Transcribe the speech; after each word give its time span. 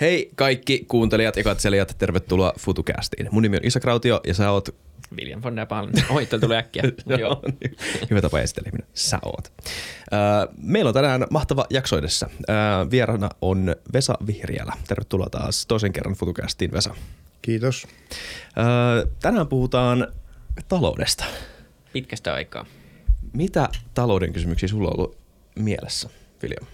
Hei 0.00 0.30
kaikki 0.36 0.84
kuuntelijat 0.88 1.36
ja 1.36 1.44
katselijat, 1.44 1.94
tervetuloa 1.98 2.52
FutuCastiin. 2.58 3.28
Mun 3.30 3.42
nimi 3.42 3.56
on 3.56 3.64
Isa 3.64 3.80
Krautio 3.80 4.20
ja 4.26 4.34
sä 4.34 4.50
oot... 4.50 4.68
William 5.16 5.42
von 5.42 5.56
der 5.56 5.66
Palm. 5.66 5.90
Oi, 6.10 6.26
tuli 6.26 6.40
tuli 6.40 6.56
äkkiä. 6.56 6.82
Joo. 7.18 7.42
Hyvä 8.10 8.20
tapa 8.20 8.40
esitteleminen. 8.40 8.86
Sä 8.94 9.18
oot. 9.24 9.52
meillä 10.62 10.88
on 10.88 10.94
tänään 10.94 11.26
mahtava 11.30 11.66
jakso 11.70 11.98
edessä. 11.98 12.28
vierana 12.90 13.28
on 13.42 13.76
Vesa 13.92 14.14
Vihriälä. 14.26 14.72
Tervetuloa 14.88 15.30
taas 15.30 15.66
toisen 15.66 15.92
kerran 15.92 16.14
FutuCastiin, 16.14 16.72
Vesa. 16.72 16.94
Kiitos. 17.42 17.86
tänään 19.22 19.46
puhutaan 19.46 20.08
taloudesta. 20.68 21.24
Pitkästä 21.92 22.34
aikaa. 22.34 22.66
Mitä 23.32 23.68
talouden 23.94 24.32
kysymyksiä 24.32 24.68
sulla 24.68 24.88
on 24.88 24.94
ollut 24.98 25.16
mielessä, 25.54 26.10
William? 26.42 26.66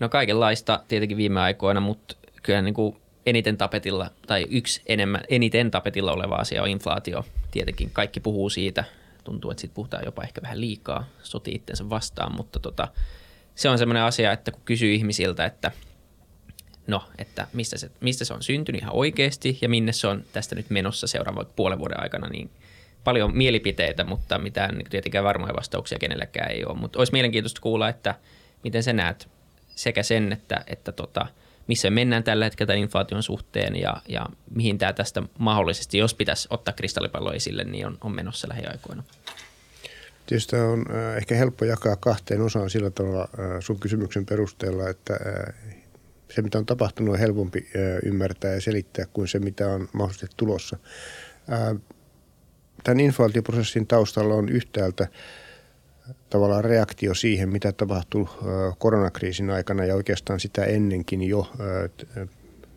No 0.00 0.08
kaikenlaista 0.08 0.82
tietenkin 0.88 1.16
viime 1.16 1.40
aikoina, 1.40 1.80
mutta 1.80 2.16
kyllä 2.48 2.62
niin 2.62 2.74
kuin 2.74 2.96
eniten 3.26 3.56
tapetilla 3.56 4.10
tai 4.26 4.46
yksi 4.50 4.82
enemmän, 4.86 5.20
eniten 5.28 5.70
tapetilla 5.70 6.12
oleva 6.12 6.34
asia 6.34 6.62
on 6.62 6.68
inflaatio. 6.68 7.24
Tietenkin 7.50 7.90
kaikki 7.90 8.20
puhuu 8.20 8.50
siitä. 8.50 8.84
Tuntuu, 9.24 9.50
että 9.50 9.60
siitä 9.60 9.74
puhutaan 9.74 10.04
jopa 10.04 10.22
ehkä 10.22 10.42
vähän 10.42 10.60
liikaa, 10.60 11.04
soti 11.22 11.50
itsensä 11.54 11.90
vastaan, 11.90 12.36
mutta 12.36 12.58
tota, 12.58 12.88
se 13.54 13.68
on 13.68 13.78
semmoinen 13.78 14.02
asia, 14.02 14.32
että 14.32 14.50
kun 14.50 14.62
kysyy 14.64 14.94
ihmisiltä, 14.94 15.44
että 15.44 15.70
no, 16.86 17.04
että 17.18 17.46
mistä 17.52 17.78
se, 17.78 17.90
mistä 18.00 18.24
se 18.24 18.34
on 18.34 18.42
syntynyt 18.42 18.82
ihan 18.82 18.94
oikeasti 18.94 19.58
ja 19.60 19.68
minne 19.68 19.92
se 19.92 20.06
on 20.06 20.24
tästä 20.32 20.54
nyt 20.54 20.70
menossa 20.70 21.06
seuraavan 21.06 21.46
puolen 21.56 21.78
vuoden 21.78 22.02
aikana, 22.02 22.28
niin 22.28 22.50
paljon 23.04 23.36
mielipiteitä, 23.36 24.04
mutta 24.04 24.38
mitään 24.38 24.74
niin 24.74 24.90
tietenkään 24.90 25.24
varmoja 25.24 25.56
vastauksia 25.56 25.98
kenellekään 25.98 26.50
ei 26.50 26.64
ole. 26.64 26.78
Mutta 26.78 26.98
olisi 26.98 27.12
mielenkiintoista 27.12 27.60
kuulla, 27.60 27.88
että 27.88 28.14
miten 28.64 28.82
sä 28.82 28.92
näet 28.92 29.28
sekä 29.68 30.02
sen, 30.02 30.32
että, 30.32 30.64
että 30.66 30.92
tota,– 30.92 31.26
missä 31.68 31.90
mennään 31.90 32.24
tällä 32.24 32.44
hetkellä 32.44 32.66
tämän 32.66 32.82
inflaation 32.82 33.22
suhteen 33.22 33.76
ja, 33.76 34.02
ja 34.08 34.26
mihin 34.50 34.78
tämä 34.78 34.92
tästä 34.92 35.22
mahdollisesti, 35.38 35.98
jos 35.98 36.14
pitäisi 36.14 36.48
ottaa 36.50 36.74
kristallipallo 36.74 37.32
esille, 37.32 37.64
niin 37.64 37.86
on, 37.86 37.98
on 38.00 38.14
menossa 38.14 38.48
lähiaikoina. 38.50 39.02
Tietysti 40.26 40.56
on 40.56 40.84
ehkä 41.16 41.34
helppo 41.34 41.64
jakaa 41.64 41.96
kahteen 41.96 42.40
osaan 42.40 42.70
sillä 42.70 42.90
tavalla 42.90 43.28
sun 43.60 43.80
kysymyksen 43.80 44.26
perusteella, 44.26 44.88
että 44.88 45.18
se 46.34 46.42
mitä 46.42 46.58
on 46.58 46.66
tapahtunut 46.66 47.12
on 47.14 47.18
helpompi 47.18 47.70
ymmärtää 48.02 48.54
ja 48.54 48.60
selittää 48.60 49.06
kuin 49.12 49.28
se 49.28 49.38
mitä 49.38 49.68
on 49.68 49.88
mahdollisesti 49.92 50.36
tulossa. 50.36 50.78
Tämän 52.84 53.00
inflaatioprosessin 53.00 53.86
taustalla 53.86 54.34
on 54.34 54.48
yhtäältä 54.48 55.08
tavallaan 56.30 56.64
reaktio 56.64 57.14
siihen, 57.14 57.48
mitä 57.48 57.72
tapahtui 57.72 58.26
koronakriisin 58.78 59.50
aikana 59.50 59.84
ja 59.84 59.94
oikeastaan 59.94 60.40
sitä 60.40 60.64
ennenkin 60.64 61.22
jo 61.22 61.52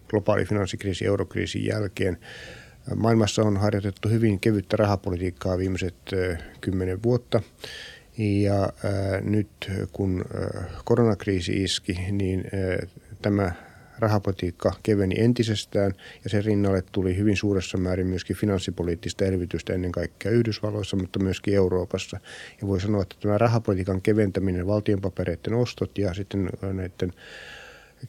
globaali 0.09 0.45
finanssikriisi 0.45 1.05
eurokriisin 1.05 1.65
jälkeen. 1.65 2.17
Maailmassa 2.95 3.41
on 3.41 3.57
harjoitettu 3.57 4.09
hyvin 4.09 4.39
kevyttä 4.39 4.77
rahapolitiikkaa 4.77 5.57
viimeiset 5.57 5.95
kymmenen 6.61 7.03
vuotta. 7.03 7.41
Ja 8.17 8.73
nyt 9.21 9.71
kun 9.91 10.25
koronakriisi 10.85 11.63
iski, 11.63 11.93
niin 12.11 12.43
tämä 13.21 13.51
rahapolitiikka 14.01 14.73
keveni 14.83 15.15
entisestään 15.17 15.93
ja 16.23 16.29
sen 16.29 16.45
rinnalle 16.45 16.83
tuli 16.91 17.17
hyvin 17.17 17.37
suuressa 17.37 17.77
määrin 17.77 18.07
myöskin 18.07 18.35
finanssipoliittista 18.35 19.25
elvytystä 19.25 19.73
ennen 19.73 19.91
kaikkea 19.91 20.31
Yhdysvalloissa, 20.31 20.97
mutta 20.97 21.19
myöskin 21.19 21.55
Euroopassa. 21.55 22.19
Ja 22.61 22.67
voi 22.67 22.81
sanoa, 22.81 23.01
että 23.01 23.15
tämä 23.19 23.37
rahapolitiikan 23.37 24.01
keventäminen, 24.01 24.67
valtionpapereiden 24.67 25.53
ostot 25.53 25.97
ja 25.97 26.13
sitten 26.13 26.49
näiden 26.61 27.13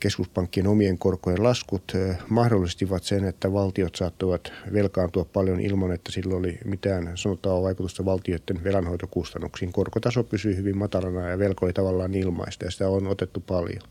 keskuspankkien 0.00 0.66
omien 0.66 0.98
korkojen 0.98 1.42
laskut 1.42 1.92
mahdollistivat 2.28 3.02
sen, 3.02 3.24
että 3.24 3.52
valtiot 3.52 3.94
saattoivat 3.94 4.52
velkaantua 4.72 5.24
paljon 5.24 5.60
ilman, 5.60 5.92
että 5.92 6.12
sillä 6.12 6.36
oli 6.36 6.58
mitään 6.64 7.10
sanotaan 7.14 7.62
vaikutusta 7.62 8.04
valtioiden 8.04 8.64
velanhoitokustannuksiin. 8.64 9.72
Korkotaso 9.72 10.24
pysyi 10.24 10.56
hyvin 10.56 10.78
matalana 10.78 11.28
ja 11.28 11.38
velko 11.38 11.66
oli 11.66 11.72
tavallaan 11.72 12.14
ilmaista 12.14 12.64
ja 12.64 12.70
sitä 12.70 12.88
on 12.88 13.06
otettu 13.06 13.40
paljon. 13.40 13.82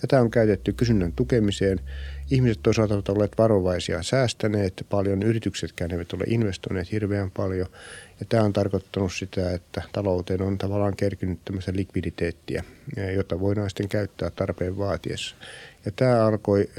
Tätä 0.00 0.20
on 0.20 0.30
käytetty 0.30 0.72
kysynnän 0.72 1.12
tukemiseen. 1.12 1.80
Ihmiset 2.30 2.62
toisaalta 2.62 2.94
ovat 2.94 3.08
olleet 3.08 3.32
varovaisia 3.38 4.02
säästäneet 4.02 4.86
paljon, 4.90 5.22
yrityksetkään 5.22 5.90
eivät 5.90 6.12
ole 6.12 6.24
investoineet 6.26 6.92
hirveän 6.92 7.30
paljon. 7.30 7.66
Ja 8.20 8.26
tämä 8.28 8.42
on 8.42 8.52
tarkoittanut 8.52 9.12
sitä, 9.12 9.52
että 9.52 9.82
talouteen 9.92 10.42
on 10.42 10.58
tavallaan 10.58 10.96
kerkinyt 10.96 11.38
tämmöistä 11.44 11.72
likviditeettiä, 11.74 12.64
jota 13.14 13.40
voidaan 13.40 13.70
sitten 13.70 13.88
käyttää 13.88 14.30
tarpeen 14.30 14.78
vaatiessa. 14.78 15.36
Ja 15.84 15.92
tämä 15.96 16.26
alkoi 16.26 16.70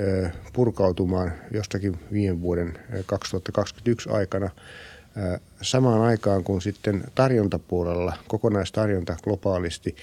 purkautumaan 0.53 1.31
jostakin 1.51 1.99
viime 2.11 2.41
vuoden 2.41 2.73
2021 3.05 4.09
aikana 4.09 4.49
samaan 5.61 6.01
aikaan, 6.01 6.43
kun 6.43 6.61
sitten 6.61 7.03
tarjontapuolella 7.15 8.17
kokonaistarjonta 8.27 9.17
globaalisti 9.23 9.95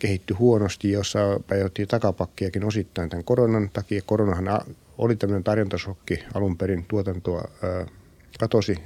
kehittyi 0.00 0.36
huonosti, 0.36 0.90
jossa 0.90 1.40
päivättiin 1.46 1.88
takapakkiakin 1.88 2.64
osittain 2.64 3.10
tämän 3.10 3.24
koronan 3.24 3.70
takia. 3.72 4.02
Koronahan 4.06 4.60
oli 4.98 5.16
tämmöinen 5.16 5.44
tarjontasokki 5.44 6.24
alun 6.34 6.56
perin 6.56 6.84
tuotantoa 6.88 7.48
katosi 8.38 8.76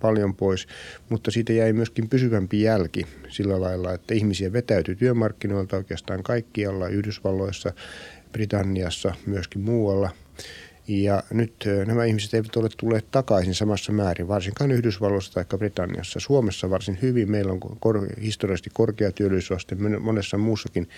paljon 0.00 0.34
pois, 0.34 0.66
mutta 1.08 1.30
siitä 1.30 1.52
jäi 1.52 1.72
myöskin 1.72 2.08
pysyvämpi 2.08 2.62
jälki 2.62 3.06
sillä 3.28 3.60
lailla, 3.60 3.92
että 3.92 4.14
ihmisiä 4.14 4.52
vetäytyi 4.52 4.96
työmarkkinoilta 4.96 5.76
oikeastaan 5.76 6.22
kaikkialla 6.22 6.88
Yhdysvalloissa, 6.88 7.72
Britanniassa, 8.32 9.14
myöskin 9.26 9.62
muualla– 9.62 10.10
ja 10.88 11.22
nyt 11.30 11.64
nämä 11.86 12.04
ihmiset 12.04 12.34
eivät 12.34 12.56
ole 12.56 12.68
tulleet 12.76 13.10
takaisin 13.10 13.54
samassa 13.54 13.92
määrin, 13.92 14.28
varsinkaan 14.28 14.70
Yhdysvalloissa 14.70 15.32
tai 15.32 15.58
Britanniassa. 15.58 16.20
Suomessa 16.20 16.70
varsin 16.70 16.98
hyvin. 17.02 17.30
Meillä 17.30 17.52
on 17.52 17.60
kor- 17.60 18.20
historiallisesti 18.20 18.70
korkea 18.72 19.12
työllisyysaste. 19.12 19.74
Monessa 20.00 20.38
muussakin 20.38 20.88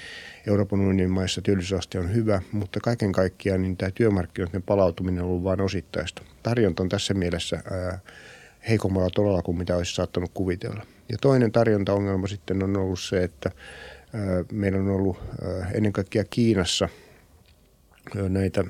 Euroopan 0.46 0.80
unionin 0.80 1.10
maissa 1.10 1.42
työllisyysaste 1.42 1.98
on 1.98 2.14
hyvä, 2.14 2.42
mutta 2.52 2.80
kaiken 2.80 3.12
kaikkiaan 3.12 3.62
niin 3.62 3.76
tämä 3.76 3.90
työmarkkinoiden 3.90 4.62
palautuminen 4.62 5.24
on 5.24 5.30
ollut 5.30 5.44
vain 5.44 5.60
osittaista. 5.60 6.22
Tarjonta 6.42 6.82
on 6.82 6.88
tässä 6.88 7.14
mielessä 7.14 7.62
ää, 7.70 7.98
heikommalla 8.68 9.10
tolalla 9.14 9.42
kuin 9.42 9.58
mitä 9.58 9.76
olisi 9.76 9.94
saattanut 9.94 10.30
kuvitella. 10.34 10.86
Ja 11.08 11.18
toinen 11.20 11.52
tarjontaongelma 11.52 12.26
sitten 12.26 12.62
on 12.62 12.76
ollut 12.76 13.00
se, 13.00 13.22
että 13.22 13.50
ää, 14.12 14.44
meillä 14.52 14.78
on 14.78 14.88
ollut 14.88 15.16
ää, 15.42 15.70
ennen 15.74 15.92
kaikkea 15.92 16.24
Kiinassa– 16.24 16.88
näitä 18.28 18.64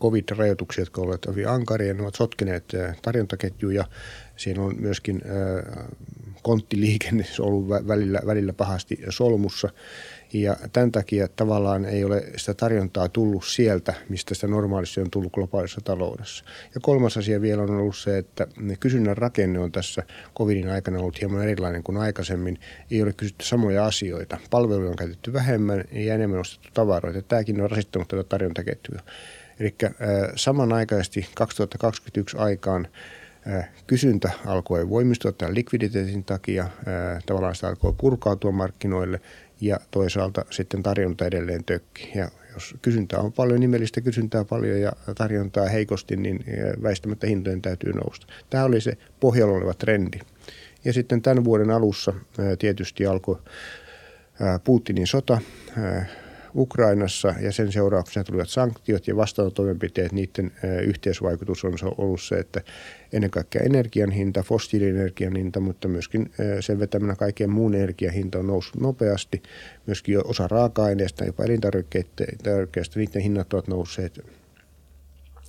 covid-rajoituksia, 0.00 0.82
jotka 0.82 1.00
ovat 1.00 1.26
hyvin 1.26 1.48
ankaria. 1.48 1.94
Ne 1.94 2.02
ovat 2.02 2.14
sotkeneet 2.14 2.64
tarjontaketjuja. 3.02 3.84
Siinä 4.36 4.62
on 4.62 4.74
myöskin 4.78 5.22
konttiliikenne 6.42 7.24
ollut 7.40 7.68
välillä, 7.68 8.20
välillä 8.26 8.52
pahasti 8.52 8.98
solmussa. 9.08 9.68
Ja 10.34 10.56
tämän 10.72 10.92
takia 10.92 11.28
tavallaan 11.28 11.84
ei 11.84 12.04
ole 12.04 12.24
sitä 12.36 12.54
tarjontaa 12.54 13.08
tullut 13.08 13.44
sieltä, 13.44 13.94
mistä 14.08 14.34
sitä 14.34 14.46
normaalisti 14.46 15.00
on 15.00 15.10
tullut 15.10 15.32
globaalissa 15.32 15.80
taloudessa. 15.80 16.44
Ja 16.74 16.80
kolmas 16.80 17.16
asia 17.16 17.40
vielä 17.40 17.62
on 17.62 17.70
ollut 17.70 17.96
se, 17.96 18.18
että 18.18 18.46
kysynnän 18.80 19.16
rakenne 19.16 19.58
on 19.58 19.72
tässä 19.72 20.02
covidin 20.38 20.68
aikana 20.68 20.98
ollut 20.98 21.20
hieman 21.20 21.48
erilainen 21.48 21.82
kuin 21.82 21.98
aikaisemmin. 21.98 22.58
Ei 22.90 23.02
ole 23.02 23.12
kysytty 23.12 23.44
samoja 23.44 23.86
asioita. 23.86 24.38
Palveluja 24.50 24.90
on 24.90 24.96
käytetty 24.96 25.32
vähemmän 25.32 25.84
ja 25.92 26.14
enemmän 26.14 26.40
ostettu 26.40 26.68
tavaroita. 26.74 27.22
Tämäkin 27.22 27.60
on 27.60 27.70
rasittanut 27.70 28.08
tätä 28.08 28.24
tarjontaketjua. 28.24 29.00
Eli 29.60 29.74
samanaikaisesti 30.36 31.28
2021 31.34 32.36
aikaan 32.36 32.88
kysyntä 33.86 34.30
alkoi 34.46 34.88
voimistua 34.88 35.32
tämän 35.32 35.54
likviditeetin 35.54 36.24
takia, 36.24 36.68
tavallaan 37.26 37.54
sitä 37.54 37.68
alkoi 37.68 37.94
purkautua 38.00 38.52
markkinoille 38.52 39.20
ja 39.60 39.80
toisaalta 39.90 40.44
sitten 40.50 40.82
tarjonta 40.82 41.26
edelleen 41.26 41.64
tökki. 41.64 42.12
Ja 42.14 42.28
jos 42.54 42.74
kysyntää 42.82 43.20
on 43.20 43.32
paljon, 43.32 43.60
nimellistä 43.60 44.00
kysyntää 44.00 44.44
paljon 44.44 44.80
ja 44.80 44.92
tarjontaa 45.14 45.66
heikosti, 45.66 46.16
niin 46.16 46.44
väistämättä 46.82 47.26
hintojen 47.26 47.62
täytyy 47.62 47.92
nousta. 47.92 48.26
Tämä 48.50 48.64
oli 48.64 48.80
se 48.80 48.96
pohjalla 49.20 49.54
oleva 49.54 49.74
trendi. 49.74 50.18
Ja 50.84 50.92
sitten 50.92 51.22
tämän 51.22 51.44
vuoden 51.44 51.70
alussa 51.70 52.12
tietysti 52.58 53.06
alkoi 53.06 53.38
Putinin 54.64 55.06
sota, 55.06 55.38
Ukrainassa 56.54 57.34
ja 57.40 57.52
sen 57.52 57.72
seurauksena 57.72 58.24
tulivat 58.24 58.48
sanktiot 58.48 59.08
ja 59.08 59.16
vastaanotoimenpiteet, 59.16 60.12
niiden 60.12 60.52
yhteisvaikutus 60.84 61.64
on 61.64 61.74
ollut 61.98 62.22
se, 62.22 62.34
että 62.34 62.60
ennen 63.12 63.30
kaikkea 63.30 63.62
energian 63.62 64.10
hinta, 64.10 64.42
fossiilienergian 64.42 65.36
hinta, 65.36 65.60
mutta 65.60 65.88
myöskin 65.88 66.30
sen 66.60 66.78
vetämänä 66.78 67.16
kaiken 67.16 67.50
muun 67.50 67.74
energian 67.74 68.12
hinta 68.12 68.38
on 68.38 68.46
noussut 68.46 68.80
nopeasti. 68.80 69.42
Myöskin 69.86 70.26
osa 70.26 70.48
raaka-aineista, 70.48 71.24
jopa 71.24 71.44
elintarvikkeista, 71.44 72.98
niiden 72.98 73.22
hinnat 73.22 73.52
ovat 73.52 73.68
nousseet. 73.68 74.20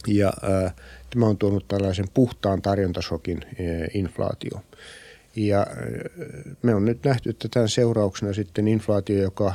Ja 0.08 0.34
äh, 0.44 0.74
tämä 1.10 1.26
on 1.26 1.38
tuonut 1.38 1.68
tällaisen 1.68 2.06
puhtaan 2.14 2.62
tarjontasokin 2.62 3.40
äh, 3.46 3.54
inflaatio. 3.94 4.62
Ja 5.36 5.68
me 6.62 6.76
on 6.76 6.86
nyt 6.86 7.04
nähty, 7.04 7.30
että 7.30 7.48
tämän 7.54 7.70
seurauksena 7.70 8.34
sitten 8.34 8.68
inflaatio, 8.68 9.22
joka 9.22 9.54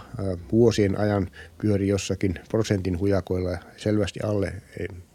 vuosien 0.52 0.98
ajan 0.98 1.30
pyöri 1.60 1.88
jossakin 1.88 2.34
prosentin 2.48 2.98
hujakoilla 2.98 3.58
selvästi 3.76 4.20
alle 4.20 4.52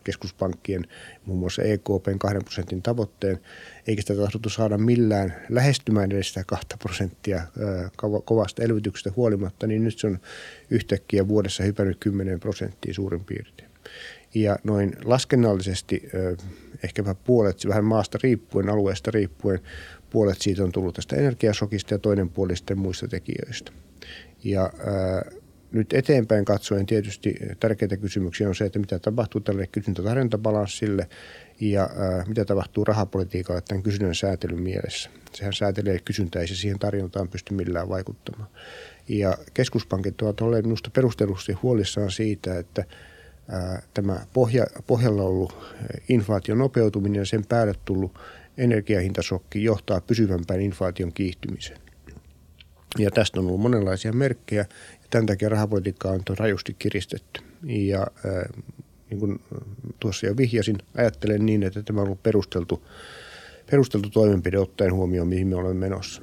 keskuspankkien, 0.03 0.87
muun 1.25 1.39
muassa 1.39 1.61
EKPn 1.61 2.19
2 2.19 2.37
prosentin 2.43 2.81
tavoitteen, 2.81 3.39
eikä 3.87 4.01
sitä 4.01 4.15
tahdottu 4.15 4.49
saada 4.49 4.77
millään 4.77 5.35
lähestymään 5.49 6.11
edes 6.11 6.27
sitä 6.27 6.43
2 6.47 6.67
prosenttia 6.79 7.41
kovasta 8.25 8.63
elvytyksestä 8.63 9.11
huolimatta, 9.15 9.67
niin 9.67 9.83
nyt 9.83 9.99
se 9.99 10.07
on 10.07 10.19
yhtäkkiä 10.69 11.27
vuodessa 11.27 11.63
hypännyt 11.63 11.97
10 11.99 12.39
prosenttia 12.39 12.93
suurin 12.93 13.25
piirtein. 13.25 13.69
Ja 14.33 14.59
noin 14.63 14.95
laskennallisesti 15.03 16.09
ehkäpä 16.83 17.15
puolet, 17.15 17.67
vähän 17.67 17.85
maasta 17.85 18.17
riippuen, 18.23 18.69
alueesta 18.69 19.11
riippuen, 19.11 19.59
puolet 20.15 20.41
siitä 20.41 20.63
on 20.63 20.71
tullut 20.71 20.95
tästä 20.95 21.15
energiasokista 21.15 21.93
ja 21.93 21.99
toinen 21.99 22.29
puoli 22.29 22.55
sitten 22.55 22.79
muista 22.79 23.07
tekijöistä. 23.07 23.71
Ja 24.43 24.61
ää, 24.61 25.31
nyt 25.71 25.93
eteenpäin 25.93 26.45
katsoen 26.45 26.85
tietysti 26.85 27.35
tärkeitä 27.59 27.97
kysymyksiä 27.97 28.47
on 28.47 28.55
se, 28.55 28.65
että 28.65 28.79
mitä 28.79 28.99
tapahtuu 28.99 29.41
tälle 29.41 29.67
kysyntätarjontabalanssille 29.67 31.09
ja 31.59 31.81
ää, 31.81 32.23
mitä 32.27 32.45
tapahtuu 32.45 32.85
rahapolitiikalle 32.85 33.61
tämän 33.61 33.83
kysynnän 33.83 34.15
säätelyn 34.15 34.61
mielessä. 34.61 35.09
Sehän 35.33 35.53
säätelee 35.53 35.99
kysyntää, 35.99 36.41
ei 36.41 36.47
se 36.47 36.55
siihen 36.55 36.79
tarjontaan 36.79 37.27
pysty 37.27 37.53
millään 37.53 37.89
vaikuttamaan. 37.89 38.49
Ja 39.07 39.37
keskuspankit 39.53 40.21
ovat 40.21 40.41
olleet 40.41 40.65
minusta 40.65 40.89
perustellusti 40.89 41.53
huolissaan 41.53 42.11
siitä, 42.11 42.59
että 42.59 42.83
ää, 43.49 43.81
tämä 43.93 44.25
pohja, 44.33 44.65
pohjalla 44.87 45.23
ollut 45.23 45.57
inflaation 46.09 46.57
nopeutuminen 46.57 47.19
ja 47.19 47.25
sen 47.25 47.45
päälle 47.45 47.73
tullut 47.85 48.19
energiahintasokki 48.57 49.63
johtaa 49.63 50.01
pysyvämpään 50.01 50.61
inflaation 50.61 51.13
kiihtymiseen. 51.13 51.79
Ja 52.97 53.11
tästä 53.11 53.39
on 53.39 53.47
ollut 53.47 53.61
monenlaisia 53.61 54.13
merkkejä 54.13 54.65
ja 54.91 55.07
tämän 55.09 55.25
takia 55.25 55.49
rahapolitiikkaa 55.49 56.11
on 56.11 56.21
rajusti 56.37 56.75
kiristetty. 56.79 57.41
Ja 57.63 58.07
äh, 58.25 58.63
niin 59.09 59.19
kuin 59.19 59.41
tuossa 59.99 60.25
jo 60.25 60.37
vihjasin, 60.37 60.77
ajattelen 60.97 61.45
niin, 61.45 61.63
että 61.63 61.83
tämä 61.83 62.01
on 62.01 62.07
ollut 62.07 62.23
perusteltu, 62.23 62.87
perusteltu 63.71 64.09
toimenpide 64.09 64.59
ottaen 64.59 64.93
huomioon, 64.93 65.27
mihin 65.27 65.47
me 65.47 65.55
olemme 65.55 65.79
menossa. 65.79 66.21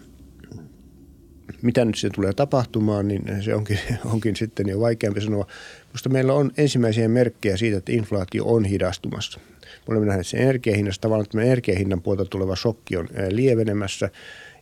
Mitä 1.62 1.84
nyt 1.84 1.99
se 1.99 2.11
tulee 2.11 2.32
tapahtumaan, 2.32 3.08
niin 3.08 3.43
se 3.43 3.55
onkin, 3.55 3.79
onkin 4.12 4.37
sitten 4.37 4.69
jo 4.69 4.81
vaikeampi 4.81 5.20
sanoa. 5.20 5.46
Mutta 5.93 6.08
meillä 6.08 6.32
on 6.32 6.50
ensimmäisiä 6.56 7.08
merkkejä 7.08 7.56
siitä, 7.56 7.79
että 7.79 7.93
inflaatio 7.93 8.44
on 8.44 8.64
hidastumassa. 8.64 9.40
Me 9.88 9.93
olemme 9.93 10.06
nähneet 10.06 10.26
sen 10.26 10.40
energiahinnassa, 10.40 11.00
tavallaan 11.00 11.25
että 11.25 11.43
energiahinnan 11.43 12.02
puolta 12.02 12.25
tuleva 12.25 12.56
shokki 12.56 12.96
on 12.96 13.08
lievenemässä 13.29 14.11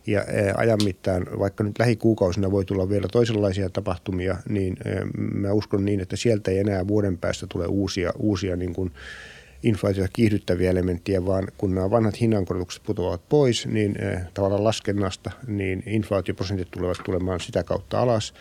ja 0.07 0.25
ajan 0.57 0.79
mittaan, 0.83 1.27
vaikka 1.39 1.63
nyt 1.63 1.79
lähikuukausina 1.79 2.51
voi 2.51 2.65
tulla 2.65 2.89
vielä 2.89 3.07
toisenlaisia 3.11 3.69
tapahtumia, 3.69 4.37
niin 4.49 4.77
mä 5.17 5.51
uskon 5.51 5.85
niin, 5.85 5.99
että 5.99 6.15
sieltä 6.15 6.51
ei 6.51 6.59
enää 6.59 6.87
vuoden 6.87 7.17
päästä 7.17 7.47
tule 7.49 7.65
uusia, 7.65 8.13
uusia 8.19 8.55
niin 8.55 8.73
kuin 8.73 8.91
inflaatiota 9.63 10.09
kiihdyttäviä 10.13 10.71
elementtejä, 10.71 11.25
vaan 11.25 11.47
kun 11.57 11.75
nämä 11.75 11.89
vanhat 11.89 12.21
hinnankorotukset 12.21 12.83
putoavat 12.83 13.29
pois, 13.29 13.67
niin 13.67 13.95
tavallaan 14.33 14.63
laskennasta, 14.63 15.31
niin 15.47 15.83
inflaatioprosentit 15.85 16.71
tulevat 16.71 16.97
tulemaan 17.05 17.39
sitä 17.39 17.63
kautta 17.63 17.99
alas. 17.99 18.33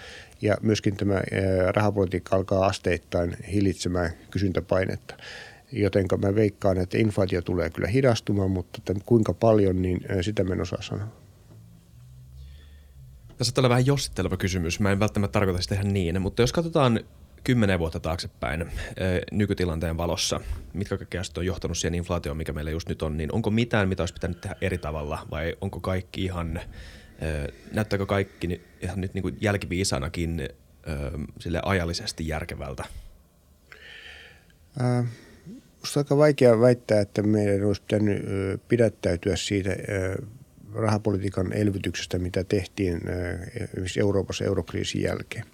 Ja 0.42 0.56
myöskin 0.62 0.96
tämä 0.96 1.20
rahapolitiikka 1.68 2.36
alkaa 2.36 2.66
asteittain 2.66 3.36
hillitsemään 3.52 4.10
kysyntäpainetta. 4.30 5.14
Joten 5.72 6.06
mä 6.22 6.34
veikkaan, 6.34 6.78
että 6.78 6.98
inflaatio 6.98 7.42
tulee 7.42 7.70
kyllä 7.70 7.88
hidastumaan, 7.88 8.50
mutta 8.50 8.94
kuinka 9.06 9.34
paljon, 9.34 9.82
niin 9.82 10.00
sitä 10.20 10.44
mä 10.44 10.54
en 10.54 10.60
osaa 10.60 10.82
sanoa. 10.82 11.06
Tässä 13.38 13.52
on 13.56 13.68
vähän 13.68 13.86
jossitteleva 13.86 14.36
kysymys. 14.36 14.80
Mä 14.80 14.92
en 14.92 15.00
välttämättä 15.00 15.32
tarkoita 15.32 15.62
sitä 15.62 15.74
ihan 15.74 15.92
niin, 15.92 16.22
mutta 16.22 16.42
jos 16.42 16.52
katsotaan 16.52 17.00
kymmenen 17.44 17.78
vuotta 17.78 18.00
taaksepäin 18.00 18.66
nykytilanteen 19.32 19.96
valossa, 19.96 20.40
mitkä 20.72 20.98
kaikkea 20.98 21.22
on 21.36 21.46
johtanut 21.46 21.78
siihen 21.78 21.94
inflaatioon, 21.94 22.36
mikä 22.36 22.52
meillä 22.52 22.70
just 22.70 22.88
nyt 22.88 23.02
on, 23.02 23.16
niin 23.16 23.32
onko 23.32 23.50
mitään, 23.50 23.88
mitä 23.88 24.02
olisi 24.02 24.14
pitänyt 24.14 24.40
tehdä 24.40 24.56
eri 24.60 24.78
tavalla 24.78 25.26
vai 25.30 25.56
onko 25.60 25.80
kaikki 25.80 26.24
ihan, 26.24 26.60
näyttääkö 27.72 28.06
kaikki 28.06 28.60
ihan 28.80 29.00
nyt 29.00 29.14
niin 29.14 29.22
kuin 29.22 29.38
jälkiviisanakin 29.40 30.48
sille 31.40 31.60
ajallisesti 31.64 32.28
järkevältä? 32.28 32.84
Äh, 34.80 35.06
Minusta 35.80 36.00
aika 36.00 36.16
vaikea 36.16 36.60
väittää, 36.60 37.00
että 37.00 37.22
meidän 37.22 37.64
olisi 37.64 37.82
pitänyt 37.82 38.22
pidättäytyä 38.68 39.36
siitä 39.36 39.76
rahapolitiikan 40.74 41.52
elvytyksestä, 41.52 42.18
mitä 42.18 42.44
tehtiin 42.44 43.00
esimerkiksi 43.60 44.00
Euroopassa 44.00 44.44
eurokriisin 44.44 45.02
jälkeen. 45.02 45.44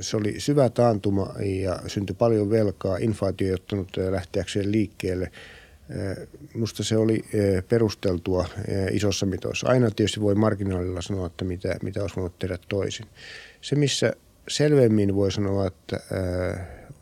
Se 0.00 0.16
oli 0.16 0.34
syvä 0.40 0.68
taantuma 0.68 1.34
ja 1.62 1.80
syntyi 1.86 2.16
paljon 2.18 2.50
velkaa. 2.50 2.96
Inflaatio 2.96 3.46
ei 3.46 3.54
ottanut 3.54 3.96
lähteäkseen 4.10 4.72
liikkeelle. 4.72 5.32
Minusta 6.54 6.84
se 6.84 6.96
oli 6.96 7.24
perusteltua 7.68 8.48
isossa 8.92 9.26
mitoissa. 9.26 9.68
Aina 9.68 9.90
tietysti 9.90 10.20
voi 10.20 10.34
marginaalilla 10.34 11.02
sanoa, 11.02 11.26
että 11.26 11.44
mitä, 11.44 11.76
mitä 11.82 12.00
olisi 12.00 12.16
voinut 12.16 12.38
tehdä 12.38 12.58
toisin. 12.68 13.06
Se, 13.60 13.76
missä 13.76 14.12
selvemmin 14.48 15.14
voi 15.14 15.32
sanoa, 15.32 15.66
että 15.66 16.00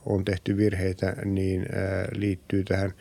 on 0.06 0.24
tehty 0.24 0.56
virheitä, 0.56 1.16
niin 1.24 1.66
liittyy 2.12 2.64
tähän 2.64 2.92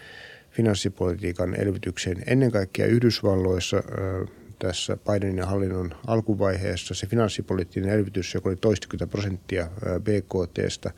finanssipolitiikan 0.52 1.56
elvytykseen. 1.62 2.24
Ennen 2.28 2.52
kaikkea 2.52 2.86
Yhdysvalloissa 2.86 3.84
tässä 4.60 4.98
Bidenin 4.98 5.46
hallinnon 5.46 5.96
alkuvaiheessa 6.08 6.94
se 6.94 7.08
finanssipoliittinen 7.08 7.90
elvytys, 7.90 8.34
joka 8.34 8.50
oli 8.50 8.56
toistakymmentä 8.56 9.12
prosenttia 9.12 9.68
BKTstä, 10.00 10.92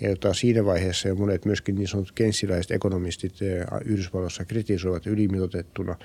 ja 0.00 0.08
jota 0.08 0.34
siinä 0.34 0.64
vaiheessa 0.64 1.08
ja 1.08 1.14
monet 1.14 1.44
myöskin 1.44 1.74
niin 1.74 1.88
sanotut 1.88 2.12
kenssiläiset 2.12 2.70
ekonomistit 2.70 3.34
Yhdysvalloissa 3.84 4.44
kritisoivat 4.44 5.06
ylimitoitettuna, 5.06 5.96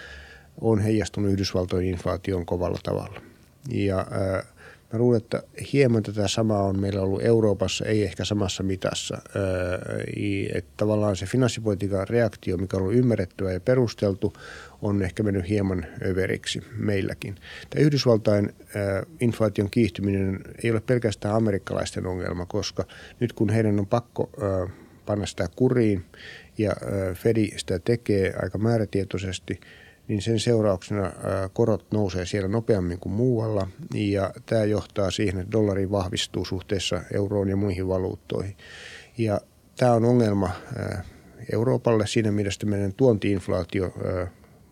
on 0.62 0.80
heijastunut 0.80 1.31
Yhdysvaltojen 1.31 1.88
inflaation 1.88 2.45
kovalla 2.45 2.80
tavalla. 2.84 3.22
Ja 3.69 4.00
äh, 4.00 4.53
Mä 4.94 5.00
luulen, 5.00 5.18
että 5.22 5.44
hieman 5.74 6.04
tätä 6.04 6.28
samaa 6.28 6.63
on 6.63 6.80
meillä 6.80 7.01
ollut 7.01 7.24
Euroopassa, 7.24 7.86
ei 7.86 8.04
ehkä 8.04 8.25
samassa 8.25 8.63
mitassa. 8.63 9.18
Että 10.54 10.72
tavallaan 10.78 11.16
se 11.16 11.25
finanssipolitiikan 11.25 12.07
reaktio, 12.07 12.57
mikä 12.57 12.78
on 12.78 12.84
ollut 12.84 12.95
ymmärrettyä 12.95 13.51
ja 13.54 13.60
perusteltu, 13.60 14.34
on 14.81 15.04
ehkä 15.04 15.24
mennyt 15.24 15.50
hieman 15.50 15.86
överiksi 16.06 16.63
meilläkin. 16.78 17.36
Tämä 17.69 17.86
Yhdysvaltain 17.86 18.54
inflaation 19.19 19.69
kiihtyminen 19.69 20.40
ei 20.63 20.72
ole 20.72 20.81
pelkästään 20.81 21.36
amerikkalaisten 21.36 22.07
ongelma, 22.07 22.45
koska 22.45 22.86
nyt 23.19 23.34
kun 23.34 23.50
heidän 23.50 23.80
on 23.80 23.88
pakko 23.88 24.30
panna 25.06 25.25
sitä 25.25 25.48
kuriin 25.56 26.06
ja 26.57 26.74
Fedi 27.13 27.50
sitä 27.57 27.80
tekee 27.80 28.33
aika 28.42 28.57
määrätietoisesti– 28.57 29.59
niin 30.07 30.22
sen 30.22 30.40
seurauksena 30.40 31.12
korot 31.54 31.92
nousee 31.92 32.26
siellä 32.26 32.48
nopeammin 32.48 33.00
kuin 33.00 33.14
muualla 33.14 33.68
ja 33.94 34.33
tämä 34.45 34.64
johtaa 34.64 35.12
siihen, 35.12 35.40
että 35.40 35.52
dollari 35.52 35.92
vahvistuu 35.92 36.45
suhteessa 36.45 37.02
euroon 37.14 37.50
ja 37.50 37.56
muihin 37.56 37.88
valuuttoihin. 37.88 38.57
Ja 39.18 39.42
tämä 39.78 39.94
on 39.94 40.06
ongelma 40.06 40.50
Euroopalle 41.52 42.07
siinä 42.07 42.31
mielessä, 42.31 42.66
meidän 42.66 42.94
tuontiinflaatio 42.94 43.94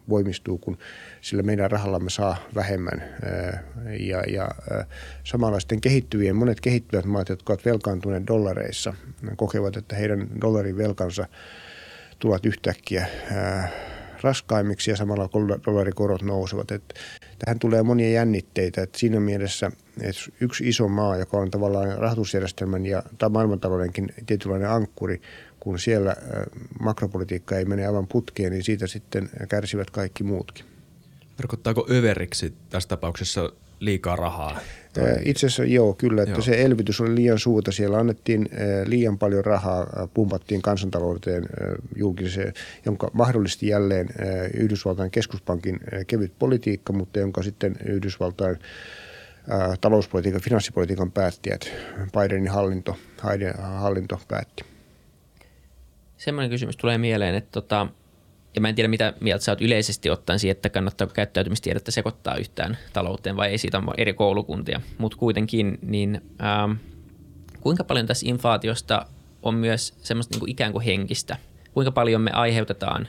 voimistuu, 0.10 0.58
kun 0.58 0.78
sillä 1.22 1.44
meidän 1.44 1.72
rahallamme 1.72 2.10
saa 2.10 2.38
vähemmän. 2.56 3.04
Ja, 4.00 4.24
ja 4.28 4.50
samalla 5.24 5.60
sitten 5.60 5.82
kehittyvien, 5.82 6.36
monet 6.36 6.62
kehittyvät 6.62 7.06
maat, 7.06 7.30
jotka 7.30 7.54
ovat 7.54 7.66
velkaantuneet 7.66 8.28
dollareissa, 8.28 8.94
kokevat, 9.36 9.78
että 9.78 9.96
heidän 9.96 10.28
dollarin 10.42 10.78
velkansa 10.78 11.28
tulevat 12.20 12.46
yhtäkkiä 12.46 13.08
raskaimmiksi 14.24 14.92
ja 14.92 14.98
samalla 14.98 15.30
dollarikorot 15.66 16.22
nousevat. 16.22 16.72
Et 16.72 16.94
tähän 17.46 17.60
tulee 17.60 17.84
monia 17.84 18.10
jännitteitä. 18.10 18.82
Et 18.82 18.96
siinä 18.96 19.20
mielessä 19.20 19.72
että 20.02 20.22
yksi 20.42 20.70
iso 20.70 20.88
maa, 20.88 21.18
joka 21.18 21.38
on 21.38 21.52
tavallaan 21.52 21.98
rahoitusjärjestelmän 21.98 22.86
ja 22.86 23.04
maailmantaloudenkin 23.30 24.14
tietynlainen 24.26 24.70
ankkuri, 24.70 25.22
kun 25.60 25.80
siellä 25.80 26.16
makropolitiikka 26.80 27.58
ei 27.58 27.66
mene 27.66 27.88
aivan 27.88 28.08
putkeen, 28.08 28.52
niin 28.52 28.64
siitä 28.64 28.88
sitten 28.88 29.30
kärsivät 29.50 29.90
kaikki 29.90 30.24
muutkin. 30.24 30.66
Tarkoittaako 31.38 31.88
överiksi 31.92 32.54
tässä 32.70 32.90
tapauksessa 32.90 33.50
liikaa 33.80 34.16
rahaa? 34.16 34.60
Itse 35.26 35.46
asiassa 35.46 35.64
joo, 35.64 35.94
kyllä, 35.94 36.22
että 36.22 36.36
joo. 36.36 36.42
se 36.42 36.62
elvytys 36.62 37.02
oli 37.02 37.16
liian 37.16 37.40
suurta. 37.40 37.72
Siellä 37.72 37.98
annettiin 37.98 38.50
liian 38.86 39.18
paljon 39.18 39.46
rahaa, 39.46 40.08
pumpattiin 40.14 40.62
kansantalouteen 40.62 41.46
julkiseen, 41.96 42.54
jonka 42.86 43.12
mahdollisti 43.14 43.68
jälleen 43.68 44.10
Yhdysvaltain 44.54 45.12
keskuspankin 45.12 45.80
kevyt 46.08 46.34
politiikka, 46.40 46.94
mutta 46.94 47.20
jonka 47.20 47.44
sitten 47.44 47.76
Yhdysvaltain 47.86 48.60
talouspolitiikan, 49.82 50.42
finanssipolitiikan 50.42 51.12
päättäjät, 51.12 51.72
Bidenin 52.20 52.52
hallinto, 52.52 52.98
hallinto 53.62 54.22
päätti. 54.28 54.64
Semmoinen 56.18 56.50
kysymys 56.50 56.78
tulee 56.78 56.98
mieleen, 56.98 57.36
että 57.36 57.52
tota, 57.52 57.88
ja 58.56 58.62
mä 58.62 58.70
en 58.70 58.76
tiedä, 58.76 58.88
mitä 58.88 59.14
mieltä 59.20 59.46
sä 59.46 59.52
oot 59.52 59.62
yleisesti 59.62 60.10
ottaen 60.10 60.40
siihen, 60.40 60.56
että 60.56 60.70
kannattaako 60.70 61.14
käyttäytymistiedettä 61.14 61.92
sekoittaa 61.92 62.36
yhtään 62.36 62.78
talouteen 62.94 63.38
vai 63.38 63.50
ei 63.50 63.58
siitä 63.58 63.82
eri 63.98 64.14
koulukuntia. 64.14 64.82
Mutta 64.98 65.18
kuitenkin, 65.18 65.80
niin 65.82 66.22
ähm, 66.44 66.72
kuinka 67.62 67.84
paljon 67.84 68.08
tässä 68.08 68.30
inflaatiosta 68.30 69.06
on 69.44 69.56
myös 69.56 69.94
semmoista 69.98 70.34
niin 70.34 70.40
kuin 70.40 70.52
ikään 70.52 70.72
kuin 70.72 70.86
henkistä? 70.86 71.38
Kuinka 71.74 71.92
paljon 71.92 72.22
me 72.22 72.32
aiheutetaan 72.32 73.08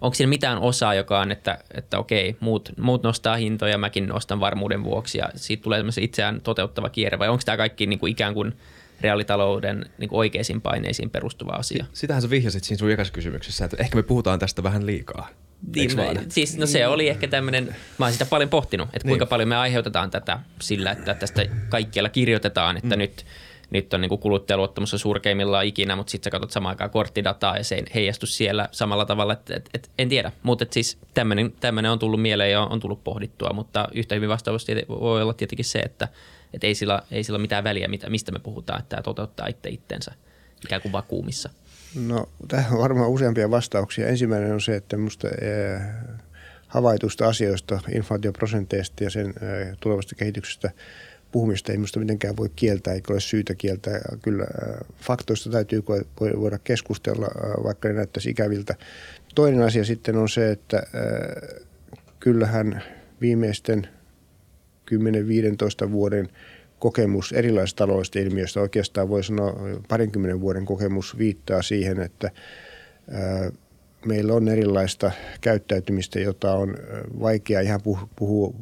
onko 0.00 0.14
siinä 0.14 0.28
mitään 0.28 0.58
osaa, 0.58 0.94
joka 0.94 1.20
on, 1.20 1.32
että, 1.32 1.58
että 1.74 1.98
okei, 1.98 2.36
muut, 2.40 2.72
muut 2.80 3.02
nostaa 3.02 3.36
hintoja, 3.36 3.78
mäkin 3.78 4.06
nostan 4.06 4.40
varmuuden 4.40 4.84
vuoksi 4.84 5.18
ja 5.18 5.28
siitä 5.34 5.62
tulee 5.62 5.84
itseään 6.00 6.40
toteuttava 6.40 6.88
kierre 6.88 7.18
vai 7.18 7.28
onko 7.28 7.42
tämä 7.44 7.56
kaikki 7.56 7.86
niin 7.86 7.98
kuin 7.98 8.12
ikään 8.12 8.34
kuin 8.34 8.56
reaalitalouden 9.00 9.86
niin 9.98 10.08
kuin 10.08 10.18
oikeisiin 10.18 10.60
paineisiin 10.60 11.10
perustuva 11.10 11.52
asia? 11.52 11.86
Sitähän 11.92 12.22
sä 12.22 12.30
vihjasit 12.30 12.64
siinä 12.64 12.78
sun 12.78 12.90
ekassa 12.90 13.12
kysymyksessä, 13.12 13.64
että 13.64 13.76
ehkä 13.80 13.96
me 13.96 14.02
puhutaan 14.02 14.38
tästä 14.38 14.62
vähän 14.62 14.86
liikaa. 14.86 15.28
Niin, 15.74 15.96
no, 15.96 16.22
siis, 16.28 16.58
no 16.58 16.66
se 16.66 16.86
oli 16.86 17.08
ehkä 17.08 17.28
tämmöinen, 17.28 17.76
mä 17.98 18.04
oon 18.06 18.12
sitä 18.12 18.26
paljon 18.26 18.50
pohtinut, 18.50 18.88
että 18.92 19.08
kuinka 19.08 19.24
niin. 19.24 19.28
paljon 19.28 19.48
me 19.48 19.56
aiheutetaan 19.56 20.10
tätä 20.10 20.38
sillä, 20.60 20.90
että 20.90 21.14
tästä 21.14 21.46
kaikkialla 21.68 22.08
kirjoitetaan, 22.08 22.76
että 22.76 22.96
mm. 22.96 22.98
nyt– 22.98 23.26
nyt 23.70 23.94
on 23.94 24.00
niin 24.00 24.18
kuluttajaluottamus 24.18 24.92
on 24.92 24.98
surkeimmillaan 24.98 25.66
ikinä, 25.66 25.96
mutta 25.96 26.10
sitten 26.10 26.24
sä 26.24 26.30
katsot 26.30 26.50
samaan 26.50 26.72
aikaan 26.72 26.90
korttidataa 26.90 27.56
ja 27.56 27.64
se 27.64 27.74
ei 27.74 27.84
heijastu 27.94 28.26
siellä 28.26 28.68
samalla 28.72 29.04
tavalla, 29.04 29.32
että 29.32 29.56
et, 29.56 29.70
et, 29.74 29.90
en 29.98 30.08
tiedä. 30.08 30.32
Mutta 30.42 30.66
siis 30.70 30.98
tämmöinen 31.14 31.92
on 31.92 31.98
tullut 31.98 32.22
mieleen 32.22 32.50
ja 32.50 32.60
on 32.62 32.80
tullut 32.80 33.04
pohdittua, 33.04 33.50
mutta 33.52 33.88
yhtä 33.94 34.14
hyvin 34.14 34.28
vastaus 34.28 34.66
voi 34.88 35.22
olla 35.22 35.34
tietenkin 35.34 35.64
se, 35.64 35.78
että 35.78 36.08
et 36.54 36.64
ei, 36.64 36.74
sillä, 36.74 37.02
ei 37.10 37.24
sillä 37.24 37.38
mitään 37.38 37.64
väliä, 37.64 37.88
mitä, 37.88 38.10
mistä 38.10 38.32
me 38.32 38.38
puhutaan, 38.38 38.80
että 38.80 38.88
tämä 38.88 39.02
toteuttaa 39.02 39.46
itse 39.46 39.68
itsensä 39.68 40.12
ikään 40.64 40.82
kuin 40.82 40.92
vakuumissa. 40.92 41.50
No 41.94 42.28
tähän 42.48 42.72
on 42.72 42.78
varmaan 42.78 43.10
useampia 43.10 43.50
vastauksia. 43.50 44.08
Ensimmäinen 44.08 44.52
on 44.52 44.60
se, 44.60 44.76
että 44.76 44.96
minusta 44.96 45.28
eh, 45.28 45.80
havaitusta 46.68 47.28
asioista, 47.28 47.80
inflaatioprosenteista 47.94 49.04
ja 49.04 49.10
sen 49.10 49.26
eh, 49.26 49.76
tulevasta 49.80 50.14
kehityksestä– 50.14 50.70
puhumista 51.36 51.72
ei 51.72 51.78
minusta 51.78 52.00
mitenkään 52.00 52.36
voi 52.36 52.50
kieltää, 52.56 52.94
eikä 52.94 53.12
ole 53.12 53.20
syytä 53.20 53.54
kieltää. 53.54 54.00
Kyllä 54.22 54.42
äh, 54.42 54.76
faktoista 55.00 55.50
täytyy 55.50 55.82
voida 56.20 56.58
keskustella, 56.58 57.28
vaikka 57.64 57.88
ne 57.88 57.94
näyttäisi 57.94 58.30
ikäviltä. 58.30 58.74
Toinen 59.34 59.62
asia 59.62 59.84
sitten 59.84 60.16
on 60.16 60.28
se, 60.28 60.50
että 60.50 60.76
äh, 60.76 61.64
kyllähän 62.20 62.82
viimeisten 63.20 63.88
10-15 65.86 65.90
vuoden 65.90 66.28
kokemus 66.78 67.32
erilaisista 67.32 67.78
taloudellisista 67.78 68.18
ilmiöistä, 68.18 68.60
oikeastaan 68.60 69.08
voi 69.08 69.24
sanoa 69.24 69.54
parinkymmenen 69.88 70.40
vuoden 70.40 70.64
kokemus 70.64 71.18
viittaa 71.18 71.62
siihen, 71.62 72.00
että 72.00 72.30
meillä 74.06 74.34
on 74.34 74.48
erilaista 74.48 75.12
käyttäytymistä, 75.40 76.20
jota 76.20 76.52
on 76.52 76.76
vaikea 77.20 77.60
ihan 77.60 77.80
puhua, 78.16 78.54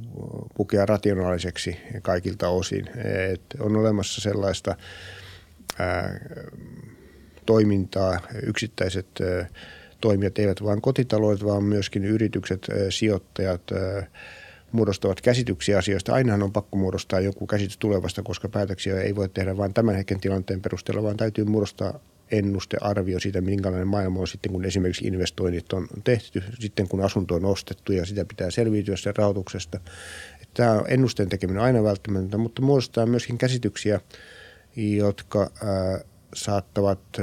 pukea 0.54 0.86
rationaaliseksi 0.86 1.76
kaikilta 2.02 2.48
osin. 2.48 2.88
Et 3.32 3.42
on 3.60 3.76
olemassa 3.76 4.20
sellaista 4.20 4.76
toimintaa, 7.46 8.20
yksittäiset 8.42 9.06
toimijat, 10.00 10.38
eivät 10.38 10.62
vain 10.62 10.80
kotitaloudet, 10.80 11.44
vaan 11.44 11.64
myöskin 11.64 12.04
yritykset, 12.04 12.66
sijoittajat, 12.90 13.62
muodostavat 14.74 15.20
käsityksiä 15.20 15.78
asioista. 15.78 16.14
Ainahan 16.14 16.42
on 16.42 16.52
pakko 16.52 16.76
muodostaa 16.76 17.20
joku 17.20 17.46
käsitys 17.46 17.78
tulevasta, 17.78 18.22
koska 18.22 18.48
päätöksiä 18.48 19.00
ei 19.00 19.16
voi 19.16 19.28
tehdä 19.28 19.56
vain 19.56 19.74
tämän 19.74 19.94
hetken 19.94 20.20
tilanteen 20.20 20.60
perusteella, 20.60 21.02
vaan 21.02 21.16
täytyy 21.16 21.44
muodostaa 21.44 22.00
ennustearvio 22.30 23.20
siitä, 23.20 23.40
minkälainen 23.40 23.88
maailma 23.88 24.20
on 24.20 24.28
sitten, 24.28 24.52
kun 24.52 24.64
esimerkiksi 24.64 25.06
investoinnit 25.06 25.72
on 25.72 25.88
tehty, 26.04 26.42
sitten 26.58 26.88
kun 26.88 27.04
asunto 27.04 27.34
on 27.34 27.44
ostettu 27.44 27.92
ja 27.92 28.06
sitä 28.06 28.24
pitää 28.24 28.50
selviytyä 28.50 28.96
sen 28.96 29.16
rahoituksesta. 29.16 29.80
Tämä 30.54 30.72
on 30.72 30.84
ennusteen 30.88 31.28
tekeminen 31.28 31.62
aina 31.62 31.82
välttämätöntä, 31.82 32.38
mutta 32.38 32.62
muodostaa 32.62 33.06
myöskin 33.06 33.38
käsityksiä, 33.38 34.00
jotka 34.76 35.50
saattavat 36.34 37.18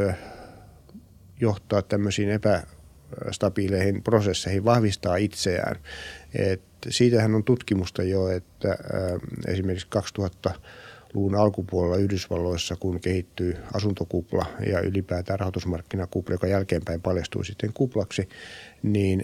johtaa 1.39 1.81
tämmöisiin 1.81 2.29
epästabiileihin 2.29 4.03
prosesseihin, 4.03 4.65
vahvistaa 4.65 5.15
itseään. 5.15 5.75
Et 6.35 6.61
siitähän 6.89 7.35
on 7.35 7.43
tutkimusta 7.43 8.03
jo, 8.03 8.27
että 8.27 8.77
esimerkiksi 9.47 9.87
2000 9.89 10.53
luvun 11.13 11.35
alkupuolella 11.35 11.97
Yhdysvalloissa, 11.97 12.75
kun 12.75 12.99
kehittyy 12.99 13.57
asuntokupla 13.73 14.45
ja 14.67 14.79
ylipäätään 14.79 15.39
rahoitusmarkkinakupla, 15.39 16.33
joka 16.33 16.47
jälkeenpäin 16.47 17.01
paljastui 17.01 17.45
sitten 17.45 17.73
kuplaksi, 17.73 18.29
niin 18.83 19.23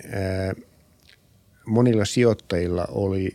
monilla 1.68 2.06
sijoittajilla 2.06 2.86
oli 2.90 3.34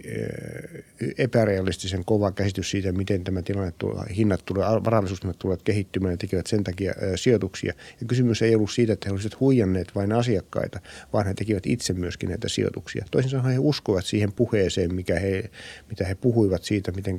epärealistisen 1.18 2.04
kova 2.04 2.32
käsitys 2.32 2.70
siitä, 2.70 2.92
miten 2.92 3.24
tämä 3.24 3.42
tilanne, 3.42 3.72
hinnat 4.16 4.42
tulee, 4.44 4.64
varallisuushinnat 4.64 5.38
tulevat 5.38 5.62
kehittymään 5.62 6.12
ja 6.12 6.16
tekevät 6.16 6.46
sen 6.46 6.64
takia 6.64 6.92
sijoituksia. 7.16 7.74
Ja 8.00 8.06
kysymys 8.06 8.42
ei 8.42 8.54
ollut 8.54 8.70
siitä, 8.70 8.92
että 8.92 9.08
he 9.08 9.12
olisivat 9.12 9.40
huijanneet 9.40 9.94
vain 9.94 10.12
asiakkaita, 10.12 10.80
vaan 11.12 11.26
he 11.26 11.34
tekivät 11.34 11.66
itse 11.66 11.92
myöskin 11.92 12.28
näitä 12.28 12.48
sijoituksia. 12.48 13.04
Toisin 13.10 13.30
sanoen 13.30 13.52
he 13.52 13.58
uskovat 13.58 14.04
siihen 14.04 14.32
puheeseen, 14.32 14.94
mikä 14.94 15.18
he, 15.18 15.50
mitä 15.88 16.04
he 16.04 16.14
puhuivat 16.14 16.64
siitä, 16.64 16.92
miten 16.92 17.18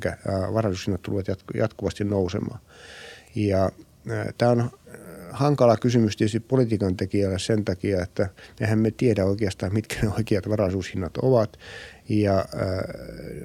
varallisuushinnat 0.54 1.02
tulevat 1.02 1.26
jatkuvasti 1.54 2.04
nousemaan. 2.04 2.60
Ja 3.34 3.70
tämä 4.38 4.50
on 4.50 4.70
hankala 5.34 5.76
kysymys 5.76 6.16
tietysti 6.16 6.40
politiikan 6.40 6.96
tekijälle 6.96 7.38
sen 7.38 7.64
takia, 7.64 8.02
että 8.02 8.28
mehän 8.60 8.78
me 8.78 8.90
tiedä 8.90 9.24
oikeastaan, 9.24 9.74
mitkä 9.74 9.96
ne 10.02 10.12
oikeat 10.18 10.48
varaisuushinnat 10.48 11.16
ovat. 11.16 11.58
Ja 12.08 12.38
äh, 12.38 12.46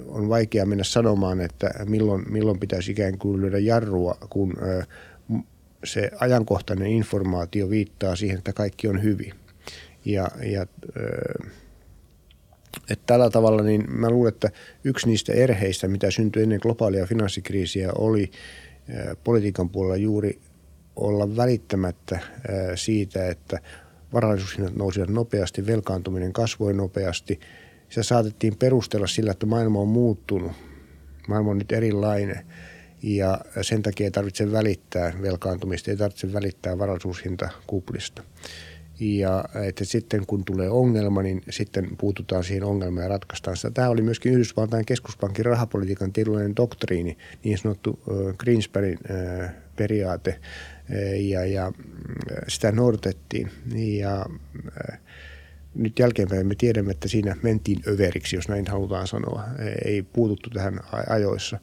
on 0.07 0.29
vaikea 0.29 0.65
mennä 0.65 0.83
sanomaan, 0.83 1.41
että 1.41 1.71
milloin, 1.85 2.33
milloin 2.33 2.59
pitäisi 2.59 2.91
ikään 2.91 3.17
kuin 3.17 3.41
lyödä 3.41 3.59
jarrua, 3.59 4.17
kun 4.29 4.53
äh, 4.63 4.87
se 5.83 6.11
ajankohtainen 6.19 6.87
informaatio 6.87 7.69
viittaa 7.69 8.15
siihen, 8.15 8.37
että 8.37 8.53
kaikki 8.53 8.87
on 8.87 9.03
hyvin. 9.03 9.33
Ja, 10.05 10.31
ja 10.43 10.61
äh, 10.61 11.51
että 12.89 13.03
tällä 13.05 13.29
tavalla 13.29 13.63
niin 13.63 13.91
mä 13.91 14.09
luulen, 14.09 14.33
että 14.33 14.49
yksi 14.83 15.07
niistä 15.07 15.33
erheistä, 15.33 15.87
mitä 15.87 16.11
syntyi 16.11 16.43
ennen 16.43 16.59
globaalia 16.61 17.05
finanssikriisiä, 17.05 17.91
oli 17.97 18.31
äh, 18.89 19.17
politiikan 19.23 19.69
puolella 19.69 19.95
juuri 19.95 20.39
olla 20.99 21.35
välittämättä 21.35 22.19
siitä, 22.75 23.27
että 23.27 23.59
varallisuushinnat 24.13 24.75
nousivat 24.75 25.09
nopeasti, 25.09 25.67
velkaantuminen 25.67 26.33
kasvoi 26.33 26.73
nopeasti. 26.73 27.39
Se 27.89 28.03
saatettiin 28.03 28.57
perustella 28.57 29.07
sillä, 29.07 29.31
että 29.31 29.45
maailma 29.45 29.79
on 29.79 29.87
muuttunut. 29.87 30.51
Maailma 31.27 31.51
on 31.51 31.57
nyt 31.57 31.71
erilainen 31.71 32.45
ja 33.03 33.39
sen 33.61 33.83
takia 33.83 34.03
ei 34.03 34.11
tarvitse 34.11 34.51
välittää 34.51 35.13
velkaantumista, 35.21 35.91
ei 35.91 35.97
tarvitse 35.97 36.33
välittää 36.33 36.77
varallisuushintakuplista. 36.77 38.23
Ja 38.99 39.45
että 39.63 39.85
sitten 39.85 40.25
kun 40.25 40.45
tulee 40.45 40.69
ongelma, 40.69 41.21
niin 41.21 41.41
sitten 41.49 41.97
puututaan 41.97 42.43
siihen 42.43 42.63
ongelmaan 42.63 43.03
ja 43.03 43.09
ratkaistaan 43.09 43.57
sitä. 43.57 43.71
Tämä 43.71 43.89
oli 43.89 44.01
myöskin 44.01 44.33
Yhdysvaltain 44.33 44.85
keskuspankin 44.85 45.45
rahapolitiikan 45.45 46.13
tietynlainen 46.13 46.55
doktriini, 46.55 47.17
niin 47.43 47.57
sanottu 47.57 47.99
Greenspanin 48.37 48.99
periaate, 49.75 50.39
ja, 51.19 51.45
ja 51.45 51.71
sitä 52.47 52.71
noudatettiin. 52.71 53.51
Ja 53.75 54.25
nyt 55.75 55.99
jälkeenpäin 55.99 56.47
me 56.47 56.55
tiedämme, 56.55 56.91
että 56.91 57.07
siinä 57.07 57.35
mentiin 57.43 57.79
överiksi, 57.87 58.35
jos 58.35 58.47
näin 58.47 58.67
halutaan 58.67 59.07
sanoa. 59.07 59.43
Ei 59.85 60.01
puututtu 60.01 60.49
tähän 60.49 60.79
ajoissa. 61.09 61.59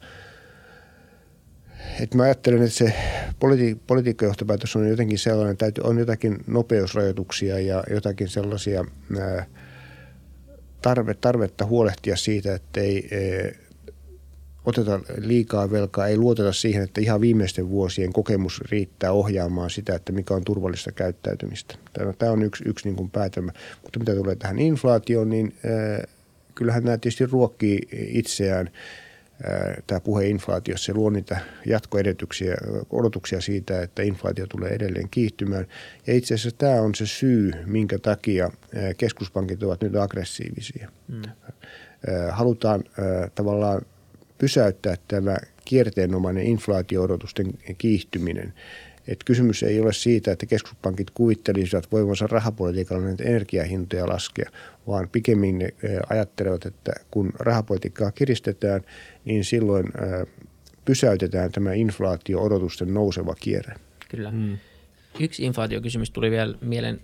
Et 1.99 2.13
mä 2.13 2.23
ajattelen, 2.23 2.61
että 2.61 2.75
se 2.75 2.93
politi- 3.39 3.79
politiikkajohtopäätös 3.87 4.75
on 4.75 4.89
jotenkin 4.89 5.19
sellainen, 5.19 5.51
että 5.51 5.81
on 5.83 5.97
jotakin 5.97 6.37
nopeusrajoituksia 6.47 7.59
ja 7.59 7.83
jotakin 7.89 8.29
sellaisia 8.29 8.85
tarve, 10.81 11.13
tarvetta 11.13 11.65
huolehtia 11.65 12.15
siitä, 12.15 12.55
että 12.55 12.81
ei 12.81 13.09
oteta 14.67 14.99
liikaa 15.21 15.71
velkaa, 15.71 16.07
ei 16.07 16.17
luoteta 16.17 16.53
siihen, 16.53 16.83
että 16.83 17.01
ihan 17.01 17.21
viimeisten 17.21 17.69
vuosien 17.69 18.13
kokemus 18.13 18.61
riittää 18.71 19.11
ohjaamaan 19.11 19.69
sitä, 19.69 19.95
että 19.95 20.11
mikä 20.11 20.33
on 20.33 20.43
turvallista 20.43 20.91
käyttäytymistä. 20.91 21.75
Tämä 22.17 22.31
on 22.31 22.43
yksi, 22.43 22.63
yksi 22.67 22.87
niin 22.87 22.95
kuin 22.95 23.09
päätelmä. 23.09 23.51
Mutta 23.83 23.99
mitä 23.99 24.15
tulee 24.15 24.35
tähän 24.35 24.59
inflaatioon, 24.59 25.29
niin 25.29 25.55
äh, 25.65 26.01
kyllähän 26.55 26.83
nämä 26.83 26.97
tietysti 26.97 27.25
ruokkii 27.25 27.79
itseään 27.91 28.69
tämä 29.87 29.99
puhe 29.99 30.27
inflaatiossa, 30.27 30.85
se 30.85 30.93
luo 30.93 31.09
niitä 31.09 31.39
jatkoedetyksiä, 31.65 32.55
odotuksia 32.89 33.41
siitä, 33.41 33.81
että 33.81 34.03
inflaatio 34.03 34.47
tulee 34.47 34.69
edelleen 34.69 35.09
kiihtymään. 35.09 35.67
Ja 36.07 36.13
itse 36.13 36.33
asiassa 36.33 36.57
tämä 36.57 36.81
on 36.81 36.95
se 36.95 37.05
syy, 37.05 37.51
minkä 37.65 37.99
takia 37.99 38.51
keskuspankit 38.97 39.63
ovat 39.63 39.81
nyt 39.81 39.95
aggressiivisia. 39.95 40.91
Mm. 41.07 41.21
Halutaan 42.31 42.83
tavallaan 43.35 43.81
pysäyttää 44.37 44.95
tämä 45.07 45.37
kierteenomainen 45.65 46.45
inflaatio-odotusten 46.45 47.53
kiihtyminen. 47.77 48.53
Et 49.07 49.23
kysymys 49.23 49.63
ei 49.63 49.79
ole 49.79 49.93
siitä, 49.93 50.31
että 50.31 50.45
keskuspankit 50.45 51.09
kuvittelisivat 51.09 51.91
voivansa 51.91 52.27
rahapolitiikalla 52.27 53.03
näitä 53.03 53.23
energiahintoja 53.23 54.07
laskea, 54.09 54.49
vaan 54.87 55.09
pikemmin 55.09 55.59
ne 55.59 55.73
ajattelevat, 56.09 56.65
että 56.65 56.91
kun 57.11 57.31
rahapolitiikkaa 57.39 58.11
kiristetään, 58.11 58.81
niin 59.25 59.45
silloin 59.45 59.85
pysäytetään 60.85 61.51
tämä 61.51 61.73
inflaatio-odotusten 61.73 62.93
nouseva 62.93 63.35
kierre. 63.35 63.75
Kyllä. 64.09 64.31
Hmm. 64.31 64.57
Yksi 65.19 65.43
inflaatiokysymys 65.43 66.11
tuli 66.11 66.31
vielä 66.31 66.55
mieleen. 66.61 67.01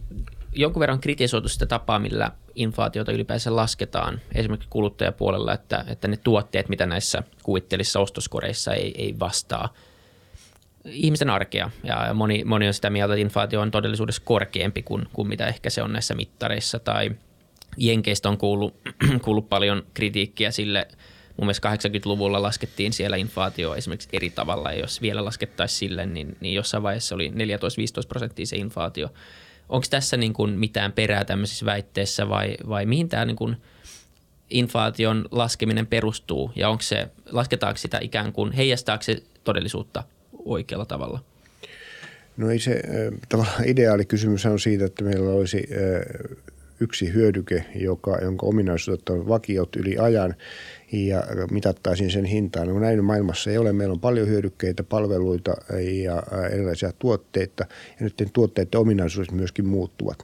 Jonkun 0.53 0.79
verran 0.79 0.99
kritisoitu 0.99 1.49
sitä 1.49 1.65
tapaa, 1.65 1.99
millä 1.99 2.31
inflaatiota 2.55 3.11
ylipäänsä 3.11 3.55
lasketaan, 3.55 4.21
esimerkiksi 4.35 4.69
kuluttajapuolella, 4.69 5.53
että, 5.53 5.85
että 5.87 6.07
ne 6.07 6.17
tuotteet, 6.17 6.69
mitä 6.69 6.85
näissä 6.85 7.23
kuvittelissa 7.43 7.99
ostoskoreissa 7.99 8.73
ei, 8.73 8.93
ei 8.97 9.19
vastaa 9.19 9.73
ihmisten 10.85 11.29
arkea. 11.29 11.69
Ja 11.83 12.13
moni, 12.13 12.43
moni 12.43 12.67
on 12.67 12.73
sitä 12.73 12.89
mieltä, 12.89 13.13
että 13.13 13.21
inflaatio 13.21 13.61
on 13.61 13.71
todellisuudessa 13.71 14.21
korkeampi 14.25 14.83
kuin, 14.83 15.07
kuin 15.13 15.27
mitä 15.27 15.47
ehkä 15.47 15.69
se 15.69 15.83
on 15.83 15.93
näissä 15.93 16.15
mittareissa. 16.15 16.79
Tai 16.79 17.11
Jenkeistä 17.77 18.29
on 18.29 18.37
kuullut, 18.37 18.75
kuullut 19.23 19.49
paljon 19.49 19.83
kritiikkiä 19.93 20.51
sille– 20.51 20.87
mun 21.37 21.45
mielestä 21.45 21.75
80-luvulla 21.75 22.41
laskettiin 22.41 22.93
siellä 22.93 23.17
inflaatio 23.17 23.75
esimerkiksi 23.75 24.09
eri 24.13 24.29
tavalla, 24.29 24.71
ja 24.71 24.79
jos 24.79 25.01
vielä 25.01 25.25
laskettaisiin 25.25 25.79
sille, 25.79 26.05
niin, 26.05 26.37
niin 26.39 26.55
jossain 26.55 26.83
vaiheessa 26.83 27.15
oli 27.15 27.29
14-15 27.29 27.33
prosenttia 28.07 28.45
se 28.45 28.55
inflaatio. 28.55 29.09
Onko 29.73 29.87
tässä 29.89 30.17
niin 30.17 30.33
kuin 30.33 30.51
mitään 30.59 30.91
perää 30.91 31.25
tämmöisissä 31.25 31.65
väitteessä 31.65 32.29
vai, 32.29 32.57
vai 32.69 32.85
mihin 32.85 33.09
tämä 33.09 33.25
niin 33.25 33.35
kuin 33.35 33.57
inflaation 34.49 35.25
laskeminen 35.31 35.87
perustuu 35.87 36.51
ja 36.55 36.69
onko 36.69 36.81
se, 36.81 37.07
lasketaanko 37.31 37.77
sitä 37.77 37.99
ikään 38.01 38.33
kuin, 38.33 38.51
heijastaako 38.51 39.03
se 39.03 39.23
todellisuutta 39.43 40.03
oikealla 40.45 40.85
tavalla? 40.85 41.23
No 42.37 42.49
ei 42.49 42.59
se, 42.59 42.81
tavallaan 43.29 43.67
ideaali 43.67 44.05
kysymys 44.05 44.45
on 44.45 44.59
siitä, 44.59 44.85
että 44.85 45.03
meillä 45.03 45.29
olisi 45.29 45.67
yksi 46.79 47.13
hyödyke, 47.13 47.65
joka, 47.75 48.17
jonka 48.21 48.45
ominaisuudet 48.45 49.09
on 49.09 49.27
vakiot 49.27 49.75
yli 49.75 49.97
ajan 49.97 50.35
ja 50.91 51.23
mitattaisiin 51.51 52.11
sen 52.11 52.25
hintaan. 52.25 52.67
No 52.67 52.79
näin 52.79 53.05
maailmassa 53.05 53.51
ei 53.51 53.57
ole. 53.57 53.73
Meillä 53.73 53.93
on 53.93 53.99
paljon 53.99 54.27
hyödykkeitä, 54.27 54.83
palveluita 54.83 55.53
ja 56.03 56.23
erilaisia 56.51 56.91
tuotteita 56.99 57.65
ja 57.99 58.03
nyt 58.03 58.29
tuotteiden 58.33 58.79
ominaisuudet 58.79 59.31
myöskin 59.31 59.67
muuttuvat. 59.67 60.17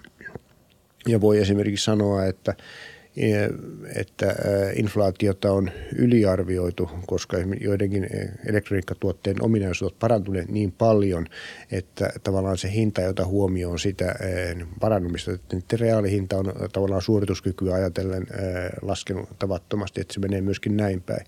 Ja 1.08 1.22
voi 1.22 1.38
esimerkiksi 1.38 1.86
sanoa, 1.86 2.26
että 2.26 2.56
että 3.96 4.36
inflaatiota 4.76 5.52
on 5.52 5.72
yliarvioitu, 5.96 6.90
koska 7.08 7.38
joidenkin 7.62 8.08
elektroniikkatuotteen 8.46 9.44
ominaisuudet 9.44 9.92
ovat 9.94 10.00
parantuneet 10.00 10.50
niin 10.50 10.72
paljon, 10.72 11.26
että 11.72 12.10
tavallaan 12.24 12.58
se 12.58 12.72
hinta, 12.72 13.02
jota 13.02 13.26
huomioon 13.26 13.80
sitä 13.80 14.16
parannumista, 14.80 15.32
että 15.32 15.78
reaalihinta 15.78 16.38
on 16.38 16.54
tavallaan 16.74 17.02
suorituskykyä 17.02 17.74
ajatellen 17.74 18.28
laskenut 18.82 19.30
tavattomasti, 19.40 20.02
että 20.02 20.14
se 20.14 20.20
menee 20.20 20.42
myöskin 20.42 20.78
näin 20.78 21.02
päin. 21.02 21.26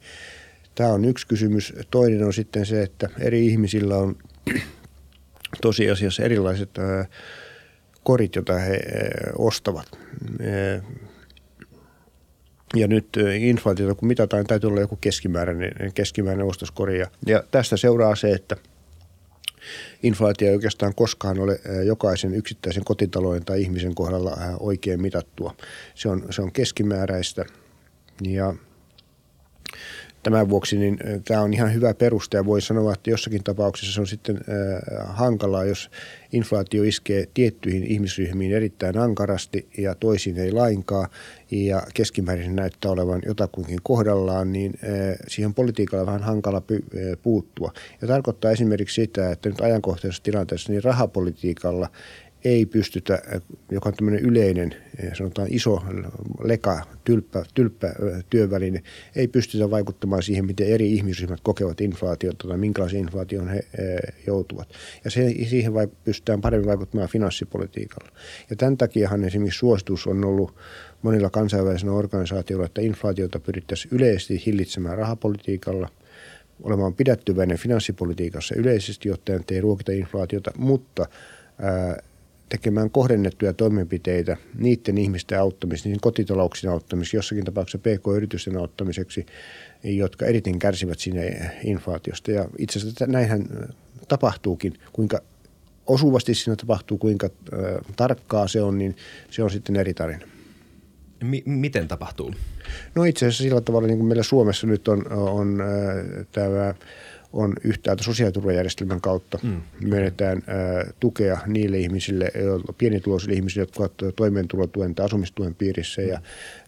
Tämä 0.76 0.90
on 0.90 1.06
yksi 1.06 1.28
kysymys. 1.28 1.74
Toinen 1.92 2.24
on 2.24 2.34
sitten 2.34 2.66
se, 2.66 2.82
että 2.82 3.10
eri 3.20 3.48
ihmisillä 3.48 3.98
on 3.98 4.16
tosiasiassa 5.62 6.24
erilaiset 6.24 6.70
korit, 8.04 8.36
joita 8.36 8.60
he 8.60 8.80
ostavat 9.38 10.00
ja 12.76 12.88
nyt 12.88 13.08
inflaatiota 13.40 13.96
kun 13.96 14.08
mitataan, 14.08 14.40
niin 14.40 14.48
täytyy 14.48 14.70
olla 14.70 14.82
joku 14.82 14.96
keskimääräinen, 15.02 15.92
keskimääräinen 15.94 16.48
ostoskori. 16.48 17.00
Ja 17.26 17.44
tästä 17.52 17.78
seuraa 17.78 18.16
se, 18.16 18.32
että 18.32 18.56
inflaatio 20.04 20.48
ei 20.48 20.56
oikeastaan 20.56 20.96
koskaan 20.96 21.40
ole 21.40 21.60
jokaisen 21.86 22.34
yksittäisen 22.34 22.84
kotitalouden 22.84 23.46
tai 23.46 23.62
ihmisen 23.62 23.96
kohdalla 23.96 24.38
oikein 24.60 25.02
mitattua. 25.02 25.56
Se 25.96 26.10
on, 26.10 26.26
se 26.30 26.42
on 26.42 26.52
keskimääräistä 26.52 27.46
ja 28.22 28.54
Tämän 30.24 30.50
vuoksi 30.50 30.78
niin 30.78 31.00
tämä 31.26 31.42
on 31.42 31.54
ihan 31.54 31.74
hyvä 31.74 31.94
peruste 31.94 32.38
ja 32.38 32.46
voi 32.46 32.62
sanoa, 32.62 32.94
että 32.94 33.10
jossakin 33.10 33.44
tapauksessa 33.44 33.94
se 33.94 34.02
on 34.02 34.08
sitten 34.08 34.38
äh, 34.38 35.16
hankalaa, 35.16 35.66
jos 35.66 35.90
inflaatio 36.32 36.84
iskee 36.84 37.28
tiettyihin 37.34 37.84
ihmisryhmiin 37.84 38.52
erittäin 38.52 38.98
ankarasti 38.98 39.68
ja 39.78 39.96
toisiin 39.96 40.38
ei 40.38 40.52
lainkaan 40.52 41.08
ja 41.52 41.84
keskimäärin 41.94 42.56
näyttää 42.56 42.92
olevan 42.92 43.22
jotakuinkin 43.26 43.80
kohdallaan, 43.84 44.52
niin 44.52 44.74
äh, 44.84 45.16
siihen 45.28 45.54
politiikalla 45.54 46.02
on 46.02 46.08
vähän 46.08 46.24
hankala 46.24 46.62
py, 46.62 46.84
puuttua. 47.24 47.74
Ja 48.02 48.08
tarkoittaa 48.08 48.52
esimerkiksi 48.52 49.02
sitä, 49.02 49.32
että 49.32 49.50
nyt 49.50 49.62
ajankohtaisessa 49.62 50.24
tilanteessa 50.24 50.72
niin 50.72 50.84
rahapolitiikalla 50.84 51.90
ei 52.44 52.66
pystytä, 52.66 53.22
joka 53.72 53.90
on 53.90 53.96
tämmöinen 53.96 54.22
yleinen, 54.22 54.76
sanotaan 55.18 55.48
iso 55.52 55.84
leka, 56.44 56.82
tylppä, 57.04 57.44
tylppä 57.54 57.94
työväline, 58.30 58.84
ei 59.16 59.28
pystytä 59.28 59.72
vaikuttamaan 59.72 60.24
siihen, 60.24 60.46
miten 60.46 60.68
eri 60.68 60.94
ihmisryhmät 60.94 61.40
kokevat 61.44 61.82
inflaatiota 61.82 62.48
tai 62.48 62.58
minkälaisen 62.58 63.00
inflaation 63.00 63.48
he 63.48 63.64
joutuvat. 64.28 64.70
Ja 65.04 65.12
se, 65.12 65.36
siihen 65.50 65.74
vai, 65.74 65.88
pystytään 66.04 66.42
paremmin 66.42 66.68
vaikuttamaan 66.68 67.10
finanssipolitiikalla. 67.10 68.12
Ja 68.50 68.56
tämän 68.56 68.78
takiahan 68.78 69.24
esimerkiksi 69.24 69.60
suositus 69.60 70.08
on 70.08 70.26
ollut 70.26 70.56
monilla 71.02 71.30
kansainvälisillä 71.30 71.92
organisaatioilla, 71.92 72.66
että 72.66 72.82
inflaatiota 72.82 73.40
pyrittäisiin 73.40 73.96
yleisesti 73.96 74.44
hillitsemään 74.46 74.98
rahapolitiikalla– 74.98 75.90
olemaan 76.64 76.94
pidättyväinen 76.94 77.58
finanssipolitiikassa 77.58 78.56
yleisesti 78.56 79.12
ottaen, 79.12 79.40
ettei 79.40 79.62
ruokita 79.62 79.92
inflaatiota, 79.92 80.52
mutta 80.58 81.06
ää, 81.60 81.98
tekemään 82.52 82.92
kohdennettuja 82.92 83.54
toimenpiteitä 83.54 84.38
niiden 84.58 84.98
ihmisten 84.98 85.40
auttamiseksi, 85.40 85.90
niin 85.90 86.02
kotitalouksien 86.02 86.74
auttamiseksi, 86.74 87.18
jossakin 87.18 87.46
tapauksessa 87.46 87.78
PK-yritysten 87.78 88.58
auttamiseksi, 88.58 89.26
jotka 89.84 90.26
eriten 90.26 90.60
kärsivät 90.60 91.00
siinä 91.00 91.22
inflaatiosta. 91.64 92.32
Ja 92.32 92.48
itse 92.58 92.80
asiassa 92.80 93.08
näinhän 93.08 93.46
tapahtuukin, 94.08 94.74
kuinka 94.94 95.22
osuvasti 95.88 96.36
siinä 96.36 96.56
tapahtuu, 96.56 96.98
kuinka 96.98 97.30
tarkkaa 97.96 98.48
se 98.48 98.62
on, 98.62 98.78
niin 98.78 98.96
se 99.30 99.44
on 99.44 99.52
sitten 99.52 99.76
eri 99.76 99.94
tarina. 99.94 100.26
M- 101.24 101.50
miten 101.52 101.88
tapahtuu? 101.88 102.34
No 102.96 103.04
itse 103.04 103.26
asiassa 103.26 103.44
sillä 103.44 103.62
tavalla, 103.62 103.88
niin 103.88 103.98
kuin 103.98 104.08
meillä 104.08 104.24
Suomessa 104.24 104.68
nyt 104.68 104.88
on, 104.88 105.12
on 105.12 105.62
äh, 105.62 106.26
tämä 106.32 106.74
on 107.34 107.54
yhtäältä 107.64 108.04
sosiaaliturvajärjestelmän 108.04 109.02
kautta 109.02 109.40
mm. 109.44 109.62
myönnetään 109.82 110.44
ää, 110.48 110.86
tukea 111.00 111.38
niille 111.48 111.78
ihmisille, 111.78 112.32
pienituloisille 112.78 113.36
ihmisille, 113.36 113.62
jotka 113.62 113.84
ovat 113.84 114.16
toimeentulotuen 114.16 114.96
tai 114.96 115.06
asumistuen 115.06 115.56
piirissä 115.56 116.02
ja 116.02 116.22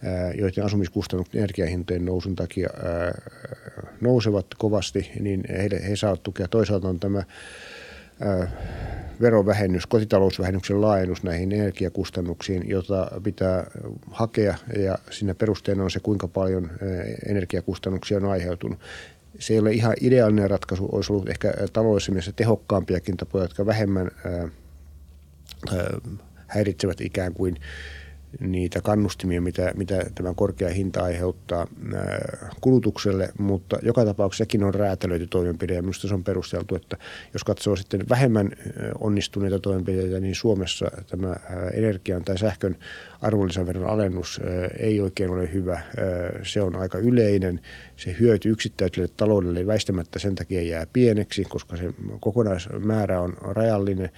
ää, 0.04 0.34
joiden 0.34 0.66
asumiskustannukset 0.66 1.36
energiahintojen 1.36 2.06
nousun 2.06 2.36
takia 2.36 2.70
ää, 2.84 3.22
nousevat 4.02 4.46
kovasti, 4.58 5.12
niin 5.20 5.44
he, 5.50 5.70
he 5.90 5.96
saavat 5.96 6.24
tukea. 6.24 6.48
Toisaalta 6.48 6.88
on 6.88 7.00
tämä 7.00 7.24
ää, 8.20 8.48
verovähennys, 9.22 9.86
kotitalousvähennyksen 9.86 10.82
laajennus 10.82 11.24
näihin 11.24 11.52
energiakustannuksiin, 11.52 12.70
jota 12.70 13.12
pitää 13.24 13.72
hakea 14.12 14.56
ja 14.78 14.98
siinä 15.12 15.36
perusteena 15.36 15.84
on 15.84 15.92
se, 15.92 16.00
kuinka 16.00 16.28
paljon 16.28 16.72
energiakustannuksia 17.30 18.18
on 18.18 18.26
aiheutunut 18.26 18.80
se 19.40 19.54
ei 19.54 19.60
ole 19.60 19.72
ihan 19.72 19.94
ideaalinen 20.02 20.50
ratkaisu, 20.50 20.90
olisi 20.92 21.14
ollut 21.14 21.30
ehkä 21.30 21.54
taloudellisessa 21.74 22.12
mielessä 22.12 22.32
tehokkaampiakin 22.32 23.18
tapoja, 23.18 23.44
jotka 23.44 23.66
vähemmän 23.66 24.12
ää, 24.26 24.34
ää, 24.34 24.50
häiritsevät 26.48 27.02
ikään 27.02 27.34
kuin 27.34 27.56
niitä 28.40 28.82
kannustimia, 28.82 29.42
mitä, 29.42 29.72
mitä 29.78 30.06
tämä 30.16 30.34
korkea 30.34 30.70
hinta 30.70 31.04
aiheuttaa 31.04 31.68
kulutukselle, 32.62 33.30
mutta 33.40 33.78
joka 33.82 34.06
tapauksessa 34.06 34.42
sekin 34.42 34.64
on 34.64 34.74
räätälöity 34.74 35.28
toimenpide 35.28 35.74
ja 35.74 35.82
minusta 35.82 36.08
se 36.08 36.14
on 36.14 36.24
perusteltu, 36.24 36.76
että 36.76 36.98
jos 37.34 37.44
katsoo 37.44 37.76
sitten 37.76 38.10
vähemmän 38.10 38.52
onnistuneita 39.00 39.60
toimenpiteitä, 39.60 40.20
niin 40.20 40.36
Suomessa 40.36 40.92
tämä 41.08 41.36
energian 41.74 42.24
tai 42.24 42.38
sähkön 42.38 42.76
arvonlisäveron 43.22 43.90
alennus 43.90 44.42
ei 44.80 45.02
oikein 45.02 45.30
ole 45.30 45.54
hyvä. 45.54 45.82
Se 46.44 46.62
on 46.62 46.76
aika 46.76 46.98
yleinen. 46.98 47.60
Se 47.96 48.16
hyöty 48.20 48.50
yksittäiselle 48.50 49.08
taloudelle 49.18 49.68
väistämättä 49.68 50.20
sen 50.20 50.36
takia 50.36 50.62
jää 50.62 50.88
pieneksi, 50.94 51.44
koska 51.44 51.78
se 51.78 51.94
kokonaismäärä 52.20 53.22
on 53.22 53.34
rajallinen 53.42 54.10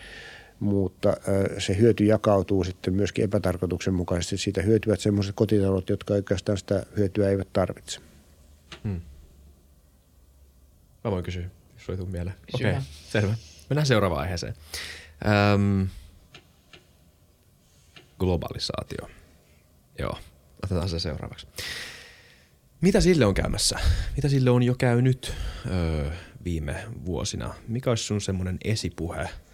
mutta 0.65 1.17
se 1.57 1.77
hyöty 1.77 2.05
jakautuu 2.05 2.63
sitten 2.63 2.93
myöskin 2.93 3.25
epätarkoituksenmukaisesti. 3.25 4.37
Siitä 4.37 4.61
hyötyvät 4.61 4.99
sellaiset 4.99 5.35
kotitaloudet, 5.35 5.89
jotka 5.89 6.13
oikeastaan 6.13 6.57
sitä 6.57 6.85
hyötyä 6.97 7.29
eivät 7.29 7.53
tarvitse. 7.53 7.99
Hmm. 8.83 9.01
Mä 11.03 11.11
voin 11.11 11.23
kysyä, 11.23 11.49
jos 11.73 11.89
ei 11.89 11.97
tule 11.97 12.09
mieleen. 12.09 12.35
Okei, 12.53 12.71
okay, 12.71 12.81
selvä. 13.09 13.35
Mennään 13.69 13.87
seuraavaan 13.87 14.21
aiheeseen. 14.21 14.53
Öm, 15.53 15.87
globalisaatio. 18.19 19.09
Joo, 19.99 20.17
otetaan 20.63 20.89
se 20.89 20.99
seuraavaksi. 20.99 21.47
Mitä 22.81 23.01
sille 23.01 23.25
on 23.25 23.33
käymässä? 23.33 23.79
Mitä 24.15 24.29
sille 24.29 24.49
on 24.49 24.63
jo 24.63 24.75
käynyt 24.75 25.33
öö, 25.69 26.11
viime 26.45 26.85
vuosina? 27.05 27.53
Mikä 27.67 27.89
olisi 27.89 28.03
sun 28.03 28.21
semmoinen 28.21 28.57
esipuhe– 28.63 29.29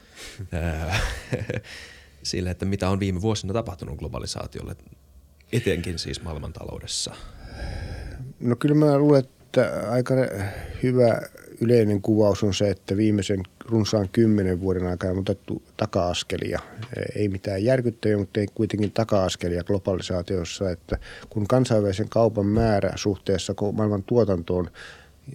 sille, 2.23 2.51
että 2.51 2.65
mitä 2.65 2.89
on 2.89 2.99
viime 2.99 3.21
vuosina 3.21 3.53
tapahtunut 3.53 3.99
globalisaatiolle, 3.99 4.75
etenkin 5.53 5.99
siis 5.99 6.23
maailmantaloudessa? 6.23 7.15
No 8.39 8.55
kyllä 8.55 8.75
mä 8.75 8.97
luulen, 8.97 9.19
että 9.19 9.83
aika 9.89 10.13
hyvä 10.83 11.21
yleinen 11.61 12.01
kuvaus 12.01 12.43
on 12.43 12.53
se, 12.53 12.69
että 12.69 12.97
viimeisen 12.97 13.43
runsaan 13.65 14.09
kymmenen 14.09 14.61
vuoden 14.61 14.87
aikana 14.87 15.11
on 15.11 15.19
otettu 15.19 15.63
taka-askelia. 15.77 16.59
Ei 17.15 17.29
mitään 17.29 17.63
järkyttäviä, 17.63 18.17
mutta 18.17 18.39
ei 18.39 18.47
kuitenkin 18.55 18.91
taka-askelia 18.91 19.63
globalisaatiossa, 19.63 20.71
että 20.71 20.97
kun 21.29 21.47
kansainvälisen 21.47 22.09
kaupan 22.09 22.45
määrä 22.45 22.93
suhteessa 22.95 23.53
maailman 23.73 24.03
tuotantoon 24.03 24.71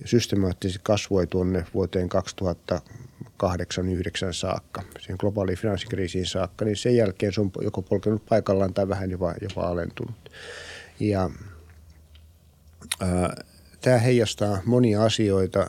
systemaattisesti 0.05 0.81
kasvoi 0.83 1.27
tuonne 1.27 1.65
vuoteen 1.75 2.09
2008 2.09 3.06
2009 3.37 4.35
saakka, 4.35 4.83
siihen 4.99 5.17
globaaliin 5.21 5.59
finanssikriisiin 5.59 6.27
saakka, 6.27 6.65
niin 6.65 6.77
sen 6.77 6.97
jälkeen 6.97 7.33
se 7.33 7.41
on 7.41 7.51
joko 7.61 7.83
polkenut 7.83 8.27
paikallaan 8.29 8.75
tai 8.75 8.89
vähän 8.89 9.11
jopa, 9.11 9.35
jopa 9.41 9.63
alentunut. 9.63 10.31
Ja 11.01 11.31
ää, 13.01 13.43
tämä 13.81 13.99
heijastaa 13.99 14.59
monia 14.65 15.03
asioita. 15.03 15.61
Ää, 15.61 15.69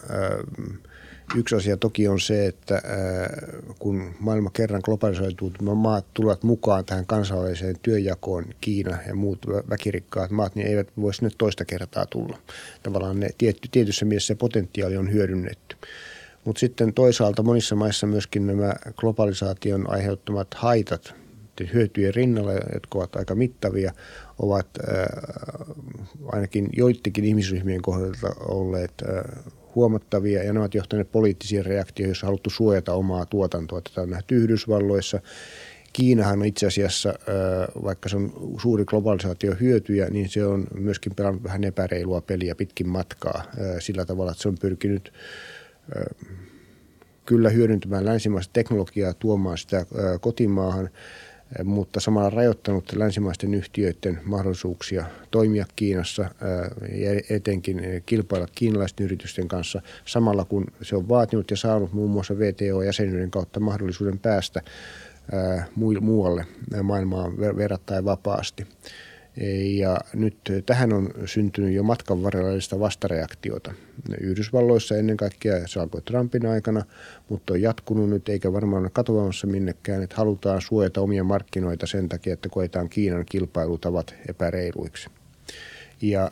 Yksi 1.35 1.55
asia 1.55 1.77
toki 1.77 2.07
on 2.07 2.19
se, 2.19 2.45
että 2.45 2.81
kun 3.79 4.15
maailma 4.19 4.49
kerran 4.53 4.81
globalisoituu, 4.85 5.51
maat 5.75 6.05
tulevat 6.13 6.43
mukaan 6.43 6.85
tähän 6.85 7.05
kansainväliseen 7.05 7.75
työjakoon, 7.81 8.45
Kiina 8.61 8.97
ja 9.07 9.15
muut 9.15 9.45
väkirikkaat 9.69 10.31
maat, 10.31 10.55
niin 10.55 10.67
eivät 10.67 10.87
voi 11.01 11.13
sinne 11.13 11.31
toista 11.37 11.65
kertaa 11.65 12.05
tulla. 12.05 12.37
Tavallaan 12.83 13.19
ne 13.19 13.29
tietty, 13.37 13.67
tietyssä 13.71 14.05
mielessä 14.05 14.27
se 14.27 14.35
potentiaali 14.35 14.97
on 14.97 15.11
hyödynnetty. 15.11 15.75
Mutta 16.47 16.59
sitten 16.59 16.93
toisaalta 16.93 17.43
monissa 17.43 17.75
maissa 17.75 18.07
myöskin 18.07 18.47
nämä 18.47 18.73
globalisaation 18.95 19.89
aiheuttamat 19.89 20.47
haitat 20.53 21.13
hyötyjen 21.73 22.15
rinnalla, 22.15 22.51
jotka 22.53 22.97
ovat 22.97 23.15
aika 23.15 23.35
mittavia, 23.35 23.93
ovat 24.39 24.67
äh, 24.89 25.05
ainakin 26.31 26.69
joidenkin 26.77 27.25
ihmisryhmien 27.25 27.81
kohdalta 27.81 28.35
olleet 28.39 28.91
äh, 29.09 29.43
huomattavia 29.75 30.43
ja 30.43 30.53
ne 30.53 30.59
ovat 30.59 30.73
johtaneet 30.73 31.11
poliittisiin 31.11 31.65
reaktioihin, 31.65 32.09
joissa 32.09 32.25
on 32.25 32.27
haluttu 32.27 32.49
suojata 32.49 32.93
omaa 32.93 33.25
tuotantoa. 33.25 33.81
Tätä 33.81 34.01
on 34.01 34.09
nähty 34.09 34.35
Yhdysvalloissa. 34.35 35.19
Kiinahan 35.93 36.45
itse 36.45 36.67
asiassa, 36.67 37.13
vaikka 37.83 38.09
se 38.09 38.15
on 38.15 38.33
suuri 38.61 38.85
globalisaatio 38.85 39.55
hyötyjä, 39.59 40.07
niin 40.09 40.29
se 40.29 40.45
on 40.45 40.67
myöskin 40.73 41.15
pelannut 41.15 41.43
vähän 41.43 41.63
epäreilua 41.63 42.21
peliä 42.21 42.55
pitkin 42.55 42.87
matkaa 42.87 43.43
sillä 43.79 44.05
tavalla, 44.05 44.31
että 44.31 44.41
se 44.41 44.49
on 44.49 44.57
pyrkinyt 44.61 45.13
kyllä 47.25 47.49
hyödyntämään 47.49 48.05
länsimaista 48.05 48.53
teknologiaa, 48.53 49.13
tuomaan 49.13 49.57
sitä 49.57 49.85
kotimaahan– 50.21 50.89
mutta 51.63 51.99
samalla 51.99 52.29
rajoittanut 52.29 52.95
länsimaisten 52.95 53.53
yhtiöiden 53.53 54.19
mahdollisuuksia 54.23 55.05
toimia 55.31 55.65
Kiinassa 55.75 56.29
ja 56.91 57.35
etenkin 57.35 57.81
kilpailla 58.05 58.47
kiinalaisten 58.55 59.05
yritysten 59.05 59.47
kanssa 59.47 59.81
samalla 60.05 60.45
kun 60.45 60.65
se 60.81 60.95
on 60.95 61.09
vaatinut 61.09 61.51
ja 61.51 61.57
saanut 61.57 61.93
muun 61.93 62.11
muassa 62.11 62.39
VTO-jäsenyyden 62.39 63.31
kautta 63.31 63.59
mahdollisuuden 63.59 64.19
päästä 64.19 64.61
muualle 66.01 66.45
maailmaan 66.83 67.37
verrattain 67.37 68.05
vapaasti. 68.05 68.67
Ja 69.77 69.97
nyt 70.13 70.37
tähän 70.65 70.93
on 70.93 71.09
syntynyt 71.25 71.73
jo 71.73 71.83
matkan 71.83 72.23
varrella 72.23 72.79
vastareaktiota. 72.79 73.73
Yhdysvalloissa 74.21 74.95
ennen 74.95 75.17
kaikkea 75.17 75.67
se 75.67 75.79
alkoi 75.79 76.01
Trumpin 76.01 76.45
aikana, 76.45 76.83
mutta 77.29 77.53
on 77.53 77.61
jatkunut 77.61 78.09
nyt 78.09 78.29
eikä 78.29 78.53
varmaan 78.53 78.83
ole 78.83 78.89
katoamassa 78.89 79.47
minnekään, 79.47 80.03
että 80.03 80.15
halutaan 80.15 80.61
suojata 80.61 81.01
omia 81.01 81.23
markkinoita 81.23 81.87
sen 81.87 82.09
takia, 82.09 82.33
että 82.33 82.49
koetaan 82.49 82.89
Kiinan 82.89 83.25
kilpailutavat 83.25 84.15
epäreiluiksi. 84.29 85.09
Ja 86.01 86.31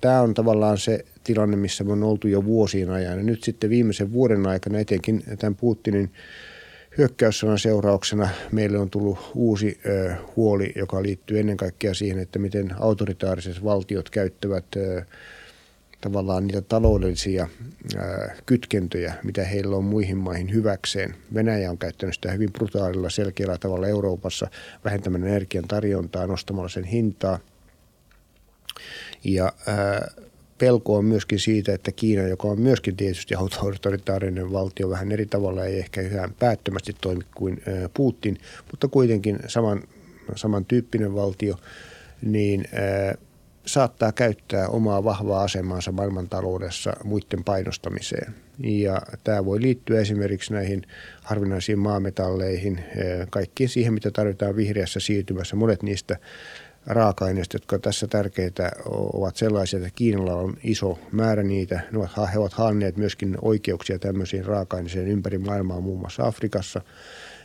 tämä 0.00 0.20
on 0.20 0.34
tavallaan 0.34 0.78
se 0.78 1.04
tilanne, 1.24 1.56
missä 1.56 1.84
me 1.84 1.92
on 1.92 2.02
oltu 2.02 2.28
jo 2.28 2.44
vuosien 2.44 2.90
ajan. 2.90 3.18
Ja 3.18 3.24
nyt 3.24 3.42
sitten 3.42 3.70
viimeisen 3.70 4.12
vuoden 4.12 4.46
aikana 4.46 4.78
etenkin 4.78 5.22
tämän 5.38 5.54
Putinin 5.54 6.12
hyökkäyssodan 6.98 7.58
seurauksena 7.58 8.28
meille 8.52 8.78
on 8.78 8.90
tullut 8.90 9.18
uusi 9.34 9.80
ö, 9.86 10.14
huoli, 10.36 10.72
joka 10.76 11.02
liittyy 11.02 11.40
ennen 11.40 11.56
kaikkea 11.56 11.94
siihen, 11.94 12.18
että 12.18 12.38
miten 12.38 12.74
autoritaariset 12.80 13.64
valtiot 13.64 14.10
käyttävät 14.10 14.64
ö, 14.76 15.04
tavallaan 16.00 16.46
niitä 16.46 16.60
taloudellisia 16.60 17.48
ö, 17.94 17.98
kytkentöjä, 18.46 19.14
mitä 19.22 19.44
heillä 19.44 19.76
on 19.76 19.84
muihin 19.84 20.16
maihin 20.16 20.52
hyväkseen. 20.52 21.14
Venäjä 21.34 21.70
on 21.70 21.78
käyttänyt 21.78 22.14
sitä 22.14 22.32
hyvin 22.32 22.52
brutaalilla, 22.52 23.10
selkeällä 23.10 23.58
tavalla 23.58 23.88
Euroopassa 23.88 24.50
vähentämään 24.84 25.26
energian 25.26 25.68
tarjontaa, 25.68 26.26
nostamalla 26.26 26.68
sen 26.68 26.84
hintaa. 26.84 27.38
Ja 29.24 29.52
pelko 30.64 30.96
on 30.96 31.04
myöskin 31.04 31.38
siitä, 31.38 31.74
että 31.74 31.92
Kiina, 31.92 32.22
joka 32.22 32.48
on 32.48 32.60
myöskin 32.60 32.96
tietysti 32.96 33.34
autoritaarinen 33.34 34.52
valtio, 34.52 34.90
vähän 34.90 35.12
eri 35.12 35.26
tavalla 35.26 35.64
ei 35.64 35.78
ehkä 35.78 36.00
ihan 36.00 36.34
päättömästi 36.38 36.96
toimi 37.00 37.24
kuin 37.34 37.62
Putin, 37.94 38.38
mutta 38.70 38.88
kuitenkin 38.88 39.38
saman, 39.46 39.82
samantyyppinen 40.36 41.14
valtio, 41.14 41.56
niin 42.22 42.64
saattaa 43.66 44.12
käyttää 44.12 44.68
omaa 44.68 45.04
vahvaa 45.04 45.42
asemaansa 45.42 45.92
maailmantaloudessa 45.92 46.92
muiden 47.04 47.44
painostamiseen. 47.44 48.34
Ja 48.58 49.02
tämä 49.24 49.44
voi 49.44 49.62
liittyä 49.62 50.00
esimerkiksi 50.00 50.52
näihin 50.52 50.82
harvinaisiin 51.22 51.78
maametalleihin, 51.78 52.80
kaikkiin 53.30 53.68
siihen, 53.68 53.94
mitä 53.94 54.10
tarvitaan 54.10 54.56
vihreässä 54.56 55.00
siirtymässä. 55.00 55.56
Monet 55.56 55.82
niistä 55.82 56.16
raaka-aineista, 56.86 57.56
jotka 57.56 57.78
tässä 57.78 58.06
tärkeitä 58.06 58.70
ovat 59.12 59.36
sellaisia, 59.36 59.76
että 59.76 59.90
Kiinalla 59.94 60.34
on 60.34 60.56
iso 60.64 60.98
määrä 61.12 61.42
niitä. 61.42 61.80
Ne 61.92 61.98
ovat, 61.98 62.32
he 62.32 62.38
ovat 62.38 62.52
haanneet 62.52 62.96
myöskin 62.96 63.36
oikeuksia 63.42 63.98
tämmöisiin 63.98 64.44
raaka-aineisiin 64.44 65.08
ympäri 65.08 65.38
maailmaa, 65.38 65.80
muun 65.80 66.00
muassa 66.00 66.26
Afrikassa. 66.26 66.80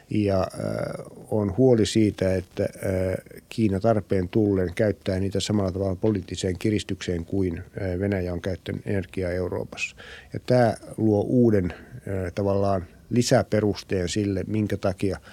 Ja 0.10 0.39
äh, 0.39 1.06
on 1.32 1.58
huoli 1.58 1.86
siitä, 1.86 2.36
että 2.36 2.63
äh, 2.63 3.41
Kiina 3.49 3.80
tarpeen 3.80 4.30
tullen 4.30 4.73
käyttää 4.75 5.19
niitä 5.19 5.39
samalla 5.39 5.71
tavalla 5.71 5.95
poliittiseen 5.95 6.60
kiristykseen 6.60 7.25
kuin 7.25 7.58
äh, 7.58 7.99
Venäjä 7.99 8.34
on 8.34 8.41
käyttänyt 8.41 8.88
energiaa 8.88 9.32
Euroopassa. 9.32 9.95
Ja 10.34 10.39
tämä 10.45 10.75
luo 10.97 11.21
uuden 11.21 11.73
äh, 11.73 12.34
tavallaan 12.36 12.86
lisäperusteen 13.10 14.10
sille, 14.10 14.43
minkä 14.47 14.78
takia– 14.78 15.19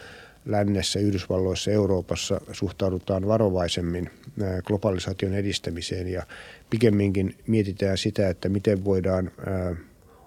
lännessä, 0.46 0.98
Yhdysvalloissa, 0.98 1.70
Euroopassa 1.70 2.40
suhtaudutaan 2.52 3.28
varovaisemmin 3.28 4.10
globalisaation 4.64 5.34
edistämiseen 5.34 6.08
ja 6.08 6.26
pikemminkin 6.70 7.34
mietitään 7.46 7.98
sitä, 7.98 8.28
että 8.28 8.48
miten 8.48 8.84
voidaan 8.84 9.30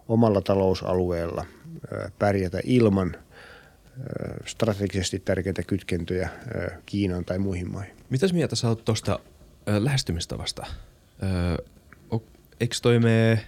omalla 0.07 0.41
talousalueella 0.41 1.45
pärjätä 2.19 2.59
ilman 2.63 3.15
strategisesti 4.45 5.19
tärkeitä 5.19 5.63
kytkentöjä 5.63 6.29
Kiinan 6.85 7.25
tai 7.25 7.39
muihin 7.39 7.71
maihin. 7.71 7.95
Mitäs 8.09 8.33
mieltä 8.33 8.55
sä 8.55 8.67
oot 8.67 8.85
tuosta 8.85 9.19
lähestymistavasta? 9.65 10.65
Eikö 12.59 12.75
toimee 12.81 13.39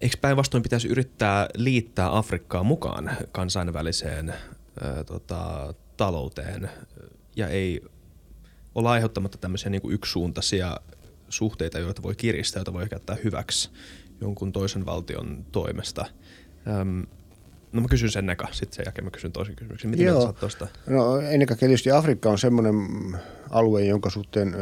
Eikö 0.00 0.16
päinvastoin 0.20 0.62
pitäisi 0.62 0.88
yrittää 0.88 1.48
liittää 1.54 2.18
Afrikkaa 2.18 2.62
mukaan 2.62 3.10
kansainväliseen 3.32 4.34
ää, 4.80 5.04
tota, 5.04 5.74
talouteen 5.96 6.70
ja 7.36 7.48
ei 7.48 7.80
olla 8.74 8.90
aiheuttamatta 8.90 9.38
tämmöisiä 9.38 9.70
niin 9.70 9.82
kuin 9.82 9.94
yksisuuntaisia 9.94 10.76
suhteita, 11.28 11.78
joita 11.78 12.02
voi 12.02 12.14
kiristää, 12.14 12.60
joita 12.60 12.72
voi 12.72 12.88
käyttää 12.88 13.16
hyväksi 13.24 13.70
jonkun 14.20 14.52
toisen 14.52 14.86
valtion 14.86 15.44
toimesta. 15.52 16.06
Öm, 16.80 17.06
no 17.72 17.80
mä 17.80 17.88
kysyn 17.88 18.10
sen 18.10 18.30
eka, 18.30 18.48
sitten 18.52 18.76
sen 18.76 18.84
jälkeen 18.86 19.04
mä 19.04 19.10
kysyn 19.10 19.32
toisen 19.32 19.56
kysymyksen. 19.56 19.90
Miten 19.90 20.06
Joo. 20.06 20.32
tuosta? 20.32 20.68
No 20.86 21.18
ennen 21.18 21.48
kaikkea 21.48 21.68
tietysti 21.68 21.90
Afrikka 21.90 22.30
on 22.30 22.38
semmoinen 22.38 22.74
alue, 23.50 23.84
jonka 23.84 24.10
suhteen 24.10 24.54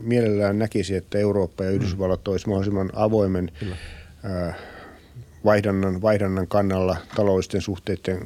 mielellään 0.00 0.58
näkisi, 0.58 0.96
että 0.96 1.18
Eurooppa 1.18 1.64
ja 1.64 1.70
Yhdysvallat 1.70 2.20
mm. 2.26 2.30
olisi 2.30 2.48
mahdollisimman 2.48 2.90
avoimen 2.94 3.52
Kyllä 3.58 3.76
vaihdannan, 5.44 6.02
vaihdannan 6.02 6.48
kannalla, 6.48 6.96
taloudellisten 7.16 7.60
suhteiden 7.60 8.18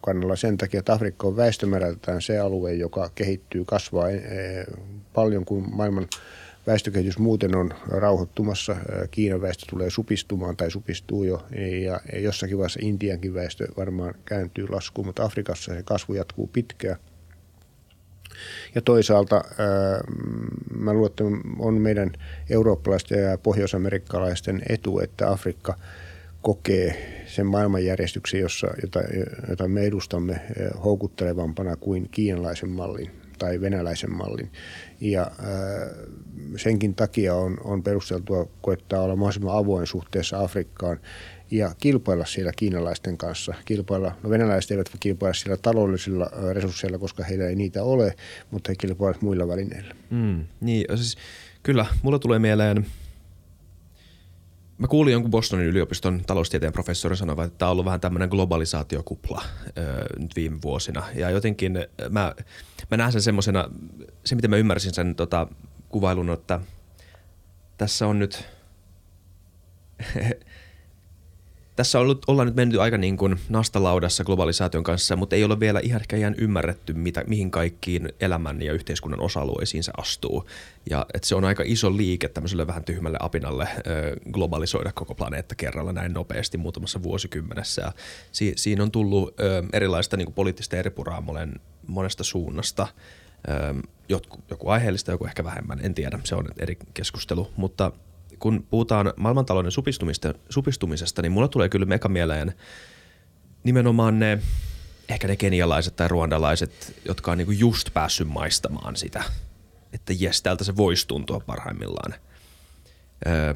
kannalla 0.00 0.36
sen 0.36 0.56
takia, 0.56 0.78
että 0.78 0.92
Afrikka 0.92 1.26
on 1.26 1.36
väestömäärältään 1.36 2.22
se 2.22 2.38
alue, 2.38 2.74
joka 2.74 3.10
kehittyy, 3.14 3.64
kasvaa 3.64 4.10
eh, 4.10 4.20
paljon, 5.14 5.44
kun 5.44 5.68
maailman 5.72 6.08
väestökehitys 6.66 7.18
muuten 7.18 7.56
on 7.56 7.70
rauhoittumassa. 7.88 8.76
Kiinan 9.10 9.42
väestö 9.42 9.66
tulee 9.70 9.90
supistumaan 9.90 10.56
tai 10.56 10.70
supistuu 10.70 11.24
jo 11.24 11.46
ja 11.84 12.00
jossakin 12.20 12.58
vaiheessa 12.58 12.80
Intiankin 12.82 13.34
väestö 13.34 13.68
varmaan 13.76 14.14
kääntyy 14.24 14.68
laskuun, 14.68 15.06
mutta 15.06 15.24
Afrikassa 15.24 15.74
se 15.74 15.82
kasvu 15.82 16.14
jatkuu 16.14 16.46
pitkään. 16.46 16.96
Ja 18.74 18.82
toisaalta 18.82 19.44
mä 20.76 20.92
luulen, 20.92 21.10
että 21.10 21.24
on 21.58 21.74
meidän 21.74 22.12
eurooppalaisten 22.50 23.22
ja 23.22 23.38
pohjoisamerikkalaisten 23.38 24.62
etu, 24.68 24.98
että 24.98 25.30
Afrikka 25.30 25.74
kokee 26.42 27.22
sen 27.26 27.46
maailmanjärjestyksen, 27.46 28.40
jossa, 28.40 28.66
jota, 28.82 29.00
jota 29.48 29.68
me 29.68 29.82
edustamme 29.82 30.40
houkuttelevampana 30.84 31.76
kuin 31.76 32.08
kiinalaisen 32.10 32.68
mallin 32.68 33.10
tai 33.38 33.60
venäläisen 33.60 34.12
mallin. 34.12 34.52
Ja 35.00 35.22
äh, 35.22 35.28
senkin 36.56 36.94
takia 36.94 37.34
on, 37.34 37.56
on 37.64 37.82
perusteltua 37.82 38.48
koettaa 38.60 39.02
olla 39.02 39.16
mahdollisimman 39.16 39.56
avoin 39.56 39.86
suhteessa 39.86 40.40
Afrikkaan 40.40 41.00
ja 41.50 41.74
kilpailla 41.78 42.24
siellä 42.24 42.52
kiinalaisten 42.56 43.18
kanssa. 43.18 43.54
Kilpailla, 43.64 44.16
no 44.22 44.30
venäläiset 44.30 44.70
eivät 44.70 44.90
kilpailla 45.00 45.34
siellä 45.34 45.56
taloudellisilla 45.56 46.30
resursseilla, 46.52 46.98
koska 46.98 47.24
heillä 47.24 47.48
ei 47.48 47.54
niitä 47.54 47.82
ole, 47.82 48.16
mutta 48.50 48.70
he 48.70 48.76
kilpailevat 48.76 49.22
muilla 49.22 49.48
välineillä. 49.48 49.94
Mm, 50.10 50.44
niin, 50.60 50.86
siis 50.94 51.16
kyllä, 51.62 51.86
mulla 52.02 52.18
tulee 52.18 52.38
mieleen, 52.38 52.86
mä 54.78 54.86
kuulin 54.88 55.12
jonkun 55.12 55.30
Bostonin 55.30 55.66
yliopiston 55.66 56.22
taloustieteen 56.26 56.72
professori 56.72 57.16
sanova, 57.16 57.44
että 57.44 57.58
tämä 57.58 57.68
on 57.68 57.72
ollut 57.72 57.84
vähän 57.84 58.00
tämmöinen 58.00 58.28
globalisaatiokupla 58.28 59.42
öö, 59.78 60.04
nyt 60.18 60.36
viime 60.36 60.58
vuosina. 60.62 61.02
Ja 61.14 61.30
jotenkin 61.30 61.72
mä, 62.10 62.34
mä 62.90 62.96
näen 62.96 63.12
sen 63.12 63.22
semmoisena, 63.22 63.70
se 64.24 64.34
miten 64.34 64.50
mä 64.50 64.56
ymmärsin 64.56 64.94
sen 64.94 65.14
tota, 65.14 65.48
kuvailun, 65.88 66.30
että 66.30 66.60
tässä 67.78 68.06
on 68.06 68.18
nyt 68.18 68.44
tässä 71.76 71.98
on 71.98 72.02
ollut, 72.02 72.24
ollaan 72.26 72.46
nyt 72.46 72.56
mennyt 72.56 72.80
aika 72.80 72.98
niin 72.98 73.16
kuin 73.16 73.40
nastalaudassa 73.48 74.24
globalisaation 74.24 74.84
kanssa, 74.84 75.16
mutta 75.16 75.36
ei 75.36 75.44
ole 75.44 75.60
vielä 75.60 75.80
ihan 75.80 76.00
ehkä 76.00 76.16
ihan 76.16 76.34
ymmärretty, 76.38 76.92
mitä, 76.92 77.24
mihin 77.26 77.50
kaikkiin 77.50 78.08
elämän 78.20 78.62
ja 78.62 78.72
yhteiskunnan 78.72 79.20
osa-alueisiin 79.20 79.82
se 79.82 79.92
astuu. 79.96 80.48
Ja 80.90 81.06
että 81.14 81.28
se 81.28 81.34
on 81.34 81.44
aika 81.44 81.62
iso 81.66 81.96
liike 81.96 82.28
tämmöiselle 82.28 82.66
vähän 82.66 82.84
tyhmälle 82.84 83.18
apinalle 83.20 83.68
ö, 83.76 84.16
globalisoida 84.32 84.92
koko 84.92 85.14
planeetta 85.14 85.54
kerralla 85.54 85.92
näin 85.92 86.12
nopeasti 86.12 86.58
muutamassa 86.58 87.02
vuosikymmenessä. 87.02 87.82
Ja 87.82 87.92
si, 88.32 88.52
siinä 88.56 88.82
on 88.82 88.90
tullut 88.90 89.40
ö, 89.40 89.62
erilaista 89.72 90.16
niin 90.16 90.26
kuin 90.26 90.34
poliittista 90.34 90.76
eripuraa 90.76 91.20
monen, 91.20 91.60
monesta 91.86 92.24
suunnasta. 92.24 92.86
Ö, 93.48 93.82
jotku, 94.08 94.38
joku 94.50 94.68
aiheellista, 94.68 95.10
joku 95.10 95.26
ehkä 95.26 95.44
vähemmän, 95.44 95.80
en 95.82 95.94
tiedä, 95.94 96.18
se 96.24 96.34
on 96.34 96.48
eri 96.58 96.78
keskustelu, 96.94 97.50
mutta– 97.56 97.92
kun 98.38 98.66
puhutaan 98.70 99.12
maailmantalouden 99.16 99.72
supistumisesta, 100.48 101.22
niin 101.22 101.32
mulla 101.32 101.48
tulee 101.48 101.68
kyllä 101.68 101.86
meka 101.86 102.08
mieleen 102.08 102.54
nimenomaan 103.64 104.18
ne, 104.18 104.38
ehkä 105.08 105.28
ne 105.28 105.36
kenialaiset 105.36 105.96
tai 105.96 106.08
ruandalaiset, 106.08 107.00
jotka 107.04 107.32
on 107.32 107.38
niinku 107.38 107.52
just 107.52 107.94
päässyt 107.94 108.28
maistamaan 108.28 108.96
sitä, 108.96 109.24
että 109.92 110.12
jes, 110.18 110.42
täältä 110.42 110.64
se 110.64 110.76
voisi 110.76 111.06
tuntua 111.06 111.40
parhaimmillaan. 111.40 112.14
Öö, 113.26 113.54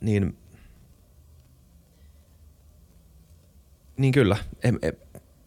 niin, 0.00 0.36
niin 3.96 4.12
kyllä, 4.12 4.36
en, 4.62 4.78
en, 4.82 4.92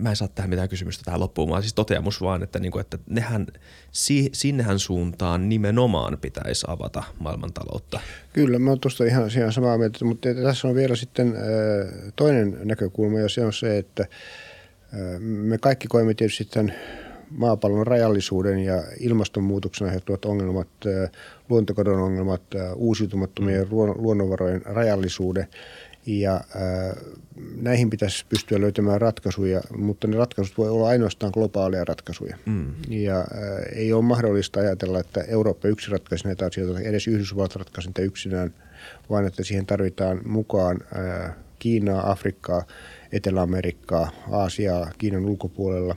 mä 0.01 0.09
en 0.09 0.15
saa 0.15 0.27
tähän 0.27 0.49
mitään 0.49 0.69
kysymystä 0.69 1.03
tähän 1.05 1.19
loppuun, 1.19 1.49
vaan 1.49 1.61
siis 1.61 1.73
toteamus 1.73 2.21
vaan, 2.21 2.43
että, 2.43 2.59
niin 2.59 2.71
kuin, 2.71 2.81
että 2.81 2.97
nehän, 3.09 3.47
si, 3.91 4.29
sinnehän 4.33 4.79
suuntaan 4.79 5.49
nimenomaan 5.49 6.17
pitäisi 6.21 6.65
avata 6.69 7.03
maailmantaloutta. 7.19 7.99
Kyllä, 8.33 8.59
mä 8.59 8.69
oon 8.69 8.79
tuosta 8.79 9.05
ihan, 9.05 9.29
ihan 9.37 9.53
samaa 9.53 9.77
mieltä, 9.77 10.05
mutta 10.05 10.29
tässä 10.43 10.67
on 10.67 10.75
vielä 10.75 10.95
sitten 10.95 11.33
toinen 12.15 12.57
näkökulma 12.63 13.19
ja 13.19 13.29
se 13.29 13.45
on 13.45 13.53
se, 13.53 13.77
että 13.77 14.05
me 15.19 15.57
kaikki 15.57 15.87
koemme 15.87 16.13
tietysti 16.13 16.45
tämän 16.45 16.73
maapallon 17.29 17.87
rajallisuuden 17.87 18.59
ja 18.59 18.83
ilmastonmuutoksen 18.99 19.87
aiheuttavat 19.87 20.25
ongelmat, 20.25 20.67
luontokadon 21.49 21.99
ongelmat, 21.99 22.41
uusiutumattomien 22.75 23.63
mm. 23.63 23.75
luonnonvarojen 23.95 24.61
rajallisuuden 24.65 25.47
ja 26.05 26.35
äh, 26.35 27.03
näihin 27.61 27.89
pitäisi 27.89 28.25
pystyä 28.29 28.61
löytämään 28.61 29.01
ratkaisuja, 29.01 29.61
mutta 29.77 30.07
ne 30.07 30.17
ratkaisut 30.17 30.57
voi 30.57 30.69
olla 30.69 30.87
ainoastaan 30.87 31.31
globaaleja 31.33 31.85
ratkaisuja. 31.85 32.37
Mm. 32.45 32.73
Ja 32.89 33.19
äh, 33.19 33.25
ei 33.75 33.93
ole 33.93 34.01
mahdollista 34.03 34.59
ajatella, 34.59 34.99
että 34.99 35.21
Eurooppa 35.21 35.67
yksin 35.67 35.91
ratkaisi 35.91 36.25
näitä 36.25 36.45
asioita, 36.45 36.79
edes 36.79 37.07
Yhdysvallat 37.07 37.55
ratkaisi 37.55 37.89
niitä 37.89 38.01
yksinään, 38.01 38.53
vaan 39.09 39.27
että 39.27 39.43
siihen 39.43 39.65
tarvitaan 39.65 40.21
mukaan 40.25 40.79
äh, 40.95 41.35
Kiinaa, 41.59 42.11
Afrikkaa, 42.11 42.63
Etelä-Amerikkaa, 43.11 44.11
Aasiaa, 44.31 44.91
Kiinan 44.97 45.25
ulkopuolella. 45.25 45.95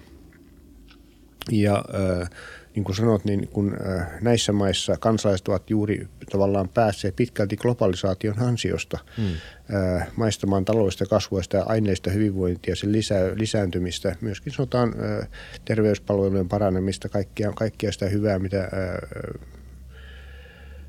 Ja 1.51 1.85
äh, 2.21 2.31
niin 2.75 2.85
kuin 2.85 2.97
sanot, 2.97 3.25
niin 3.25 3.49
kun 3.49 3.77
äh, 3.87 4.07
näissä 4.21 4.53
maissa 4.53 4.97
kansalaiset 5.01 5.49
ovat 5.49 5.71
juuri 5.71 6.09
tavallaan 6.31 6.69
päässeet 6.69 7.17
pitkälti 7.17 7.57
globalisaation 7.57 8.39
ansiosta 8.39 8.99
hmm. 9.17 9.35
Äh, 9.75 10.09
maistamaan 10.17 10.65
taloudellista 10.65 11.07
kasvua 11.07 11.41
ja 11.53 11.63
aineista 11.63 12.11
hyvinvointia, 12.11 12.77
sen 12.77 12.93
lisä, 12.93 13.15
lisääntymistä, 13.35 14.17
myöskin 14.21 14.53
sanotaan 14.53 14.89
äh, 14.89 15.29
terveyspalvelujen 15.65 16.49
paranemista, 16.49 17.09
kaikkia, 17.09 17.53
kaikkia 17.53 17.93
sitä 17.93 18.07
hyvää, 18.07 18.39
mitä 18.39 18.69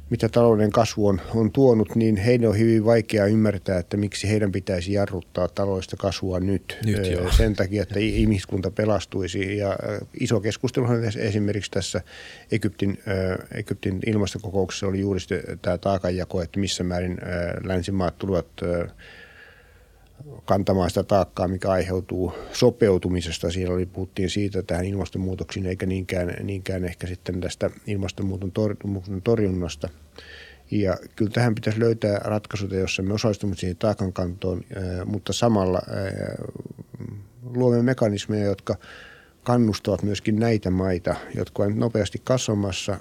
mitä 0.09 0.29
talouden 0.29 0.71
kasvu 0.71 1.07
on, 1.07 1.21
on 1.35 1.51
tuonut, 1.51 1.95
niin 1.95 2.15
heidän 2.17 2.49
on 2.49 2.59
hyvin 2.59 2.85
vaikea 2.85 3.25
ymmärtää, 3.25 3.79
että 3.79 3.97
miksi 3.97 4.29
heidän 4.29 4.51
pitäisi 4.51 4.93
jarruttaa 4.93 5.47
taloudellista 5.47 5.97
kasvua 5.97 6.39
nyt, 6.39 6.77
nyt 6.85 7.03
sen 7.37 7.55
takia, 7.55 7.83
että 7.83 7.99
ihmiskunta 7.99 8.71
pelastuisi. 8.71 9.57
Ja 9.57 9.77
iso 10.19 10.39
keskustelu 10.39 10.87
esimerkiksi 11.17 11.71
tässä 11.71 12.01
Egyptin, 12.51 12.99
Egyptin 13.53 13.99
ilmastokokouksessa 14.05 14.87
oli 14.87 14.99
juuri 14.99 15.19
tämä 15.61 15.77
taakanjako, 15.77 16.41
että 16.41 16.59
missä 16.59 16.83
määrin 16.83 17.17
länsimaat 17.63 18.17
tulevat 18.17 18.47
kantamaan 20.45 20.89
sitä 20.89 21.03
taakkaa, 21.03 21.47
mikä 21.47 21.71
aiheutuu 21.71 22.33
sopeutumisesta. 22.53 23.51
Siellä 23.51 23.75
oli, 23.75 23.85
puhuttiin 23.85 24.29
siitä 24.29 24.63
tähän 24.63 24.85
ilmastonmuutoksiin, 24.85 25.65
eikä 25.65 25.85
niinkään, 25.85 26.33
niinkään 26.43 26.85
ehkä 26.85 27.07
sitten 27.07 27.41
tästä 27.41 27.69
ilmastonmuutoksen 27.87 29.21
torjunnasta. 29.23 29.89
Ja 30.71 30.97
kyllä 31.15 31.31
tähän 31.31 31.55
pitäisi 31.55 31.79
löytää 31.79 32.19
ratkaisuja, 32.23 32.79
jossa 32.79 33.03
me 33.03 33.13
osallistumme 33.13 33.55
siihen 33.55 33.77
taakankantoon, 33.77 34.61
mutta 35.05 35.33
samalla 35.33 35.81
luomme 37.43 37.81
mekanismeja, 37.81 38.45
jotka 38.45 38.75
kannustavat 39.43 40.03
myöskin 40.03 40.39
näitä 40.39 40.69
maita, 40.69 41.15
jotka 41.35 41.63
ovat 41.63 41.75
nopeasti 41.75 42.21
kasvamassa 42.23 42.97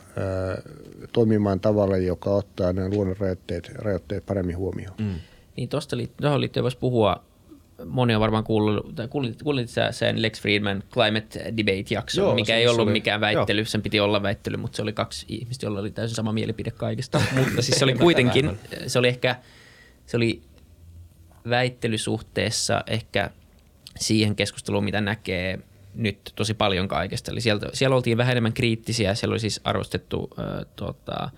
toimimaan 1.12 1.60
tavalla, 1.60 1.96
joka 1.96 2.30
ottaa 2.30 2.72
nämä 2.72 2.88
luonnon 2.88 3.16
rajoitteet, 3.16 3.68
rajoitteet 3.74 4.26
paremmin 4.26 4.56
huomioon. 4.56 4.96
Mm. 5.00 5.14
Niin 5.56 5.68
tuosta 5.68 5.96
tuohon 6.20 6.40
liittyen 6.40 6.62
voisi 6.62 6.78
puhua, 6.78 7.24
moni 7.86 8.14
on 8.14 8.20
varmaan 8.20 8.44
kuullut, 8.44 8.94
tai 8.94 9.08
kuulit, 9.08 9.42
kuulit 9.42 9.70
sä 9.70 9.92
sen 9.92 10.22
Lex 10.22 10.40
Friedman 10.40 10.82
Climate 10.92 11.54
Debate-jakson, 11.56 12.24
Joo, 12.24 12.34
mikä 12.34 12.52
se, 12.52 12.56
ei 12.56 12.68
ollut 12.68 12.82
oli, 12.82 12.92
mikään 12.92 13.20
väittely, 13.20 13.60
jo. 13.60 13.64
sen 13.64 13.82
piti 13.82 14.00
olla 14.00 14.22
väittely, 14.22 14.56
mutta 14.56 14.76
se 14.76 14.82
oli 14.82 14.92
kaksi 14.92 15.26
ihmistä, 15.28 15.66
joilla 15.66 15.80
oli 15.80 15.90
täysin 15.90 16.16
sama 16.16 16.32
mielipide 16.32 16.70
kaikesta. 16.70 17.20
mutta 17.38 17.62
siis 17.62 17.78
se 17.78 17.84
oli 17.84 17.94
kuitenkin, 17.94 18.58
se 18.86 18.98
oli 18.98 19.08
ehkä, 19.08 19.36
se 20.06 20.16
oli 20.16 20.42
väittelysuhteessa 21.48 22.84
ehkä 22.86 23.30
siihen 23.98 24.36
keskusteluun, 24.36 24.84
mitä 24.84 25.00
näkee 25.00 25.58
nyt 25.94 26.32
tosi 26.36 26.54
paljon 26.54 26.88
kaikesta. 26.88 27.32
Eli 27.32 27.40
sieltä, 27.40 27.66
siellä 27.72 27.96
oltiin 27.96 28.16
vähän 28.16 28.32
enemmän 28.32 28.52
kriittisiä, 28.52 29.14
siellä 29.14 29.32
oli 29.32 29.40
siis 29.40 29.60
arvostettu 29.64 30.30
äh, 30.38 30.66
tota, 30.76 31.24
äh, 31.24 31.30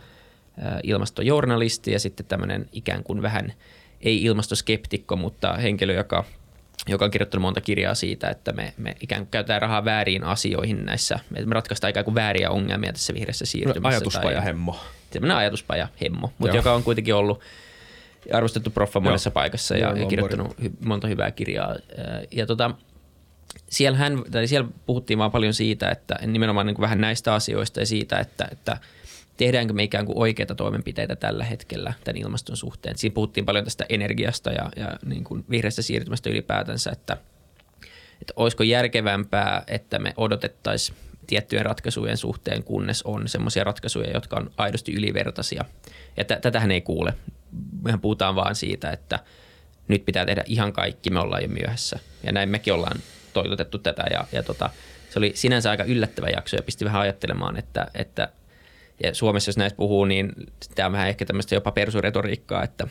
ilmastojournalisti 0.82 1.92
ja 1.92 2.00
sitten 2.00 2.26
tämmöinen 2.26 2.68
ikään 2.72 3.02
kuin 3.02 3.22
vähän– 3.22 3.52
ei 4.00 4.22
ilmastoskeptikko, 4.22 5.16
mutta 5.16 5.52
henkilö, 5.52 5.92
joka, 5.92 6.24
joka 6.86 7.04
on 7.04 7.10
kirjoittanut 7.10 7.42
monta 7.42 7.60
kirjaa 7.60 7.94
siitä, 7.94 8.30
että 8.30 8.52
me, 8.52 8.74
me 8.76 8.96
ikään 9.00 9.22
kuin 9.22 9.30
käytetään 9.30 9.62
rahaa 9.62 9.84
vääriin 9.84 10.24
asioihin 10.24 10.86
näissä, 10.86 11.18
me 11.30 11.54
ratkaistaan 11.54 11.90
ikään 11.90 12.04
kuin 12.04 12.14
vääriä 12.14 12.50
ongelmia 12.50 12.92
tässä 12.92 13.14
vihreässä 13.14 13.46
siirtymässä. 13.46 13.96
Ajatuspaja 13.96 14.40
hemmo. 14.40 14.80
Sellainen 15.10 15.36
ajatuspaja 15.36 15.88
hemmo, 16.02 16.32
mutta 16.38 16.56
joka 16.56 16.72
on 16.72 16.82
kuitenkin 16.82 17.14
ollut 17.14 17.40
arvostettu 18.32 18.70
proffa 18.70 19.00
monessa 19.00 19.28
Joo. 19.28 19.34
paikassa 19.34 19.76
ja, 19.76 19.88
Joo, 19.88 19.96
ja 19.96 20.06
kirjoittanut 20.06 20.62
hy, 20.62 20.72
monta 20.84 21.08
hyvää 21.08 21.30
kirjaa. 21.30 21.74
Ja 22.30 22.46
tota, 22.46 22.70
siellä, 23.68 23.98
hän, 23.98 24.24
tai 24.30 24.46
siellä 24.46 24.68
puhuttiin 24.86 25.18
vaan 25.18 25.32
paljon 25.32 25.54
siitä, 25.54 25.90
että 25.90 26.18
nimenomaan 26.26 26.66
niin 26.66 26.74
kuin 26.74 26.82
vähän 26.82 27.00
näistä 27.00 27.34
asioista 27.34 27.80
ja 27.80 27.86
siitä, 27.86 28.18
että, 28.18 28.48
että– 28.52 28.78
tehdäänkö 29.36 29.72
me 29.72 29.82
ikään 29.82 30.06
kuin 30.06 30.18
oikeita 30.18 30.54
toimenpiteitä 30.54 31.16
tällä 31.16 31.44
hetkellä 31.44 31.92
tämän 32.04 32.22
ilmaston 32.22 32.56
suhteen. 32.56 32.98
Siinä 32.98 33.14
puhuttiin 33.14 33.46
paljon 33.46 33.64
tästä 33.64 33.86
energiasta 33.88 34.52
ja, 34.52 34.70
ja 34.76 34.98
niin 35.06 35.24
kuin 35.24 35.44
vihreästä 35.50 35.82
siirtymästä 35.82 36.30
ylipäätänsä, 36.30 36.90
että, 36.90 37.16
että 38.20 38.32
olisiko 38.36 38.62
järkevämpää, 38.62 39.64
että 39.66 39.98
me 39.98 40.14
odotettaisiin 40.16 40.98
tiettyjen 41.26 41.66
ratkaisujen 41.66 42.16
suhteen, 42.16 42.62
kunnes 42.62 43.02
on 43.02 43.28
sellaisia 43.28 43.64
ratkaisuja, 43.64 44.10
jotka 44.10 44.36
on 44.36 44.50
aidosti 44.56 44.92
ylivertaisia. 44.92 45.64
Ja 46.16 46.24
t- 46.24 46.40
tätähän 46.40 46.70
ei 46.70 46.80
kuule. 46.80 47.14
Mehän 47.82 48.00
puhutaan 48.00 48.34
vaan 48.34 48.54
siitä, 48.54 48.90
että 48.90 49.18
nyt 49.88 50.04
pitää 50.04 50.26
tehdä 50.26 50.42
ihan 50.46 50.72
kaikki, 50.72 51.10
me 51.10 51.20
ollaan 51.20 51.42
jo 51.42 51.48
myöhässä. 51.48 51.98
Ja 52.22 52.32
näin 52.32 52.48
mekin 52.48 52.74
ollaan 52.74 53.00
toitotettu 53.32 53.78
tätä. 53.78 54.04
Ja, 54.10 54.26
ja 54.32 54.42
tota, 54.42 54.70
se 55.10 55.18
oli 55.18 55.32
sinänsä 55.34 55.70
aika 55.70 55.84
yllättävä 55.84 56.28
jakso 56.28 56.56
ja 56.56 56.62
pisti 56.62 56.84
vähän 56.84 57.02
ajattelemaan, 57.02 57.56
että, 57.56 57.86
että 57.94 58.28
ja 59.02 59.14
Suomessa, 59.14 59.48
jos 59.48 59.56
näistä 59.56 59.76
puhuu, 59.76 60.04
niin 60.04 60.32
tämä 60.74 60.86
on 60.86 60.92
vähän 60.92 61.08
ehkä 61.08 61.24
tämmöistä 61.24 61.54
jopa 61.54 61.72
persuretoriikkaa, 61.72 62.62
että 62.62 62.88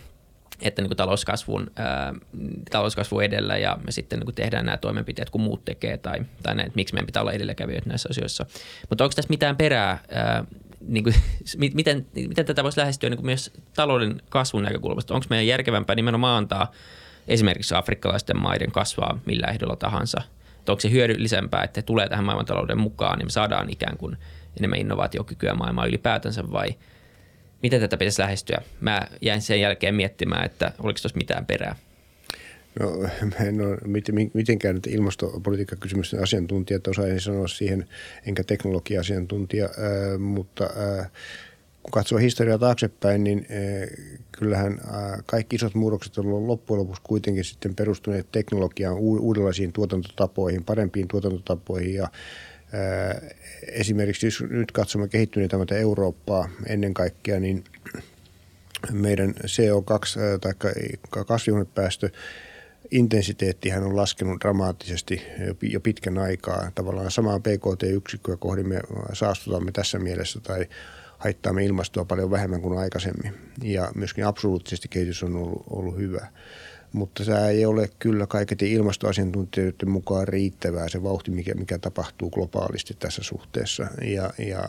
että 0.61 0.81
niin 0.81 0.89
kuin 0.89 0.97
talouskasvun, 0.97 1.71
ää, 1.75 2.13
talouskasvu 2.71 3.19
edellä 3.19 3.57
ja 3.57 3.77
me 3.85 3.91
sitten 3.91 4.19
niin 4.19 4.25
kuin 4.25 4.35
tehdään 4.35 4.65
nämä 4.65 4.77
toimenpiteet, 4.77 5.29
kun 5.29 5.41
muut 5.41 5.65
tekee 5.65 5.97
tai, 5.97 6.19
tai 6.43 6.55
ne, 6.55 6.63
että 6.63 6.75
miksi 6.75 6.93
meidän 6.93 7.05
pitää 7.05 7.21
olla 7.21 7.31
edelläkävijöitä 7.31 7.89
näissä 7.89 8.09
asioissa. 8.11 8.45
Mutta 8.89 9.03
onko 9.03 9.13
tässä 9.15 9.29
mitään 9.29 9.57
perää, 9.57 9.99
ää, 10.11 10.45
niin 10.87 11.03
kuin, 11.03 11.15
miten, 11.73 12.05
miten 12.13 12.45
tätä 12.45 12.63
voisi 12.63 12.79
lähestyä 12.79 13.09
niin 13.09 13.17
kuin 13.17 13.25
myös 13.25 13.53
talouden 13.75 14.21
kasvun 14.29 14.63
näkökulmasta? 14.63 15.13
Onko 15.13 15.25
meidän 15.29 15.47
järkevämpää 15.47 15.95
nimenomaan 15.95 16.37
antaa 16.37 16.71
esimerkiksi 17.27 17.75
afrikkalaisten 17.75 18.41
maiden 18.41 18.71
kasvaa 18.71 19.19
millä 19.25 19.47
ehdolla 19.47 19.75
tahansa? 19.75 20.21
Että 20.59 20.71
onko 20.71 20.81
se 20.81 20.91
hyödyllisempää, 20.91 21.63
että 21.63 21.81
tulee 21.81 22.09
tähän 22.09 22.25
maailmantalouden 22.25 22.79
mukaan, 22.79 23.17
niin 23.17 23.25
me 23.25 23.31
saadaan 23.31 23.69
ikään 23.69 23.97
kuin 23.97 24.17
enemmän 24.57 24.79
innovaatiokykyä 24.79 25.53
maailmaa 25.53 25.85
ylipäätänsä 25.85 26.43
vai– 26.51 26.67
miten 27.65 27.81
tätä 27.81 27.97
pitäisi 27.97 28.21
lähestyä? 28.21 28.61
Mä 28.81 29.01
jäin 29.21 29.41
sen 29.41 29.61
jälkeen 29.61 29.95
miettimään, 29.95 30.45
että 30.45 30.71
oliko 30.79 30.99
tuossa 31.01 31.17
mitään 31.17 31.45
perää. 31.45 31.75
No, 32.79 32.91
mä 33.01 33.45
en 33.45 33.61
ole 33.61 33.77
mitenkään 34.33 34.75
nyt 34.75 34.87
ilmastopolitiikkakysymysten 34.87 36.23
asiantuntijat 36.23 36.87
osaisin 36.87 37.19
sanoa 37.19 37.47
siihen, 37.47 37.85
enkä 38.25 38.43
teknologia-asiantuntija, 38.43 39.69
mutta 40.19 40.69
kun 41.83 41.91
katsoo 41.91 42.17
historiaa 42.17 42.57
taaksepäin, 42.57 43.23
niin 43.23 43.47
äh, 43.51 43.89
kyllähän 44.31 44.73
äh, 44.73 45.23
kaikki 45.25 45.55
isot 45.55 45.75
muutokset 45.75 46.17
ovat 46.17 46.43
loppujen 46.43 46.79
lopuksi 46.79 47.01
kuitenkin 47.05 47.43
sitten 47.43 47.75
perustuneet 47.75 48.27
teknologiaan, 48.31 48.97
uudenlaisiin 48.97 49.73
tuotantotapoihin, 49.73 50.63
parempiin 50.63 51.07
tuotantotapoihin 51.07 51.93
ja 51.93 52.07
Esimerkiksi 53.67 54.27
jos 54.27 54.43
nyt 54.49 54.71
katsomme 54.71 55.07
kehittyneitä 55.07 55.57
Eurooppaa 55.79 56.49
ennen 56.67 56.93
kaikkea, 56.93 57.39
niin 57.39 57.63
meidän 58.91 59.33
CO2 59.37 60.39
tai 60.41 60.53
kasvihuonepäästö 61.27 62.09
intensiteettihän 62.91 63.83
on 63.83 63.95
laskenut 63.95 64.41
dramaattisesti 64.41 65.21
jo 65.61 65.79
pitkän 65.79 66.17
aikaa. 66.17 66.71
Tavallaan 66.75 67.11
samaa 67.11 67.39
PKT-yksikköä 67.39 68.37
kohdimme 68.37 68.79
saastutamme 69.13 69.71
tässä 69.71 69.99
mielessä 69.99 70.39
tai 70.39 70.65
haittaamme 71.17 71.65
ilmastoa 71.65 72.05
paljon 72.05 72.31
vähemmän 72.31 72.61
kuin 72.61 72.79
aikaisemmin. 72.79 73.33
Ja 73.63 73.91
myöskin 73.95 74.25
absoluuttisesti 74.25 74.87
kehitys 74.87 75.23
on 75.23 75.35
ollut, 75.35 75.63
ollut 75.69 75.97
hyvä 75.97 76.27
mutta 76.95 77.23
se 77.23 77.47
ei 77.47 77.65
ole 77.65 77.89
kyllä 77.99 78.27
kaiketi 78.27 78.71
ilmastoasiantuntijoiden 78.71 79.89
mukaan 79.89 80.27
riittävää 80.27 80.89
se 80.89 81.03
vauhti, 81.03 81.31
mikä, 81.31 81.53
mikä 81.53 81.77
tapahtuu 81.77 82.29
globaalisti 82.29 82.95
tässä 82.99 83.23
suhteessa. 83.23 83.87
Ja, 84.01 84.33
ja 84.37 84.59
äh, 84.59 84.67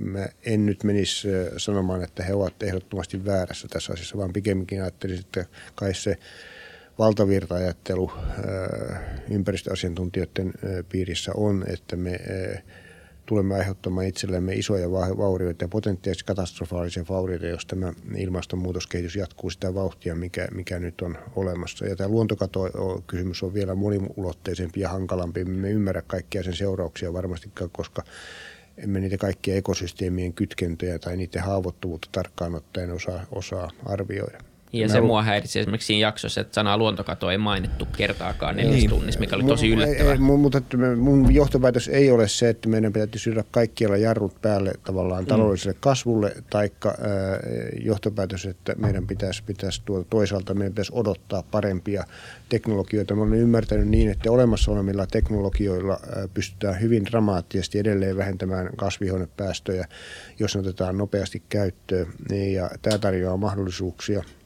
mä 0.00 0.26
en 0.46 0.66
nyt 0.66 0.84
menisi 0.84 1.28
äh, 1.28 1.46
sanomaan, 1.56 2.02
että 2.02 2.22
he 2.22 2.34
ovat 2.34 2.62
ehdottomasti 2.62 3.24
väärässä 3.24 3.68
tässä 3.68 3.92
asiassa, 3.92 4.18
vaan 4.18 4.32
pikemminkin 4.32 4.82
ajattelisin, 4.82 5.24
että 5.24 5.44
kai 5.74 5.94
se 5.94 6.18
valtavirta-ajattelu 6.98 8.12
äh, 8.16 9.00
ympäristöasiantuntijoiden 9.30 10.52
piirissä 10.88 11.32
on, 11.34 11.64
että 11.68 11.96
me 11.96 12.20
tulemme 13.28 13.54
aiheuttamaan 13.54 14.06
itsellemme 14.06 14.54
isoja 14.54 14.90
vaurioita 14.90 15.64
ja 15.64 15.68
potentiaalisesti 15.68 16.26
katastrofaalisia 16.26 17.04
vaurioita, 17.08 17.46
jos 17.46 17.66
tämä 17.66 17.92
ilmastonmuutoskehitys 18.16 19.16
jatkuu 19.16 19.50
sitä 19.50 19.74
vauhtia, 19.74 20.14
mikä, 20.14 20.48
mikä 20.54 20.78
nyt 20.78 21.00
on 21.00 21.18
olemassa. 21.36 21.86
Ja 21.86 21.96
tämä 21.96 22.08
luontokato-kysymys 22.08 23.42
on 23.42 23.54
vielä 23.54 23.74
moniulotteisempi 23.74 24.80
ja 24.80 24.88
hankalampi. 24.88 25.44
Me 25.44 25.70
ymmärrä 25.70 26.02
kaikkia 26.02 26.42
sen 26.42 26.56
seurauksia 26.56 27.12
varmastikaan, 27.12 27.70
koska 27.70 28.02
emme 28.76 29.00
niitä 29.00 29.16
kaikkia 29.16 29.56
ekosysteemien 29.56 30.32
kytkentöjä 30.32 30.98
tai 30.98 31.16
niiden 31.16 31.42
haavoittuvuutta 31.42 32.08
tarkkaan 32.12 32.54
ottaen 32.54 32.90
osaa, 32.90 33.26
osaa 33.30 33.70
arvioida. 33.84 34.47
Ja 34.72 34.88
se 34.88 35.00
mua 35.00 35.22
häiritsi 35.22 35.58
esimerkiksi 35.58 35.86
siinä 35.86 36.06
jaksossa, 36.06 36.40
että 36.40 36.54
sanaa 36.54 36.78
luontokato 36.78 37.30
ei 37.30 37.38
mainittu 37.38 37.88
kertaakaan 37.96 38.56
neljäs 38.56 38.74
niin. 38.74 38.90
tunnissa, 38.90 39.20
mikä 39.20 39.36
oli 39.36 39.44
tosi 39.44 39.68
yllättävää. 39.70 40.16
Mutta 40.16 40.60
mun 40.96 41.34
johtopäätös 41.34 41.88
ei 41.88 42.10
ole 42.10 42.28
se, 42.28 42.48
että 42.48 42.68
meidän 42.68 42.92
pitäisi 42.92 43.18
syödä 43.18 43.44
kaikkialla 43.50 43.96
jarrut 43.96 44.42
päälle 44.42 44.72
tavallaan 44.84 45.24
mm. 45.24 45.28
taloudelliselle 45.28 45.76
kasvulle, 45.80 46.34
taikka 46.50 46.94
johtopäätös, 47.80 48.46
että 48.46 48.74
meidän 48.74 49.06
pitäisi, 49.06 49.42
pitäisi 49.42 49.82
tuota, 49.84 50.06
toisaalta 50.10 50.54
meidän 50.54 50.72
pitäisi 50.72 50.92
odottaa 50.94 51.42
parempia 51.42 52.04
teknologioita. 52.48 53.14
Mä 53.14 53.22
olen 53.22 53.38
ymmärtänyt 53.38 53.88
niin, 53.88 54.10
että 54.10 54.32
olemassa 54.32 54.70
olevilla 54.70 55.06
teknologioilla 55.06 56.00
pystytään 56.34 56.80
hyvin 56.80 57.04
dramaattisesti 57.04 57.78
edelleen 57.78 58.16
vähentämään 58.16 58.70
kasvihuonepäästöjä, 58.76 59.88
jos 60.38 60.54
ne 60.54 60.60
otetaan 60.60 60.98
nopeasti 60.98 61.42
käyttöön. 61.48 62.06
Ja 62.52 62.70
tämä 62.82 62.98
tarjoaa 62.98 63.36
mahdollisuuksia– 63.36 64.22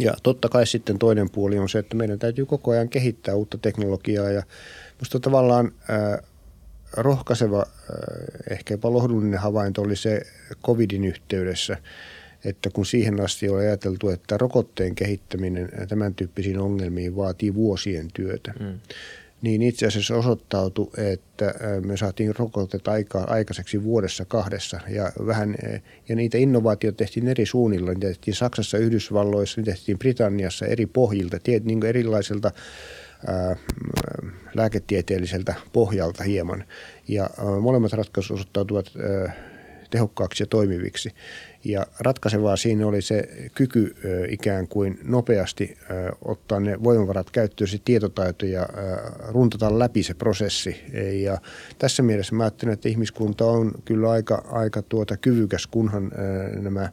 ja 0.00 0.14
totta 0.22 0.48
kai 0.48 0.66
sitten 0.66 0.98
toinen 0.98 1.30
puoli 1.30 1.58
on 1.58 1.68
se, 1.68 1.78
että 1.78 1.96
meidän 1.96 2.18
täytyy 2.18 2.46
koko 2.46 2.70
ajan 2.70 2.88
kehittää 2.88 3.34
uutta 3.34 3.58
teknologiaa 3.58 4.30
ja 4.30 4.42
minusta 4.98 5.20
tavallaan 5.20 5.72
äh, 5.90 6.20
rohkaiseva, 6.96 7.58
äh, 7.60 7.66
ehkä 8.50 8.74
jopa 8.74 8.92
lohdullinen 8.92 9.40
havainto 9.40 9.82
oli 9.82 9.96
se 9.96 10.22
covidin 10.64 11.04
yhteydessä, 11.04 11.76
että 12.44 12.70
kun 12.70 12.86
siihen 12.86 13.20
asti 13.20 13.48
on 13.48 13.58
ajateltu, 13.58 14.08
että 14.08 14.38
rokotteen 14.38 14.94
kehittäminen 14.94 15.68
tämän 15.88 16.14
tyyppisiin 16.14 16.58
ongelmiin 16.58 17.16
vaatii 17.16 17.54
vuosien 17.54 18.08
työtä, 18.14 18.54
mm 18.60 18.80
niin 19.46 19.62
itse 19.62 19.86
asiassa 19.86 20.16
osoittautui, 20.16 20.90
että 20.96 21.54
me 21.84 21.96
saatiin 21.96 22.36
rokotetta 22.38 22.90
aika, 22.90 23.18
aikaiseksi 23.18 23.84
vuodessa 23.84 24.24
kahdessa. 24.24 24.80
Ja, 24.88 25.12
vähän, 25.26 25.56
ja 26.08 26.16
niitä 26.16 26.38
innovaatioita 26.38 26.96
tehtiin 26.96 27.28
eri 27.28 27.46
suunnilla. 27.46 27.90
Niitä 27.90 28.06
tehtiin 28.06 28.34
Saksassa, 28.34 28.78
Yhdysvalloissa, 28.78 29.60
niitä 29.60 29.70
tehtiin 29.70 29.98
Britanniassa 29.98 30.66
eri 30.66 30.86
pohjilta, 30.86 31.36
niin 31.64 31.86
erilaiselta 31.86 32.50
ää, 33.26 33.56
lääketieteelliseltä 34.54 35.54
pohjalta 35.72 36.24
hieman. 36.24 36.64
Ja 37.08 37.22
ää, 37.22 37.60
molemmat 37.60 37.92
ratkaisut 37.92 38.34
osoittautuvat 38.34 38.92
ää, 38.96 39.32
tehokkaaksi 39.90 40.42
ja 40.42 40.46
toimiviksi. 40.46 41.10
Ja 41.64 41.86
ratkaisevaa 42.00 42.56
siinä 42.56 42.86
oli 42.86 43.02
se 43.02 43.28
kyky 43.54 43.96
ikään 44.28 44.68
kuin 44.68 44.98
nopeasti 45.02 45.78
ottaa 46.24 46.60
ne 46.60 46.82
voimavarat 46.82 47.30
käyttöön, 47.30 47.68
se 47.68 47.78
tietotaito 47.84 48.46
ja 48.46 48.68
runtata 49.28 49.78
läpi 49.78 50.02
se 50.02 50.14
prosessi. 50.14 50.76
Ja 51.22 51.38
tässä 51.78 52.02
mielessä 52.02 52.34
mä 52.34 52.42
ajattelen, 52.42 52.72
että 52.72 52.88
ihmiskunta 52.88 53.44
on 53.44 53.72
kyllä 53.84 54.10
aika, 54.10 54.44
aika 54.50 54.82
tuota 54.82 55.16
kyvykäs, 55.16 55.66
kunhan 55.66 56.12
nämä 56.60 56.90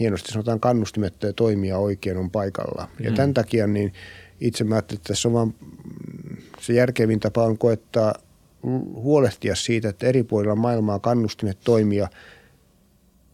hienosti 0.00 0.32
sanotaan 0.32 0.60
kannustimet 0.60 1.14
toimia 1.36 1.78
oikein 1.78 2.16
on 2.16 2.30
paikalla. 2.30 2.88
Ja 3.00 3.10
mm. 3.10 3.16
tämän 3.16 3.34
takia 3.34 3.66
niin 3.66 3.92
itse 4.40 4.64
mä 4.64 4.74
ajattelin, 4.74 4.98
että 4.98 5.08
tässä 5.08 5.28
on 5.28 5.34
vaan 5.34 5.54
se 6.60 6.72
järkevin 6.72 7.20
tapa 7.20 7.44
on 7.44 7.58
koettaa 7.58 8.14
huolehtia 8.94 9.54
siitä, 9.54 9.88
että 9.88 10.06
eri 10.06 10.22
puolilla 10.22 10.56
maailmaa 10.56 10.98
kannustimet 10.98 11.58
toimia– 11.64 12.08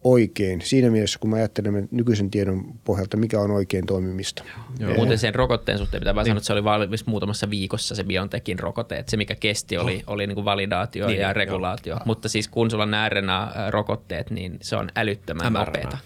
oikein 0.05 0.61
siinä 0.61 0.89
mielessä, 0.89 1.19
kun 1.19 1.29
me 1.29 1.37
ajattelemme 1.37 1.87
nykyisen 1.91 2.31
tiedon 2.31 2.65
pohjalta, 2.83 3.17
mikä 3.17 3.39
on 3.39 3.51
oikein 3.51 3.85
toimimista. 3.85 4.43
Joo. 4.79 4.93
Muuten 4.93 5.17
sen 5.17 5.35
rokotteen 5.35 5.77
suhteen 5.77 6.01
pitää 6.01 6.15
vaan 6.15 6.23
niin. 6.23 6.29
sanoa, 6.29 6.37
että 6.37 6.47
se 6.47 6.53
oli 6.53 6.63
valmis 6.63 7.05
muutamassa 7.05 7.49
viikossa 7.49 7.95
se 7.95 8.03
BioNTechin 8.03 8.59
rokote. 8.59 8.97
Että 8.97 9.09
se, 9.09 9.17
mikä 9.17 9.35
kesti, 9.35 9.77
oli, 9.77 9.95
oh. 9.95 10.13
oli 10.13 10.27
niin 10.27 10.35
kuin 10.35 10.45
validaatio 10.45 11.07
niin, 11.07 11.19
ja 11.19 11.33
regulaatio. 11.33 11.93
Joo. 11.93 12.01
Mutta 12.05 12.29
siis 12.29 12.47
kun 12.47 12.71
sulla 12.71 12.83
on 12.83 12.91
RNA-rokotteet, 13.09 14.31
niin 14.31 14.57
se 14.61 14.75
on 14.75 14.89
älyttömän 14.95 15.53
mRNA. 15.53 15.65
nopeata. 15.65 15.97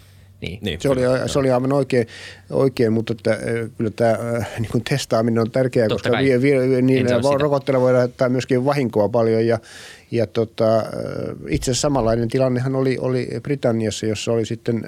Niin. 0.41 0.59
niin 0.61 0.81
se, 0.81 0.89
oli, 0.89 1.01
se 1.25 1.39
oli 1.39 1.51
aivan 1.51 1.73
oikein, 1.73 2.07
oikein 2.49 2.93
mutta 2.93 3.13
että, 3.13 3.37
kyllä 3.77 3.91
tämä 3.91 4.17
niin 4.59 4.71
kuin 4.71 4.83
testaaminen 4.83 5.41
on 5.41 5.51
tärkeää, 5.51 5.87
Totta 5.87 6.09
koska 6.09 6.23
vi, 6.23 6.41
vi, 6.41 6.81
niin 6.81 7.07
rokotteilla 7.39 7.81
voidaan 7.81 8.05
ottaa 8.05 8.29
myöskin 8.29 8.65
vahinkoa 8.65 9.09
paljon 9.09 9.47
ja, 9.47 9.59
ja 10.11 10.27
tota, 10.27 10.83
itse 11.49 11.71
asiassa 11.71 11.81
samanlainen 11.81 12.27
tilannehan 12.27 12.75
oli, 12.75 12.97
oli 12.99 13.27
Britanniassa, 13.43 14.05
jossa 14.05 14.31
oli 14.31 14.45
sitten 14.45 14.85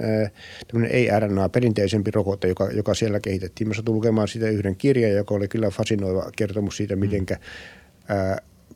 tämmöinen 0.68 0.96
ei-RNA, 0.96 1.50
perinteisempi 1.50 2.12
rokote, 2.12 2.48
joka, 2.48 2.70
joka 2.72 2.94
siellä 2.94 3.20
kehitettiin. 3.20 3.68
Mä 3.68 3.74
satun 3.74 3.96
lukemaan 3.96 4.28
siitä 4.28 4.50
yhden 4.50 4.76
kirjan, 4.76 5.12
joka 5.12 5.36
oli 5.36 5.48
kyllä 5.48 5.70
fasinoiva 5.70 6.32
kertomus 6.36 6.78
siitä, 6.78 6.96
miten 6.96 7.26
mm. 7.30 7.38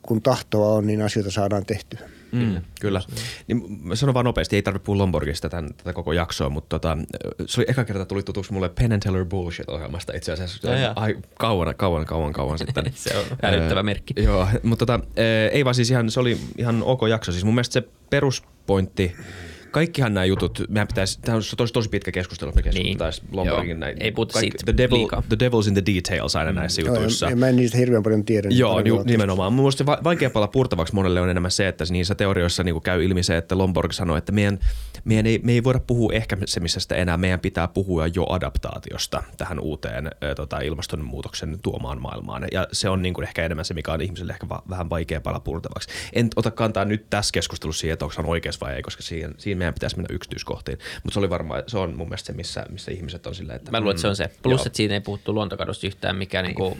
kun 0.02 0.22
tahtoa 0.22 0.68
on, 0.68 0.86
niin 0.86 1.02
asioita 1.02 1.30
saadaan 1.30 1.66
tehtyä. 1.66 2.00
Mm, 2.32 2.62
kyllä. 2.80 3.00
Niin, 3.46 3.82
mä 3.82 3.96
sanon 3.96 4.14
vaan 4.14 4.24
nopeasti, 4.24 4.56
ei 4.56 4.62
tarvitse 4.62 4.86
puhua 4.86 4.98
Lomborgista 4.98 5.48
tämän, 5.48 5.74
tätä 5.74 5.92
koko 5.92 6.12
jaksoa, 6.12 6.50
mutta 6.50 6.78
tota, 6.78 6.98
se 7.46 7.60
oli 7.60 7.66
eka 7.68 7.84
kerta 7.84 8.06
tuli 8.06 8.22
tutuksi 8.22 8.52
mulle 8.52 8.68
Penn 8.68 8.92
and 8.92 9.02
Teller 9.02 9.24
Bullshit-ohjelmasta 9.24 10.16
itse 10.16 10.32
asiassa. 10.32 10.68
Ja, 10.68 10.92
ai, 10.96 11.16
kauan, 11.38 11.74
kauan, 11.74 12.06
kauan, 12.06 12.32
kauan 12.32 12.58
sitten. 12.58 12.84
se 12.94 13.18
on 13.18 13.24
älyttävä 13.42 13.82
merkki. 13.82 14.14
Joo, 14.16 14.48
mutta 14.62 14.86
tota, 14.86 15.06
ei 15.52 15.64
vaan 15.64 15.74
siis 15.74 15.90
ihan, 15.90 16.10
se 16.10 16.20
oli 16.20 16.38
ihan 16.58 16.82
ok 16.82 17.00
jakso. 17.08 17.32
Siis 17.32 17.44
mun 17.44 17.54
mielestä 17.54 17.72
se 17.72 17.88
peruspointti 18.10 19.16
kaikkihan 19.70 20.14
nämä 20.14 20.24
jutut, 20.24 20.62
mehän 20.68 20.88
pitäisi, 20.88 21.18
tämä 21.20 21.36
on 21.36 21.42
tosi, 21.56 21.72
tosi 21.72 21.88
pitkä 21.88 22.12
keskustelu, 22.12 22.52
me 22.54 22.62
keskusteltaisiin 22.62 23.26
niin. 23.26 23.36
Lomborgin 23.36 23.80
näin. 23.80 23.96
Ei 24.00 24.12
puhuta 24.12 24.40
siitä 24.40 24.58
the, 24.64 24.76
devil, 24.76 24.98
liikaa. 24.98 25.22
the 25.28 25.36
devil's 25.48 25.68
in 25.68 25.74
the 25.74 25.82
details 25.94 26.36
aina 26.36 26.52
mm. 26.52 26.56
näissä 26.58 26.82
Joo, 26.82 26.94
jutuissa. 26.94 27.26
ja, 27.26 27.30
ja 27.30 27.36
mä 27.36 27.48
en 27.48 27.56
niistä 27.56 27.78
hirveän 27.78 28.02
paljon 28.02 28.24
tiedä. 28.24 28.48
niin 28.48 28.58
Joo, 28.58 28.70
paljon 28.70 28.84
ni, 28.84 28.90
luottamusta. 28.90 29.12
nimenomaan. 29.12 29.52
Mun 29.52 29.62
mielestä 29.62 29.78
se 29.78 29.86
va- 29.86 29.98
vaikea 30.04 30.30
pala 30.30 30.48
purtavaksi 30.48 30.94
monelle 30.94 31.20
on 31.20 31.30
enemmän 31.30 31.50
se, 31.50 31.68
että 31.68 31.84
niissä 31.90 32.14
teorioissa 32.14 32.64
niin 32.64 32.82
käy 32.82 33.04
ilmi 33.04 33.22
se, 33.22 33.36
että 33.36 33.58
Lomborg 33.58 33.92
sanoi, 33.92 34.18
että 34.18 34.32
meidän, 34.32 34.58
meidän 35.04 35.26
ei, 35.26 35.40
me 35.42 35.52
ei 35.52 35.64
voida 35.64 35.80
puhua 35.86 36.12
ehkäisemisestä 36.12 36.94
enää, 36.94 37.16
meidän 37.16 37.40
pitää 37.40 37.68
puhua 37.68 38.06
jo 38.06 38.26
adaptaatiosta 38.28 39.22
tähän 39.36 39.60
uuteen 39.60 40.10
ö, 40.24 40.34
tota, 40.34 40.60
ilmastonmuutoksen 40.60 41.58
tuomaan 41.62 42.00
maailmaan. 42.02 42.44
Ja 42.52 42.68
se 42.72 42.88
on 42.88 43.02
niin 43.02 43.14
kuin 43.14 43.26
ehkä 43.28 43.44
enemmän 43.44 43.64
se, 43.64 43.74
mikä 43.74 43.92
on 43.92 44.00
ihmiselle 44.00 44.32
ehkä 44.32 44.48
va- 44.48 44.62
vähän 44.70 44.90
vaikea 44.90 45.20
pala 45.20 45.40
purtavaksi. 45.40 45.88
En 46.12 46.28
ota 46.36 46.50
kantaa 46.50 46.84
nyt 46.84 47.06
tässä 47.10 47.32
keskustelussa 47.32 47.80
siihen, 47.80 47.92
että 47.92 48.04
onko 48.04 48.14
hän 48.16 48.26
oikeassa 48.26 48.66
vai 48.66 48.74
ei, 48.74 48.82
koska 48.82 49.02
siihen, 49.02 49.34
siihen 49.38 49.58
meidän 49.66 49.74
pitäisi 49.74 49.96
mennä 49.96 50.14
yksityiskohtiin. 50.14 50.78
Mutta 51.02 51.14
se 51.14 51.18
oli 51.18 51.30
varmaan, 51.30 51.62
se 51.66 51.78
on 51.78 51.96
mun 51.96 52.08
mielestä 52.08 52.26
se, 52.26 52.32
missä, 52.32 52.66
missä 52.70 52.92
ihmiset 52.92 53.26
on 53.26 53.34
silleen, 53.34 53.56
että 53.56 53.70
Mä 53.70 53.80
luulen, 53.80 53.92
että 53.94 54.00
se 54.00 54.08
on 54.08 54.16
se. 54.16 54.24
mm, 54.24 54.32
Plus, 54.42 54.60
joo. 54.60 54.66
että 54.66 54.76
siinä 54.76 54.94
ei 54.94 55.00
puhuttu 55.00 55.34
luontokadosta 55.34 55.86
yhtään, 55.86 56.16
mikä 56.16 56.42
niinku, 56.42 56.78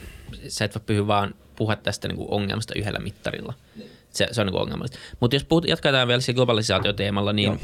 sä 0.48 0.64
et 0.64 0.74
voi 0.74 0.82
pyhy 0.86 1.06
vaan 1.06 1.34
puhua 1.56 1.76
tästä 1.76 2.08
niinku 2.08 2.26
ongelmasta 2.30 2.74
yhdellä 2.76 2.98
mittarilla. 2.98 3.54
Se, 4.10 4.28
se 4.32 4.40
on 4.40 4.46
niinku 4.46 4.58
ongelmallista. 4.60 4.98
Mutta 5.20 5.36
jos 5.36 5.44
puhut, 5.44 5.68
jatketaan 5.68 6.08
vielä 6.08 6.20
sillä 6.20 6.36
globalisaatioteemalla, 6.36 7.32
niin, 7.32 7.60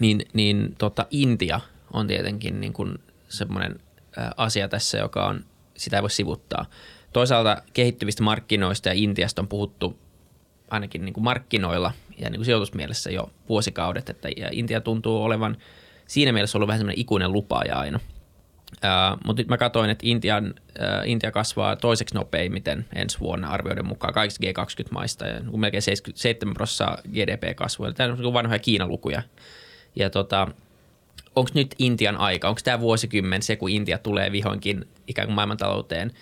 niin, 0.00 0.26
niin 0.32 0.74
tota, 0.78 1.06
Intia 1.10 1.60
on 1.92 2.06
tietenkin 2.06 2.60
niinku 2.60 2.86
semmoinen 3.28 3.80
ä, 4.18 4.30
asia 4.36 4.68
tässä, 4.68 4.98
joka 4.98 5.26
on, 5.26 5.44
sitä 5.76 5.96
ei 5.96 6.02
voi 6.02 6.10
sivuttaa. 6.10 6.66
Toisaalta 7.12 7.62
kehittyvistä 7.72 8.22
markkinoista 8.22 8.88
ja 8.88 8.94
Intiasta 8.94 9.42
on 9.42 9.48
puhuttu 9.48 9.98
ainakin 10.70 11.04
niin 11.04 11.12
kuin 11.12 11.24
markkinoilla 11.24 11.92
ja 12.18 12.30
niin 12.30 12.38
kuin 12.38 12.44
sijoitusmielessä 12.44 13.10
jo 13.10 13.30
vuosikaudet, 13.48 14.10
että 14.10 14.28
Intia 14.50 14.80
tuntuu 14.80 15.22
olevan 15.22 15.56
siinä 16.06 16.32
mielessä 16.32 16.58
ollut 16.58 16.66
vähän 16.66 16.78
semmoinen 16.78 17.00
ikuinen 17.00 17.32
lupaaja 17.32 17.78
aina. 17.78 18.00
Uh, 18.72 19.18
mutta 19.24 19.40
nyt 19.40 19.48
mä 19.48 19.58
katsoin, 19.58 19.90
että 19.90 20.06
Intian, 20.06 20.44
uh, 20.46 21.10
Intia 21.10 21.32
kasvaa 21.32 21.76
toiseksi 21.76 22.14
nopeimmiten 22.14 22.86
ensi 22.94 23.20
vuonna 23.20 23.48
arvioiden 23.48 23.86
mukaan 23.86 24.14
kaikista 24.14 24.46
G20-maista 24.46 25.26
ja 25.26 25.40
melkein 25.40 25.82
77 25.82 26.54
prosenttia 26.54 27.02
GDP-kasvua. 27.12 27.92
Tämä 27.92 28.08
on 28.08 28.14
niin 28.14 28.22
kuin 28.22 28.34
vanhoja 28.34 28.58
Kiinalukuja. 28.58 29.22
Ja 29.96 30.10
tota, 30.10 30.48
onko 31.36 31.50
nyt 31.54 31.74
Intian 31.78 32.16
aika, 32.16 32.48
onko 32.48 32.60
tämä 32.64 32.80
vuosikymmen 32.80 33.42
se, 33.42 33.56
kun 33.56 33.70
Intia 33.70 33.98
tulee 33.98 34.32
vihdoinkin 34.32 34.88
ikään 35.06 35.28
kuin 35.28 35.34
maailmantalouteen 35.34 36.12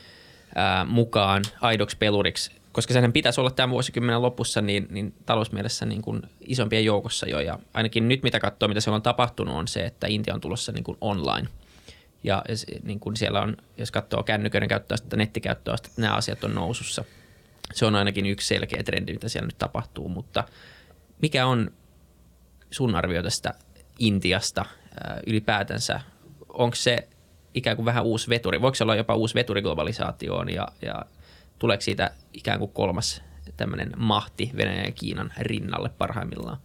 ää, 0.54 0.84
mukaan 0.84 1.42
aidoksi 1.60 1.96
peluriksi, 1.96 2.50
koska 2.76 2.94
sehän 2.94 3.12
pitäisi 3.12 3.40
olla 3.40 3.50
tämän 3.50 3.70
vuosikymmenen 3.70 4.22
lopussa 4.22 4.60
niin, 4.60 4.86
niin 4.90 5.14
talousmielessä 5.26 5.86
niin 5.86 6.02
kuin 6.02 6.22
isompien 6.40 6.84
joukossa 6.84 7.28
jo. 7.28 7.40
Ja 7.40 7.58
ainakin 7.74 8.08
nyt 8.08 8.22
mitä 8.22 8.40
katsoo, 8.40 8.68
mitä 8.68 8.80
siellä 8.80 8.96
on 8.96 9.02
tapahtunut, 9.02 9.54
on 9.54 9.68
se, 9.68 9.86
että 9.86 10.06
Intia 10.06 10.34
on 10.34 10.40
tulossa 10.40 10.72
niin 10.72 10.84
kuin 10.84 10.98
online. 11.00 11.48
Ja 12.24 12.42
niin 12.82 13.00
kuin 13.00 13.16
siellä 13.16 13.40
on, 13.40 13.56
jos 13.78 13.90
katsoo 13.90 14.22
kännyköiden 14.22 14.68
käyttöastetta, 14.68 15.16
nettikäyttöastetta, 15.16 16.00
nämä 16.00 16.14
asiat 16.14 16.44
on 16.44 16.54
nousussa. 16.54 17.04
Se 17.74 17.86
on 17.86 17.94
ainakin 17.94 18.26
yksi 18.26 18.46
selkeä 18.46 18.82
trendi, 18.82 19.12
mitä 19.12 19.28
siellä 19.28 19.46
nyt 19.46 19.58
tapahtuu, 19.58 20.08
mutta 20.08 20.44
mikä 21.22 21.46
on 21.46 21.70
sun 22.70 22.94
arvio 22.94 23.22
tästä 23.22 23.54
Intiasta 23.98 24.64
ää, 25.04 25.20
ylipäätänsä? 25.26 26.00
Onko 26.48 26.74
se 26.74 27.08
ikään 27.54 27.76
kuin 27.76 27.86
vähän 27.86 28.04
uusi 28.04 28.28
veturi? 28.28 28.62
Voiko 28.62 28.74
se 28.74 28.84
olla 28.84 28.96
jopa 28.96 29.14
uusi 29.14 29.34
veturi 29.34 29.62
globalisaatioon 29.62 30.52
ja, 30.52 30.68
ja 30.82 31.04
tuleeko 31.58 31.80
siitä 31.80 32.10
ikään 32.32 32.58
kuin 32.58 32.70
kolmas 32.70 33.22
tämmöinen 33.56 33.92
mahti 33.96 34.50
Venäjän 34.56 34.84
ja 34.84 34.92
Kiinan 34.92 35.32
rinnalle 35.38 35.90
parhaimmillaan? 35.98 36.58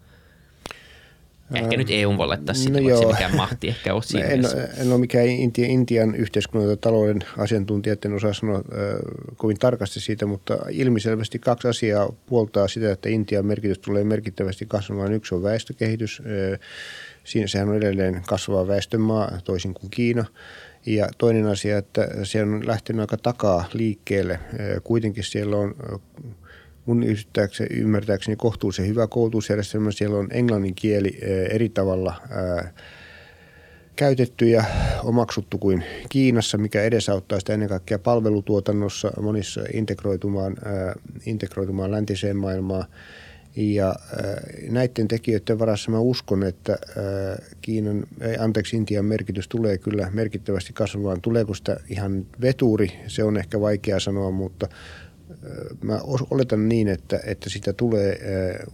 Ehkä 1.56 1.78
nyt 1.78 1.88
EU 1.90 2.18
voi 2.18 2.28
laittaa 2.28 2.56
sitä, 2.56 2.80
no 2.80 2.80
no 2.80 2.86
vaikka 2.86 3.02
se 3.02 3.14
mikään 3.14 3.36
mahti 3.36 3.68
ehkä 3.68 3.94
ole 3.94 4.04
siinä 4.08 4.28
en, 4.28 4.44
en 4.78 4.92
ole 4.92 5.00
mikään 5.00 5.28
Intia, 5.28 5.68
Intian 5.68 6.16
yhteiskunnan 6.16 6.68
tai 6.68 6.78
talouden 6.78 7.20
asiantuntija, 7.38 7.96
en 8.06 8.14
osaa 8.14 8.34
sanoa 8.34 8.58
äh, 8.58 8.64
kovin 9.36 9.60
tarkasti 9.60 10.00
siitä, 10.00 10.26
mutta 10.26 10.58
ilmiselvästi 10.70 11.40
kaksi 11.40 11.68
asiaa 11.68 12.14
puoltaa 12.26 12.68
sitä, 12.68 12.92
että 12.92 13.10
Intian 13.10 13.46
merkitys 13.46 13.80
tulee 13.80 14.04
merkittävästi 14.04 14.66
kasvamaan. 14.66 15.14
Yksi 15.14 15.36
on 15.36 15.44
väestökehitys. 15.44 16.22
Äh, 16.26 16.60
siinä 17.24 17.48
sehän 17.48 17.70
on 17.70 17.78
edelleen 17.78 18.22
kasvava 18.28 18.68
väestönmaa, 18.68 19.32
toisin 19.44 19.74
kuin 19.74 19.90
Kiina. 19.92 20.26
Ja 20.86 21.10
toinen 21.18 21.46
asia, 21.46 21.78
että 21.78 22.08
se 22.24 22.44
on 22.44 22.68
lähtenyt 22.68 23.02
aika 23.02 23.18
takaa 23.18 23.66
liikkeelle. 23.74 24.40
Kuitenkin 24.84 25.24
siellä 25.24 25.58
on 25.58 25.76
mun 26.86 27.04
ymmärtääkseni, 27.70 28.36
kohtuullisen 28.36 28.88
hyvä 28.88 29.08
koulutusjärjestelmä. 29.08 29.92
Siellä 29.92 30.18
on 30.18 30.28
englannin 30.32 30.76
kieli 30.76 31.20
eri 31.50 31.70
tavalla 31.70 32.14
käytetty 33.96 34.50
ja 34.50 34.64
omaksuttu 35.04 35.58
kuin 35.58 35.84
Kiinassa, 36.10 36.58
mikä 36.58 36.82
edesauttaa 36.82 37.40
sitä 37.40 37.54
ennen 37.54 37.70
kaikkea 37.70 38.00
palvelutuotannossa 38.00 39.12
monissa 39.22 39.62
integroitumaan, 39.74 40.58
integroitumaan 41.26 41.92
läntiseen 41.92 42.38
maailmaan. 42.38 42.86
Ja 43.56 43.88
ää, 43.88 44.42
näiden 44.70 45.08
tekijöiden 45.08 45.60
varassa 45.60 45.92
mä 45.92 46.00
uskon, 46.00 46.44
että 46.44 46.72
ää, 46.72 47.42
Kiinan, 47.62 48.04
anteeksi, 48.40 48.78
Intian 48.78 49.06
merkitys 49.06 49.48
tulee 49.48 49.78
kyllä 49.78 50.10
merkittävästi 50.14 50.74
kasvamaan. 50.74 51.22
Tuleeko 51.22 51.54
sitä 51.54 51.78
ihan 51.90 52.26
veturi, 52.42 52.92
se 53.08 53.24
on 53.24 53.38
ehkä 53.38 53.62
vaikea 53.62 54.00
sanoa, 54.00 54.32
mutta 54.32 54.68
ää, 54.70 55.50
mä 55.82 56.00
oletan 56.30 56.70
niin, 56.70 56.88
että, 56.88 57.20
että 57.26 57.50
sitä 57.50 57.74
tulee 57.74 58.20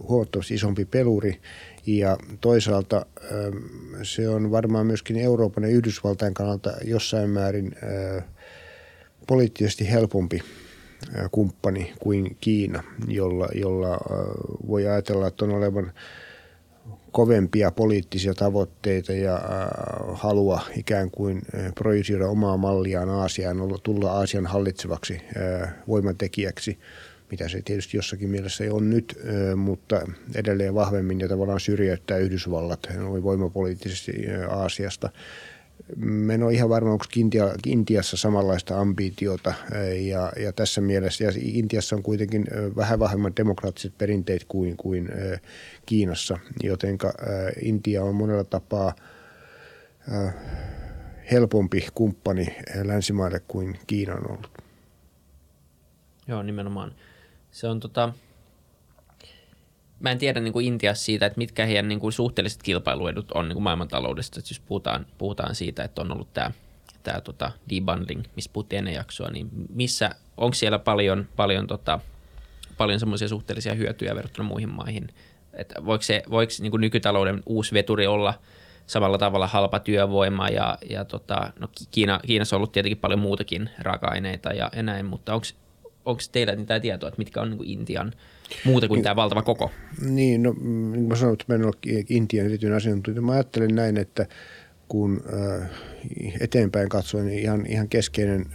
huomattavasti 0.08 0.54
isompi 0.54 0.84
peluri. 0.84 1.40
Ja 1.86 2.18
toisaalta 2.40 3.06
ähm, 3.32 3.56
se 4.02 4.28
on 4.28 4.50
varmaan 4.50 4.86
myöskin 4.86 5.16
Euroopan 5.16 5.64
ja 5.64 5.70
Yhdysvaltain 5.70 6.34
kannalta 6.34 6.72
jossain 6.84 7.30
määrin 7.30 7.72
äh, 8.16 8.24
poliittisesti 9.26 9.90
helpompi. 9.90 10.40
äh, 10.42 10.67
kumppani 11.30 11.92
kuin 11.98 12.36
Kiina, 12.40 12.82
jolla, 13.08 13.48
jolla 13.54 13.98
voi 14.68 14.86
ajatella, 14.86 15.26
että 15.26 15.44
on 15.44 15.50
olevan 15.50 15.92
kovempia 17.12 17.70
poliittisia 17.70 18.34
tavoitteita 18.34 19.12
ja 19.12 19.40
halua 20.12 20.60
ikään 20.76 21.10
kuin 21.10 21.42
projisoida 21.74 22.28
omaa 22.28 22.56
malliaan 22.56 23.08
Aasiaan, 23.08 23.56
tulla 23.82 24.12
Aasian 24.12 24.46
hallitsevaksi 24.46 25.20
voimatekijäksi, 25.88 26.78
mitä 27.30 27.48
se 27.48 27.62
tietysti 27.64 27.96
jossakin 27.96 28.28
mielessä 28.28 28.64
on 28.70 28.90
nyt, 28.90 29.18
mutta 29.56 30.00
edelleen 30.34 30.74
vahvemmin 30.74 31.20
ja 31.20 31.28
tavallaan 31.28 31.60
syrjäyttää 31.60 32.18
Yhdysvallat 32.18 32.88
voimapoliittisesti 33.22 34.12
Aasiasta. 34.48 35.10
Mä 35.96 36.32
en 36.32 36.42
ole 36.42 36.54
ihan 36.54 36.68
varma, 36.68 36.92
onko 36.92 37.04
Intia, 37.16 37.54
Intiassa 37.66 38.16
samanlaista 38.16 38.80
ambitiota 38.80 39.54
ja, 40.00 40.32
ja 40.36 40.52
tässä 40.52 40.80
mielessä, 40.80 41.24
ja 41.24 41.32
Intiassa 41.36 41.96
on 41.96 42.02
kuitenkin 42.02 42.46
äh, 42.52 42.76
vähän 42.76 42.98
vähemmän 42.98 43.36
demokraattiset 43.36 43.98
perinteet 43.98 44.44
kuin, 44.48 44.76
kuin 44.76 45.08
Kiinassa, 45.86 46.38
jotenka 46.62 47.12
Intia 47.62 48.04
on 48.04 48.14
monella 48.14 48.44
tapaa 48.44 48.94
helpompi 51.30 51.86
kumppani 51.94 52.56
länsimaille 52.84 53.40
kuin 53.48 53.78
Kiina 53.86 54.14
on 54.14 54.30
ollut. 54.30 54.50
Joo, 56.28 56.42
nimenomaan. 56.42 56.94
Se 57.50 57.68
on 57.68 57.80
tota... 57.80 58.12
Mä 60.00 60.10
en 60.10 60.18
tiedä 60.18 60.40
niin 60.40 60.52
kuin 60.52 60.66
Intiassa 60.66 61.04
siitä, 61.04 61.26
että 61.26 61.38
mitkä 61.38 61.66
heidän 61.66 61.88
niin 61.88 62.00
kuin 62.00 62.12
suhteelliset 62.12 62.62
kilpailuedut 62.62 63.32
on 63.32 63.48
niin 63.48 63.54
kuin 63.54 63.62
maailmantaloudesta. 63.62 64.40
Että 64.40 64.50
jos 64.50 64.60
puhutaan, 64.60 65.06
puhutaan 65.18 65.54
siitä, 65.54 65.84
että 65.84 66.00
on 66.02 66.12
ollut 66.12 66.32
tämä 66.34 66.50
tämä 67.02 67.20
tota 67.20 67.50
debundling, 67.70 68.22
mistä 68.36 68.52
puhuttiin 68.52 68.78
ennen 68.78 68.94
jaksoa, 68.94 69.30
niin 69.30 69.48
missä, 69.74 70.10
onko 70.36 70.54
siellä 70.54 70.78
paljon, 70.78 71.28
paljon, 71.36 71.66
tota, 71.66 72.00
paljon 72.76 73.00
semmoisia 73.00 73.28
suhteellisia 73.28 73.74
hyötyjä 73.74 74.14
verrattuna 74.14 74.48
muihin 74.48 74.68
maihin? 74.68 75.08
Että 75.54 75.84
voiko, 75.84 76.02
se, 76.02 76.22
voiko 76.30 76.52
niin 76.60 76.70
kuin 76.70 76.80
nykytalouden 76.80 77.42
uusi 77.46 77.74
veturi 77.74 78.06
olla 78.06 78.34
samalla 78.86 79.18
tavalla 79.18 79.46
halpa 79.46 79.78
työvoima 79.78 80.48
ja, 80.48 80.78
ja 80.90 81.04
tota, 81.04 81.52
no 81.58 81.68
Kiina, 81.90 82.20
Kiinassa 82.26 82.56
on 82.56 82.58
ollut 82.58 82.72
tietenkin 82.72 82.98
paljon 82.98 83.20
muutakin 83.20 83.70
raaka-aineita 83.78 84.52
ja, 84.52 84.70
ja 84.76 84.82
näin, 84.82 85.06
mutta 85.06 85.34
onko 86.04 86.20
teillä 86.32 86.56
mitään 86.56 86.80
tietoa, 86.80 87.08
että 87.08 87.18
mitkä 87.18 87.40
on 87.40 87.50
niin 87.50 87.58
kuin 87.58 87.70
Intian 87.70 88.12
muuta 88.64 88.88
kuin 88.88 89.02
tämä 89.02 89.16
valtava 89.16 89.42
koko? 89.42 89.70
Niin, 90.00 90.42
no 90.42 90.52
mm, 90.52 90.92
niin 90.92 90.92
kuin 90.92 91.08
mä 91.08 91.16
sanoin, 91.16 91.32
että 91.32 91.44
mä 91.48 91.54
en 91.54 91.64
ole 91.64 92.04
Intian 92.08 92.46
erityinen 92.46 92.76
asiantuntija. 92.76 93.22
Mä 93.22 93.32
ajattelen 93.32 93.74
näin, 93.74 93.96
että 93.96 94.26
kun 94.88 95.22
eteenpäin 96.40 96.88
katsoen 96.88 97.26
niin 97.26 97.38
ihan, 97.38 97.66
ihan 97.66 97.88
keskeinen 97.88 98.46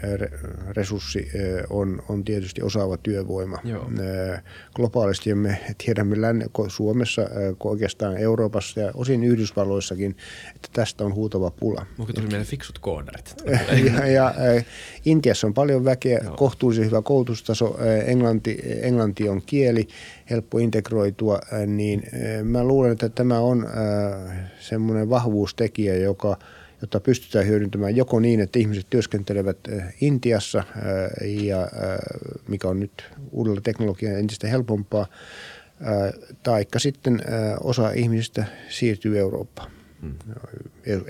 resurssi 0.70 1.32
on, 1.70 2.04
on 2.10 2.24
tietysti 2.24 2.62
osaava 2.62 2.98
työvoima. 2.98 3.60
Joo. 3.64 3.90
Globaalisti 4.76 5.36
me 5.36 5.60
tiedämme 5.86 6.22
länne, 6.22 6.46
Suomessa, 6.68 7.22
oikeastaan 7.64 8.18
Euroopassa 8.18 8.80
ja 8.80 8.92
osin 8.94 9.24
Yhdysvalloissakin, 9.24 10.16
että 10.56 10.70
tästä 10.74 11.06
on 11.06 11.16
huutava 11.16 11.52
pula. 11.52 11.86
Onko 12.00 12.14
tuli 12.14 12.28
meidän 12.28 12.46
fiksut 12.46 12.80
koodarit? 12.80 13.36
ja, 13.94 14.08
ja 14.08 14.34
Intiassa 15.06 15.48
on 15.48 15.54
paljon 15.54 15.86
väkeä, 15.86 16.20
Joo. 16.24 16.36
kohtuullisen 16.36 16.86
hyvä 16.86 17.02
koulutustaso, 17.02 17.78
englanti, 18.06 18.58
englanti 18.82 19.30
on 19.30 19.42
kieli, 19.46 19.88
helppo 20.30 20.58
integroitua, 20.58 21.40
niin 21.68 22.04
mä 22.44 22.64
luulen, 22.64 22.92
että 22.92 23.10
tämä 23.10 23.40
on 23.40 23.68
semmoinen 24.60 25.10
vahvuustekijä, 25.10 25.96
joka– 25.96 26.38
jota 26.84 27.00
pystytään 27.00 27.48
hyödyntämään 27.48 27.96
joko 27.96 28.20
niin, 28.20 28.40
että 28.40 28.60
ihmiset 28.60 28.88
työskentelevät 28.90 29.58
Intiassa, 30.02 30.64
ja, 31.22 31.68
mikä 32.48 32.68
on 32.68 32.80
nyt 32.80 33.04
uudella 33.32 33.62
teknologialla 33.62 34.20
entistä 34.20 34.48
helpompaa, 34.48 35.08
taikka 36.44 36.80
sitten 36.80 37.22
osa 37.62 37.92
ihmisistä 37.92 38.46
siirtyy 38.70 39.20
Eurooppaan, 39.20 39.72
hmm. 40.02 40.16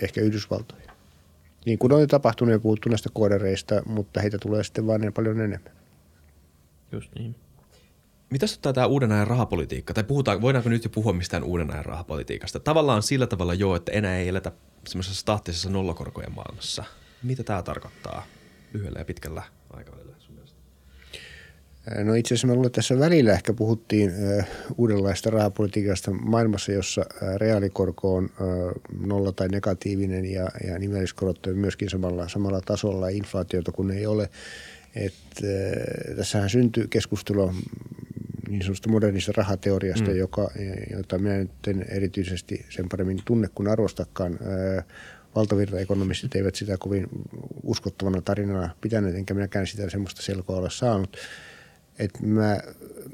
ehkä 0.01 0.21
Yhdysvaltoihin. 0.21 0.89
Niin 1.65 1.79
kuin 1.79 1.93
on 1.93 2.01
jo 2.01 2.07
tapahtunut 2.07 2.51
ja 2.51 2.59
puhuttu 2.59 2.89
näistä 2.89 3.09
koodareista, 3.13 3.83
mutta 3.85 4.21
heitä 4.21 4.37
tulee 4.37 4.63
sitten 4.63 4.87
vain 4.87 5.13
paljon 5.13 5.41
enemmän. 5.41 5.73
Just 6.91 7.09
niin. 7.19 7.35
Mitä 8.33 8.45
ottaa 8.53 8.73
tämä 8.73 8.87
uuden 8.87 9.11
ajan 9.11 9.27
rahapolitiikka? 9.27 9.93
Tai 9.93 10.03
puhutaan, 10.03 10.41
voidaanko 10.41 10.69
nyt 10.69 10.83
jo 10.83 10.89
puhua 10.89 11.13
mistään 11.13 11.43
uuden 11.43 11.71
ajan 11.71 11.85
rahapolitiikasta? 11.85 12.59
Tavallaan 12.59 13.03
sillä 13.03 13.27
tavalla 13.27 13.53
jo, 13.53 13.75
että 13.75 13.91
enää 13.91 14.17
ei 14.17 14.27
eletä 14.27 14.51
semmoisessa 14.87 15.19
staattisessa 15.19 15.69
nollakorkojen 15.69 16.31
maailmassa. 16.31 16.83
Mitä 17.23 17.43
tämä 17.43 17.63
tarkoittaa 17.63 18.25
lyhyellä 18.73 18.99
ja 18.99 19.05
pitkällä 19.05 19.43
aikavälillä 19.69 20.15
sun 20.19 20.35
mielestä? 20.35 20.57
No 22.03 22.13
itse 22.13 22.33
asiassa 22.33 22.47
me 22.47 22.53
luulen, 22.53 22.67
että 22.67 22.75
tässä 22.75 22.99
välillä 22.99 23.33
ehkä 23.33 23.53
puhuttiin 23.53 24.11
äh, 24.39 24.47
uudenlaista 24.77 25.29
rahapolitiikasta 25.29 26.11
maailmassa, 26.11 26.71
jossa 26.71 27.01
äh, 27.01 27.35
reaalikorko 27.35 28.15
on 28.15 28.23
äh, 28.25 29.07
nolla 29.07 29.31
tai 29.31 29.47
negatiivinen 29.47 30.25
ja, 30.25 30.47
ja 30.67 30.79
nimelliskorot 30.79 31.45
on 31.47 31.57
myöskin 31.57 31.89
samalla, 31.89 32.27
samalla 32.27 32.61
tasolla 32.61 33.09
inflaatiota 33.09 33.71
kun 33.71 33.91
ei 33.91 34.05
ole. 34.05 34.29
Et, 34.95 35.13
äh, 35.43 36.15
tässähän 36.15 36.49
syntyy 36.49 36.87
keskustelua 36.87 37.53
niin 38.53 38.63
sanotusta 38.63 38.89
modernista 38.89 39.31
rahateoriasta, 39.35 40.09
mm. 40.09 40.17
joka, 40.17 40.51
jota 40.97 41.17
minä 41.17 41.37
nyt 41.37 41.51
en 41.67 41.85
erityisesti 41.89 42.65
sen 42.69 42.89
paremmin 42.89 43.19
tunne 43.25 43.47
kuin 43.55 43.67
arvostakaan. 43.67 44.39
Valtavirtaekonomistit 45.35 46.35
eivät 46.35 46.55
sitä 46.55 46.77
kovin 46.79 47.07
uskottavana 47.63 48.21
tarinana 48.21 48.69
pitäneet, 48.81 49.15
enkä 49.15 49.33
minäkään 49.33 49.67
sitä 49.67 49.89
semmoista 49.89 50.21
selkoa 50.21 50.57
ole 50.57 50.69
saanut. 50.69 51.17
Et 51.99 52.21
mä 52.21 52.59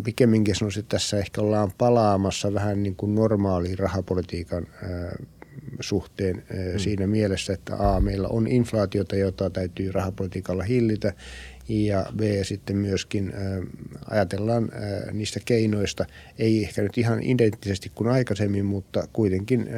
pikemminkin 0.03 0.55
sanoisin, 0.55 0.79
että 0.79 0.95
tässä 0.95 1.17
ehkä 1.17 1.41
ollaan 1.41 1.71
palaamassa 1.77 2.53
vähän 2.53 2.83
niin 2.83 2.95
kuin 2.95 3.15
normaaliin 3.15 3.79
rahapolitiikan 3.79 4.67
suhteen 5.79 6.35
mm. 6.35 6.79
siinä 6.79 7.07
mielessä, 7.07 7.53
että 7.53 7.75
A, 7.95 8.01
meillä 8.01 8.27
on 8.27 8.47
inflaatiota, 8.47 9.15
jota 9.15 9.49
täytyy 9.49 9.91
rahapolitiikalla 9.91 10.63
hillitä, 10.63 11.13
ja 11.69 12.05
B 12.15 12.21
sitten 12.43 12.75
myöskin 12.77 13.33
ajatellaan 14.09 14.71
niistä 15.11 15.39
keinoista, 15.45 16.05
ei 16.39 16.63
ehkä 16.63 16.81
nyt 16.81 16.97
ihan 16.97 17.23
identtisesti 17.23 17.91
kuin 17.95 18.09
aikaisemmin, 18.09 18.65
mutta 18.65 19.07
kuitenkin 19.13 19.69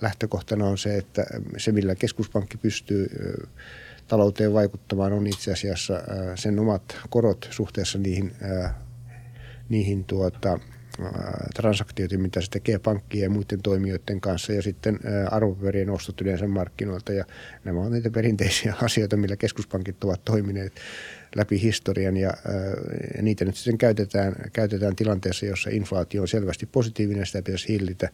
lähtökohtana 0.00 0.66
on 0.66 0.78
se, 0.78 0.98
että 0.98 1.26
se 1.56 1.72
millä 1.72 1.94
keskuspankki 1.94 2.56
pystyy 2.56 3.06
talouteen 4.08 4.52
vaikuttamaan 4.52 5.12
on 5.12 5.26
itse 5.26 5.52
asiassa 5.52 6.02
sen 6.34 6.58
omat 6.58 6.96
korot 7.10 7.48
suhteessa 7.50 7.98
niihin, 7.98 8.32
niihin 9.68 10.04
tuota, 10.04 10.60
transaktioita, 11.54 12.18
mitä 12.18 12.40
se 12.40 12.50
tekee 12.50 12.78
pankkien 12.78 13.22
ja 13.22 13.30
muiden 13.30 13.62
toimijoiden 13.62 14.20
kanssa 14.20 14.52
ja 14.52 14.62
sitten 14.62 14.98
arvopaperien 15.30 15.90
ostot 15.90 16.20
yleensä 16.20 16.46
markkinoilta. 16.46 17.12
Ja 17.12 17.24
nämä 17.64 17.80
ovat 17.80 17.92
niitä 17.92 18.10
perinteisiä 18.10 18.74
asioita, 18.82 19.16
millä 19.16 19.36
keskuspankit 19.36 20.04
ovat 20.04 20.24
toimineet 20.24 20.72
läpi 21.36 21.62
historian 21.62 22.16
ja, 22.16 22.32
ja 23.16 23.22
niitä 23.22 23.44
nyt 23.44 23.56
sitten 23.56 23.78
käytetään, 23.78 24.34
käytetään 24.52 24.96
tilanteessa, 24.96 25.46
jossa 25.46 25.70
inflaatio 25.70 26.22
on 26.22 26.28
selvästi 26.28 26.66
positiivinen, 26.66 27.26
sitä 27.26 27.42
pitäisi 27.42 27.68
hillitä. 27.68 28.08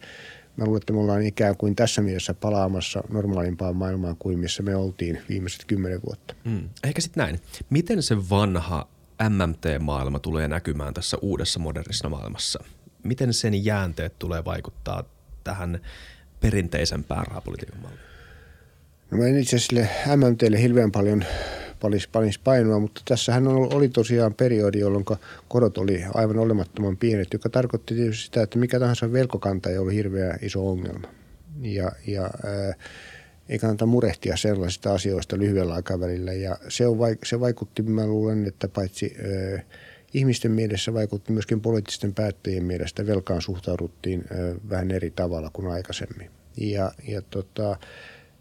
Mä 0.57 0.65
luulen, 0.65 0.77
että 0.81 0.93
me 0.93 0.99
ollaan 0.99 1.21
ikään 1.21 1.57
kuin 1.57 1.75
tässä 1.75 2.01
mielessä 2.01 2.33
palaamassa 2.33 3.03
normaalimpaan 3.09 3.75
maailmaan 3.75 4.15
kuin 4.19 4.39
missä 4.39 4.63
me 4.63 4.75
oltiin 4.75 5.21
viimeiset 5.29 5.65
kymmenen 5.65 6.01
vuotta. 6.05 6.35
Mm. 6.43 6.69
Ehkä 6.83 7.01
sitten 7.01 7.21
näin. 7.21 7.39
Miten 7.69 8.03
se 8.03 8.29
vanha 8.29 8.87
MMT-maailma 9.29 10.19
tulee 10.19 10.47
näkymään 10.47 10.93
tässä 10.93 11.17
uudessa 11.21 11.59
modernissa 11.59 12.09
maailmassa? 12.09 12.63
Miten 13.03 13.33
sen 13.33 13.65
jäänteet 13.65 14.19
tulee 14.19 14.45
vaikuttaa 14.45 15.03
tähän 15.43 15.79
perinteisempään 16.39 17.27
rahapolitiikan 17.27 17.81
malliin? 17.81 17.99
No 19.11 19.17
mä 19.17 19.27
en 19.27 19.37
itse 19.37 19.55
asiassa 19.55 20.15
MMTlle 20.15 20.61
hirveän 20.61 20.91
paljon 20.91 21.25
palis, 21.79 22.07
palis 22.07 22.39
painoa, 22.39 22.79
mutta 22.79 23.01
tässähän 23.05 23.47
oli 23.47 23.89
tosiaan 23.89 24.33
periodi, 24.33 24.79
jolloin 24.79 25.05
korot 25.47 25.77
oli 25.77 26.03
aivan 26.13 26.39
olemattoman 26.39 26.97
pienet, 26.97 27.33
joka 27.33 27.49
tarkoitti 27.49 27.95
tietysti 27.95 28.25
sitä, 28.25 28.41
että 28.41 28.59
mikä 28.59 28.79
tahansa 28.79 29.11
velkokanta 29.11 29.69
ei 29.69 29.77
ollut 29.77 29.93
hirveän 29.93 30.39
iso 30.41 30.69
ongelma. 30.69 31.07
Ja, 31.61 31.91
ja 32.07 32.23
ää, 32.23 32.73
ei 33.49 33.59
kannata 33.59 33.85
murehtia 33.85 34.37
sellaisista 34.37 34.93
asioista 34.93 35.37
lyhyellä 35.37 35.73
aikavälillä. 35.73 36.33
Ja 36.33 36.57
se, 36.69 36.87
on, 36.87 36.97
se 37.25 37.39
vaikutti, 37.39 37.81
mä 37.81 38.07
luulen, 38.07 38.45
että 38.45 38.67
paitsi 38.67 39.15
ö, 39.25 39.59
ihmisten 40.13 40.51
mielessä 40.51 40.93
vaikutti 40.93 41.31
myöskin 41.31 41.61
poliittisten 41.61 42.13
päättäjien 42.13 42.65
mielestä. 42.65 43.07
Velkaan 43.07 43.41
suhtauduttiin 43.41 44.23
ö, 44.31 44.55
vähän 44.69 44.91
eri 44.91 45.11
tavalla 45.11 45.49
kuin 45.53 45.67
aikaisemmin. 45.67 46.31
Ja, 46.57 46.91
ja 47.07 47.21
tota, 47.21 47.77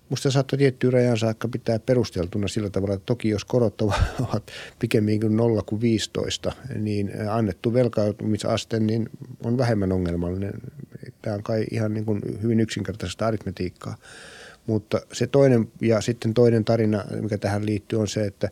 Musta 0.09 0.31
saattoi 0.31 0.59
tiettyyn 0.59 0.93
rajan 0.93 1.19
saakka 1.19 1.49
pitää 1.49 1.79
perusteltuna 1.79 2.49
sillä 2.49 2.71
tavalla, 2.71 2.95
että 2.95 3.07
toki 3.07 3.29
jos 3.29 3.45
korot 3.45 3.83
ovat 3.83 4.51
pikemminkin 4.79 5.37
0 5.37 5.63
kuin 5.63 5.81
15, 5.81 6.53
niin 6.79 7.11
annettu 7.31 7.75
velkautumisaste 7.75 8.81
niin 8.81 9.09
on 9.45 9.59
vähemmän 9.59 9.93
ongelmallinen. 9.93 10.53
Tämä 11.23 11.37
on 11.37 11.43
kai 11.43 11.65
ihan 11.71 11.95
niin 11.95 12.05
kuin 12.05 12.23
hyvin 12.43 12.61
yksinkertaista 12.61 13.27
aritmetiikkaa. 13.27 13.97
Mutta 14.67 15.01
se 15.13 15.27
toinen 15.27 15.69
ja 15.81 16.01
sitten 16.01 16.35
toinen 16.35 16.65
tarina, 16.65 17.05
mikä 17.21 17.39
tähän 17.39 17.67
liittyy, 17.67 18.01
on 18.01 18.09
se, 18.09 18.25
että 18.27 18.49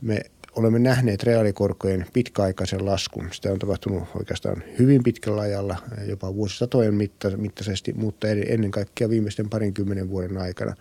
me 0.00 0.20
olemme 0.54 0.78
nähneet 0.78 1.22
reaalikorkojen 1.22 2.06
pitkäaikaisen 2.12 2.86
laskun. 2.86 3.28
Sitä 3.32 3.52
on 3.52 3.58
tapahtunut 3.58 4.02
oikeastaan 4.14 4.62
hyvin 4.78 5.02
pitkällä 5.02 5.40
ajalla, 5.40 5.76
jopa 6.06 6.34
vuosisatojen 6.34 6.94
mittaisesti, 7.36 7.92
mutta 7.92 8.28
ennen 8.28 8.70
kaikkea 8.70 9.08
viimeisten 9.08 9.48
parinkymmenen 9.50 10.10
vuoden 10.10 10.38
aikana. 10.38 10.74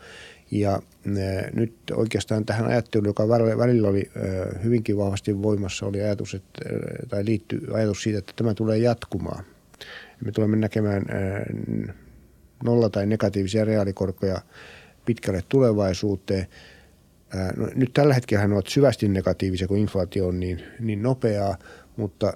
Ja 0.51 0.81
nyt 1.53 1.73
oikeastaan 1.91 2.45
tähän 2.45 2.65
ajatteluun, 2.65 3.07
joka 3.07 3.27
välillä 3.57 3.87
oli 3.87 4.11
hyvinkin 4.63 4.97
vahvasti 4.97 5.41
voimassa, 5.41 5.85
oli 5.85 6.01
ajatus, 6.01 6.33
että, 6.33 6.61
tai 7.09 7.25
liittyy 7.25 7.67
ajatus 7.73 8.03
siitä, 8.03 8.19
että 8.19 8.33
tämä 8.35 8.53
tulee 8.53 8.77
jatkumaan. 8.77 9.43
Me 10.25 10.31
tulemme 10.31 10.57
näkemään 10.57 11.05
nolla- 12.63 12.89
tai 12.89 13.05
negatiivisia 13.05 13.65
reaalikorkoja 13.65 14.41
pitkälle 15.05 15.43
tulevaisuuteen– 15.49 16.47
No, 17.57 17.67
nyt 17.75 17.93
tällä 17.93 18.13
hetkellä 18.13 18.47
ne 18.47 18.53
ovat 18.53 18.67
syvästi 18.67 19.07
negatiivisia, 19.07 19.67
kun 19.67 19.77
inflaatio 19.77 20.27
on 20.27 20.39
niin, 20.39 20.63
niin 20.79 21.03
nopeaa, 21.03 21.57
mutta 21.95 22.33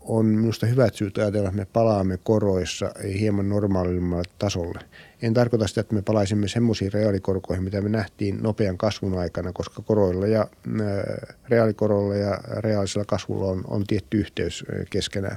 on 0.00 0.26
minusta 0.26 0.66
hyvät 0.66 0.94
syyt 0.94 1.18
ajatella, 1.18 1.48
että 1.48 1.60
me 1.60 1.66
palaamme 1.72 2.18
koroissa 2.24 2.92
hieman 3.20 3.48
normaalimmalle 3.48 4.24
tasolle. 4.38 4.78
En 5.22 5.34
tarkoita 5.34 5.66
sitä, 5.66 5.80
että 5.80 5.94
me 5.94 6.02
palaisimme 6.02 6.48
semmoisiin 6.48 6.92
reaalikorkoihin, 6.92 7.64
mitä 7.64 7.80
me 7.80 7.88
nähtiin 7.88 8.42
nopean 8.42 8.78
kasvun 8.78 9.18
aikana, 9.18 9.52
koska 9.52 9.82
koroilla 9.82 10.26
ja 10.26 10.46
reaalikorolla 11.48 12.14
ja 12.14 12.38
reaalisella 12.56 13.04
kasvulla 13.04 13.46
on, 13.46 13.64
on 13.68 13.84
tietty 13.86 14.18
yhteys 14.18 14.64
keskenään. 14.90 15.36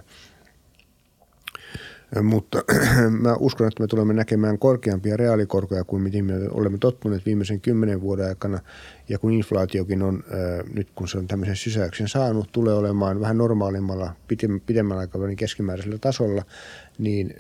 Mutta 2.22 2.64
mä 3.24 3.36
uskon, 3.40 3.68
että 3.68 3.84
me 3.84 3.88
tulemme 3.88 4.14
näkemään 4.14 4.60
korkeampia 4.60 5.18
reaalikorkoja 5.18 5.84
kuin 5.84 6.02
mitä 6.02 6.22
me 6.22 6.34
olemme 6.52 6.78
tottuneet 6.78 7.26
viimeisen 7.26 7.62
kymmenen 7.62 8.02
vuoden 8.02 8.28
aikana. 8.28 8.60
Ja 9.10 9.20
kun 9.20 9.32
inflaatiokin 9.32 10.02
on 10.02 10.24
nyt, 10.74 10.88
kun 10.96 11.08
se 11.08 11.18
on 11.18 11.28
tämmöisen 11.28 11.56
sysäyksen 11.56 12.08
saanut, 12.08 12.52
tulee 12.52 12.74
olemaan 12.74 13.20
vähän 13.20 13.38
normaalimmalla, 13.38 14.16
pidemmällä 14.66 15.00
aikavälin 15.02 15.36
keskimääräisellä 15.36 15.98
tasolla, 15.98 16.44
niin 16.98 17.34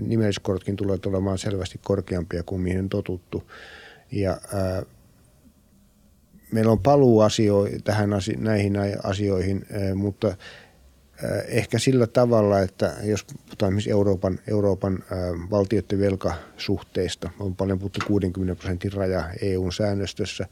nimelliskorotkin 0.00 0.76
tulevat 0.76 1.06
olemaan 1.06 1.38
selvästi 1.38 1.80
korkeampia 1.84 2.42
kuin 2.42 2.60
mihin 2.60 2.80
on 2.80 2.88
totuttu. 2.88 3.42
Ja 4.12 4.40
meillä 6.52 6.72
on 6.72 6.82
paluu 6.82 7.20
asio- 7.20 7.68
tähän 7.84 8.12
asio- 8.12 8.38
näihin 8.38 8.76
asioihin, 9.02 9.66
mutta– 9.94 10.36
Ehkä 11.48 11.78
sillä 11.78 12.06
tavalla, 12.06 12.60
että 12.60 12.94
jos 13.02 13.24
puhutaan 13.24 13.68
esimerkiksi 13.68 13.90
Euroopan, 13.90 14.38
Euroopan 14.48 14.98
valtioiden 15.50 16.00
velkasuhteista, 16.00 17.30
on 17.38 17.56
paljon 17.56 17.78
puhuttu 17.78 18.00
60 18.06 18.54
prosentin 18.54 18.92
raja 18.92 19.30
EUn 19.42 19.72
säännöstössä, 19.72 20.46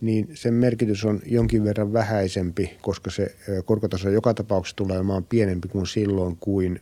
niin 0.00 0.28
sen 0.34 0.54
merkitys 0.54 1.04
on 1.04 1.20
jonkin 1.26 1.64
verran 1.64 1.92
vähäisempi, 1.92 2.78
koska 2.80 3.10
se 3.10 3.34
korkotaso 3.64 4.10
joka 4.10 4.34
tapauksessa 4.34 4.76
tulee 4.76 4.96
olemaan 4.96 5.24
pienempi 5.24 5.68
kuin 5.68 5.86
silloin, 5.86 6.36
kuin, 6.36 6.80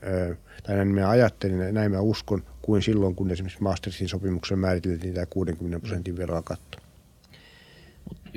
tai 0.63 0.77
näin 0.77 0.89
mä 0.89 1.11
ajattelin, 1.11 1.75
näin 1.75 1.91
mä 1.91 2.01
uskon, 2.01 2.43
kuin 2.63 2.83
silloin, 2.83 3.15
kun 3.15 3.31
esimerkiksi 3.31 3.63
Maastrichtin 3.63 4.09
sopimuksessa 4.09 4.57
määriteltiin 4.57 5.15
tämä 5.15 5.27
60 5.27 5.81
prosentin 5.81 6.17
velakatto. 6.17 6.79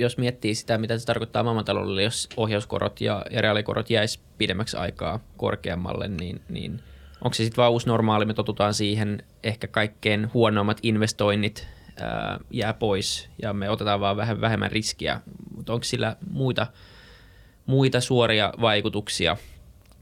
Jos 0.02 0.18
miettii 0.18 0.56
sitä, 0.56 0.78
mitä 0.78 0.98
se 0.98 1.06
tarkoittaa 1.06 1.44
maailmantaloudelle, 1.44 2.04
jos 2.04 2.30
ohjauskorot 2.38 3.02
ja, 3.02 3.26
ja 3.32 3.42
reaalikorot 3.42 3.90
jäisi 3.90 4.20
pidemmäksi 4.38 4.78
aikaa 4.78 5.20
korkeammalle, 5.38 6.08
niin, 6.08 6.42
niin 6.50 6.82
onko 7.24 7.34
se 7.34 7.44
sitten 7.44 7.58
vaan 7.58 7.72
uusi 7.72 7.88
normaali, 7.88 8.26
me 8.26 8.34
totutaan 8.34 8.74
siihen, 8.74 9.24
ehkä 9.44 9.68
kaikkein 9.68 10.34
huonoimmat 10.34 10.80
investoinnit 10.84 11.68
ää, 12.00 12.40
jää 12.52 12.74
pois 12.74 13.30
ja 13.42 13.54
me 13.54 13.70
otetaan 13.70 14.00
vaan 14.00 14.18
vähän 14.18 14.42
vähemmän 14.42 14.72
riskiä, 14.72 15.22
mutta 15.56 15.74
onko 15.74 15.84
sillä 15.84 16.16
muita, 16.32 16.68
muita 17.66 18.02
suoria 18.02 18.54
vaikutuksia 18.62 19.38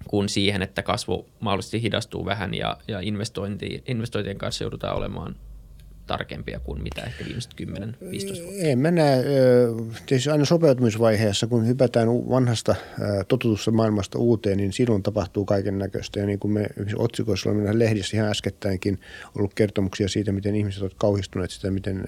kuin 0.07 0.29
siihen, 0.29 0.61
että 0.61 0.83
kasvu 0.83 1.29
mahdollisesti 1.39 1.81
hidastuu 1.81 2.25
vähän 2.25 2.53
ja, 2.53 2.77
ja 2.87 2.99
investointi, 2.99 3.83
investointien 3.87 4.37
kanssa 4.37 4.63
joudutaan 4.63 4.97
olemaan 4.97 5.35
tarkempia 6.09 6.59
kuin 6.59 6.83
mitä 6.83 7.01
ehkä 7.01 7.25
viimeiset 7.25 7.51
10-15 7.61 8.43
vuotta? 8.43 8.61
En 8.61 8.79
mä 8.79 8.91
näe. 8.91 9.23
Tietysti 10.05 10.29
aina 10.29 10.45
sopeutumisvaiheessa, 10.45 11.47
kun 11.47 11.67
hypätään 11.67 12.07
vanhasta 12.07 12.75
totutusta 13.27 13.71
maailmasta 13.71 14.19
uuteen, 14.19 14.57
niin 14.57 14.73
silloin 14.73 15.03
tapahtuu 15.03 15.45
kaiken 15.45 15.77
näköistä. 15.77 16.19
Ja 16.19 16.25
niin 16.25 16.39
kuin 16.39 16.51
me 16.51 16.67
otsikoissa 16.95 17.49
olemme 17.49 17.79
lehdissä 17.79 18.17
ihan 18.17 18.29
äskettäinkin 18.29 18.99
ollut 19.35 19.53
kertomuksia 19.53 20.07
siitä, 20.07 20.31
miten 20.31 20.55
ihmiset 20.55 20.81
ovat 20.81 20.93
kauhistuneet 20.97 21.51
sitä, 21.51 21.71
miten 21.71 22.03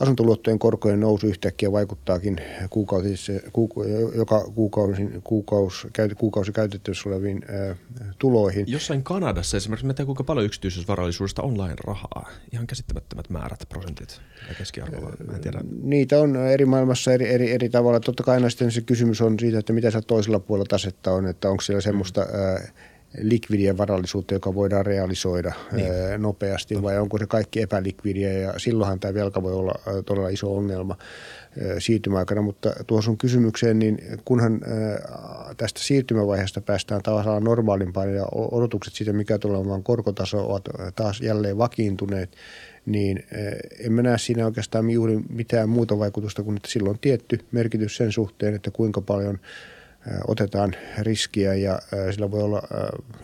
asuntoluottojen 0.00 0.58
korkojen 0.58 1.00
nousu 1.00 1.26
yhtäkkiä 1.26 1.72
vaikuttaakin 1.72 2.40
kuukausi, 2.70 3.42
kuuka, 3.52 3.80
joka 4.14 4.44
kuukausi, 4.54 5.02
kuukausi, 5.24 5.88
kuukausi 6.18 6.52
käytettävissä 6.52 7.08
oleviin 7.08 7.42
ää, 7.48 7.76
tuloihin. 8.18 8.64
Jossain 8.68 9.02
Kanadassa 9.02 9.56
esimerkiksi 9.56 9.86
mä 9.86 9.94
tiedän, 9.94 10.06
kuinka 10.06 10.24
paljon 10.24 10.46
yksityisvarallisuudesta 10.46 11.42
online 11.42 11.76
rahaa. 11.86 12.30
Ihan 12.52 12.66
käsittämättömät 12.66 13.30
määrät, 13.30 13.60
prosentit 13.68 14.20
ja 14.48 14.54
keskiarvolla. 14.54 15.12
Mä 15.26 15.32
en 15.32 15.40
tiedä. 15.40 15.60
Niitä 15.82 16.18
on 16.18 16.36
eri 16.36 16.64
maailmassa 16.64 17.12
eri, 17.12 17.28
eri, 17.28 17.52
eri 17.52 17.68
tavalla. 17.68 18.00
Totta 18.00 18.22
kai 18.22 18.34
aina 18.34 18.50
sitten 18.50 18.70
se 18.70 18.80
kysymys 18.80 19.20
on 19.20 19.38
siitä, 19.40 19.58
että 19.58 19.72
mitä 19.72 19.90
se 19.90 20.00
toisella 20.00 20.40
puolella 20.40 20.66
tasetta 20.68 21.10
on, 21.10 21.26
että 21.26 21.50
onko 21.50 21.60
siellä 21.60 21.80
semmoista 21.80 22.20
mm. 22.20 22.40
ää, 22.40 22.72
likvidiä 23.20 23.76
varallisuutta, 23.76 24.34
joka 24.34 24.54
voidaan 24.54 24.86
realisoida 24.86 25.52
niin. 25.72 25.92
nopeasti, 26.18 26.82
vai 26.82 26.98
onko 26.98 27.18
se 27.18 27.26
kaikki 27.26 27.60
epälikvidiä, 27.62 28.32
ja 28.32 28.54
silloinhan 28.56 29.00
tämä 29.00 29.14
velka 29.14 29.42
voi 29.42 29.52
olla 29.52 29.74
todella 30.06 30.28
iso 30.28 30.56
ongelma 30.56 30.96
siirtymäaikana, 31.78 32.42
mutta 32.42 32.72
tuossa 32.86 33.10
on 33.10 33.18
kysymykseen, 33.18 33.78
niin 33.78 33.98
kunhan 34.24 34.60
tästä 35.56 35.80
siirtymävaiheesta 35.80 36.60
päästään 36.60 37.02
tavallaan 37.02 37.44
normaalimpaan 37.44 38.14
ja 38.14 38.26
odotukset 38.32 38.94
siitä, 38.94 39.12
mikä 39.12 39.38
tulee 39.38 39.58
olemaan 39.58 39.82
korkotaso, 39.82 40.46
ovat 40.46 40.68
taas 40.94 41.20
jälleen 41.20 41.58
vakiintuneet, 41.58 42.36
niin 42.86 43.24
en 43.80 43.92
mä 43.92 44.02
näe 44.02 44.18
siinä 44.18 44.46
oikeastaan 44.46 44.90
juuri 44.90 45.20
mitään 45.28 45.68
muuta 45.68 45.98
vaikutusta 45.98 46.42
kuin, 46.42 46.56
että 46.56 46.70
silloin 46.70 46.94
on 46.94 47.00
tietty 47.00 47.38
merkitys 47.52 47.96
sen 47.96 48.12
suhteen, 48.12 48.54
että 48.54 48.70
kuinka 48.70 49.00
paljon– 49.00 49.38
otetaan 50.26 50.74
riskiä 50.98 51.54
ja 51.54 51.78
sillä 52.10 52.30
voi 52.30 52.42
olla 52.42 52.62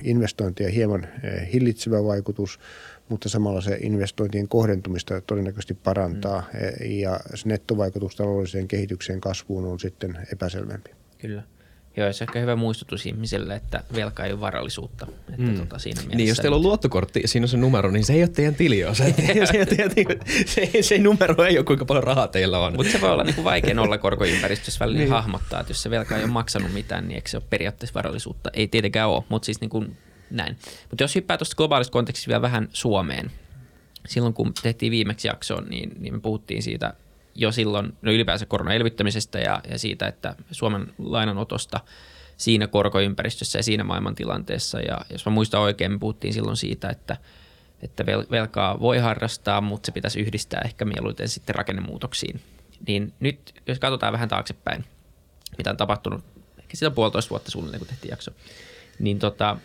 investointia 0.03 0.71
hieman 0.71 1.09
hillitsevä 1.53 2.05
vaikutus, 2.05 2.61
mutta 3.09 3.29
samalla 3.29 3.61
se 3.61 3.79
investointien 3.83 4.49
kohdentumista 4.49 5.21
todennäköisesti 5.21 5.75
parantaa 5.75 6.41
mm. 6.41 6.91
ja 6.91 7.21
se 7.35 7.49
nettovaikutus 7.49 8.17
taloudelliseen 8.17 8.69
kehitykseen 8.69 9.21
kasvuun 9.21 9.65
on 9.65 9.81
sitten 9.81 10.19
epäselvempi. 10.33 10.91
Kyllä. 11.19 11.43
Joo, 11.99 12.13
se 12.13 12.25
on 12.25 12.29
ehkä 12.29 12.39
hyvä 12.39 12.57
muistutus 12.57 13.07
ihmiselle, 13.07 13.55
että 13.55 13.85
velka 13.95 14.25
ei 14.25 14.33
ole 14.33 14.41
varallisuutta. 14.41 15.07
Että 15.29 15.43
mm. 15.43 15.59
tota, 15.59 15.79
siinä 15.79 16.03
niin, 16.15 16.29
jos 16.29 16.39
teillä 16.39 16.57
on 16.57 16.63
luottokortti 16.63 17.21
ja 17.23 17.29
siinä 17.29 17.45
on 17.45 17.49
se 17.49 17.57
numero, 17.57 17.91
niin 17.91 18.05
se 18.05 18.13
ei 18.13 18.23
ole 18.23 18.29
teidän 18.29 18.55
tiliosa. 18.55 19.05
se, 19.05 19.15
se, 19.47 19.67
se, 20.47 20.83
se 20.83 20.99
numero 20.99 21.45
ei 21.45 21.59
ole, 21.59 21.65
kuinka 21.65 21.85
paljon 21.85 22.05
rahaa 22.05 22.29
teillä 22.29 22.59
on. 22.59 22.77
Mutta 22.77 22.93
se 22.93 23.01
voi 23.01 23.11
olla 23.11 23.25
niin 23.25 23.45
vaikea 23.45 23.75
nolla 23.75 23.99
korkoympäristössä 23.99 24.81
välillä 24.81 24.99
niin. 24.99 25.11
hahmottaa, 25.11 25.61
että 25.61 25.71
jos 25.71 25.83
se 25.83 25.91
velka 25.91 26.17
ei 26.17 26.25
ole 26.25 26.31
maksanut 26.31 26.73
mitään, 26.73 27.09
niin 27.09 27.15
eikö 27.15 27.29
se 27.29 27.37
ole 27.37 27.45
periaatteessa 27.51 27.95
varallisuutta? 27.95 28.51
Ei 28.53 28.69
tietenkään 28.69 29.09
ole, 29.09 29.25
mutta 29.29 29.47
siis 29.47 29.61
niin 29.61 29.71
kuin 29.71 29.97
näin. 30.31 30.57
Mutta 30.91 31.05
jos 31.05 31.15
hyppää 31.15 31.39
tuosta 31.39 31.57
globaalista 31.57 31.93
kontekstista 31.93 32.29
vielä 32.29 32.43
vähän 32.43 32.69
Suomeen. 32.73 33.31
Silloin 34.09 34.35
kun 34.35 34.53
tehtiin 34.63 34.91
viimeksi 34.91 35.29
jaksoon, 35.29 35.67
niin, 35.69 35.91
niin 35.99 36.15
me 36.15 36.21
puhuttiin 36.21 36.63
siitä 36.63 36.95
jo 37.39 37.53
silloin 37.53 37.97
no 38.03 38.13
ylipäänsä 38.13 38.47
koronaelvyttämisestä 38.47 39.39
ja, 39.39 39.61
ja 39.71 39.79
siitä, 39.79 40.07
että 40.07 40.35
Suomen 40.51 40.93
lainanotosta 40.99 41.81
siinä 42.37 42.67
korkoympäristössä 42.67 43.59
ja 43.59 43.63
siinä 43.63 43.85
maailmantilanteessa. 43.85 44.81
Ja 44.81 44.99
jos 45.11 45.27
mä 45.27 45.33
muistan 45.33 45.61
oikein, 45.61 45.93
me 45.93 45.99
puhuttiin 45.99 46.35
silloin 46.35 46.57
siitä, 46.57 46.89
että, 46.89 47.17
että 47.83 48.07
velkaa 48.07 48.81
voi 48.81 48.99
harrastaa, 48.99 49.61
mutta 49.61 49.87
se 49.87 49.93
pitäisi 49.93 50.21
yhdistää 50.21 50.61
ehkä 50.65 50.85
mieluiten 50.85 51.29
sitten 51.29 51.55
rakennemuutoksiin. 51.55 52.41
Niin 52.87 53.13
nyt, 53.21 53.55
jos 53.67 53.79
katsotaan 53.79 54.13
vähän 54.13 54.29
taaksepäin, 54.29 54.85
mitä 55.59 55.71
on 55.71 55.77
tapahtunut, 55.77 56.25
ehkä 56.59 56.77
sitä 56.77 56.91
puolitoista 56.91 57.31
vuotta 57.31 57.51
suunnilleen, 57.51 57.81
kun 57.81 57.89
tehtiin 57.89 58.11
jakso, 58.11 58.31
niin 58.99 59.19
tota, 59.19 59.57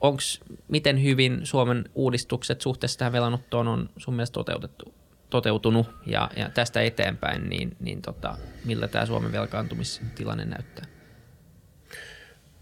onko 0.00 0.22
miten 0.68 1.02
hyvin 1.02 1.40
Suomen 1.44 1.84
uudistukset 1.94 2.60
suhteessa 2.60 2.98
tähän 2.98 3.12
velanottoon 3.12 3.68
on 3.68 3.90
sun 3.96 4.14
mielestä 4.14 4.34
toteutettu? 4.34 4.97
Toteutunut 5.30 5.86
ja, 6.06 6.30
ja 6.36 6.50
tästä 6.50 6.82
eteenpäin, 6.82 7.48
niin, 7.48 7.76
niin 7.80 8.02
tota, 8.02 8.38
miltä 8.64 8.88
tämä 8.88 9.06
Suomen 9.06 9.32
velkaantumistilanne 9.32 10.44
näyttää? 10.44 10.84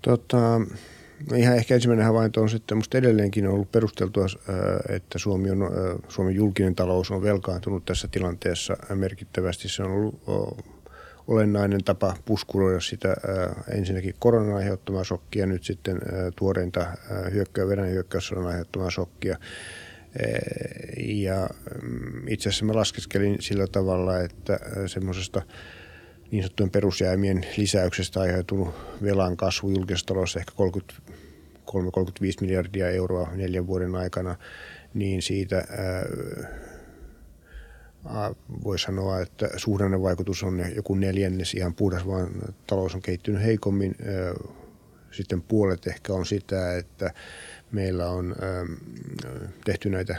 Tota, 0.02 0.60
ihan 1.36 1.56
ehkä 1.56 1.74
ensimmäinen 1.74 2.06
havainto 2.06 2.42
on 2.42 2.48
sitten, 2.48 2.76
minusta 2.76 2.98
edelleenkin 2.98 3.46
on 3.46 3.54
ollut 3.54 3.72
perusteltua, 3.72 4.24
äh, 4.24 4.96
että 4.96 5.18
Suomi 5.18 5.50
on, 5.50 5.62
äh, 5.62 5.68
Suomen 6.08 6.34
julkinen 6.34 6.74
talous 6.74 7.10
on 7.10 7.22
velkaantunut 7.22 7.84
tässä 7.84 8.08
tilanteessa 8.08 8.76
merkittävästi. 8.94 9.68
Se 9.68 9.82
on 9.82 9.90
ollut 9.90 10.22
olennainen 11.26 11.84
tapa 11.84 12.16
puskuroida 12.24 12.80
sitä 12.80 13.08
äh, 13.08 13.76
ensinnäkin 13.78 14.14
koronan 14.18 14.56
aiheuttamaa 14.56 15.04
shokkia, 15.04 15.46
nyt 15.46 15.64
sitten 15.64 15.98
tuoreinta 16.36 16.86
hyökkäy 17.32 17.68
Venäjän 17.68 17.92
hyökkäyssodan 17.92 18.46
aiheuttamaa 18.46 18.90
shokkia. 18.90 19.38
Ja 20.96 21.48
mm, 21.82 22.28
itse 22.28 22.48
asiassa 22.48 22.64
mä 22.64 22.74
laskeskelin 22.74 23.36
sillä 23.40 23.66
tavalla, 23.66 24.20
että 24.20 24.60
semmoisesta 24.86 25.42
niin 26.30 26.42
sanottujen 26.42 26.70
perusjäämien 26.70 27.46
lisäyksestä 27.56 28.20
aiheutunut 28.20 28.74
velan 29.02 29.36
kasvu 29.36 29.70
julkisessa 29.70 30.06
taloudessa 30.06 30.38
ehkä 30.38 30.52
33-35 31.70 31.72
miljardia 32.40 32.90
euroa 32.90 33.30
neljän 33.34 33.66
vuoden 33.66 33.94
aikana, 33.94 34.36
niin 34.94 35.22
siitä 35.22 35.64
voi 38.64 38.78
sanoa, 38.78 39.20
että 39.20 39.48
suhdannevaikutus 39.56 40.42
on 40.42 40.64
joku 40.74 40.94
neljännes 40.94 41.54
ihan 41.54 41.74
puhdas, 41.74 42.06
vaan 42.06 42.30
talous 42.66 42.94
on 42.94 43.02
kehittynyt 43.02 43.42
heikommin. 43.42 43.94
Sitten 45.10 45.42
puolet 45.42 45.86
ehkä 45.86 46.12
on 46.12 46.26
sitä, 46.26 46.76
että 46.76 47.10
meillä 47.76 48.08
on 48.08 48.34
ähm, 48.42 48.72
tehty 49.64 49.90
näitä 49.90 50.16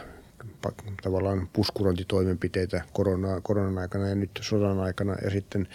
tavallaan 1.04 1.50
puskurointitoimenpiteitä 1.54 2.82
korona, 2.94 3.42
koronan 3.42 3.78
aikana 3.78 4.08
ja 4.10 4.16
nyt 4.16 4.30
sodan 4.42 4.80
aikana 4.80 5.16
ja 5.24 5.30
sitten 5.30 5.68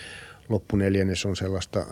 loppuneljännes 0.49 1.27
on 1.27 1.37
sellaista 1.37 1.81
äh, 1.81 1.87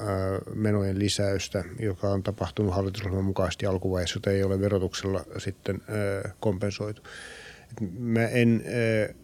menojen 0.55 0.99
lisäystä, 0.99 1.65
joka 1.79 2.09
on 2.09 2.23
tapahtunut 2.23 2.75
hallitusohjelman 2.75 3.25
mukaisesti 3.25 3.67
alkuvaiheessa, 3.67 4.17
jota 4.17 4.31
ei 4.31 4.43
ole 4.43 4.61
verotuksella 4.61 5.25
sitten 5.39 5.77
äh, 5.77 6.33
kompensoitu. 6.41 7.03
Mä 7.99 8.27
en 8.27 8.65
äh, 8.67 9.17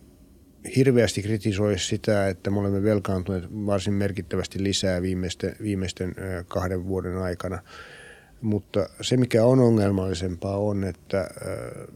hirveästi 0.76 1.22
kritisoi 1.22 1.78
sitä, 1.78 2.28
että 2.28 2.50
me 2.50 2.60
olemme 2.60 2.82
velkaantuneet 2.82 3.44
varsin 3.66 3.94
merkittävästi 3.94 4.62
lisää 4.62 5.02
viimeisten, 5.02 5.56
viimeisten 5.62 6.14
kahden 6.48 6.86
vuoden 6.86 7.18
aikana– 7.18 7.58
mutta 8.41 8.89
se, 9.01 9.16
mikä 9.16 9.45
on 9.45 9.61
ongelmallisempaa, 9.61 10.59
on, 10.59 10.84
että 10.84 11.20
äh, 11.20 11.87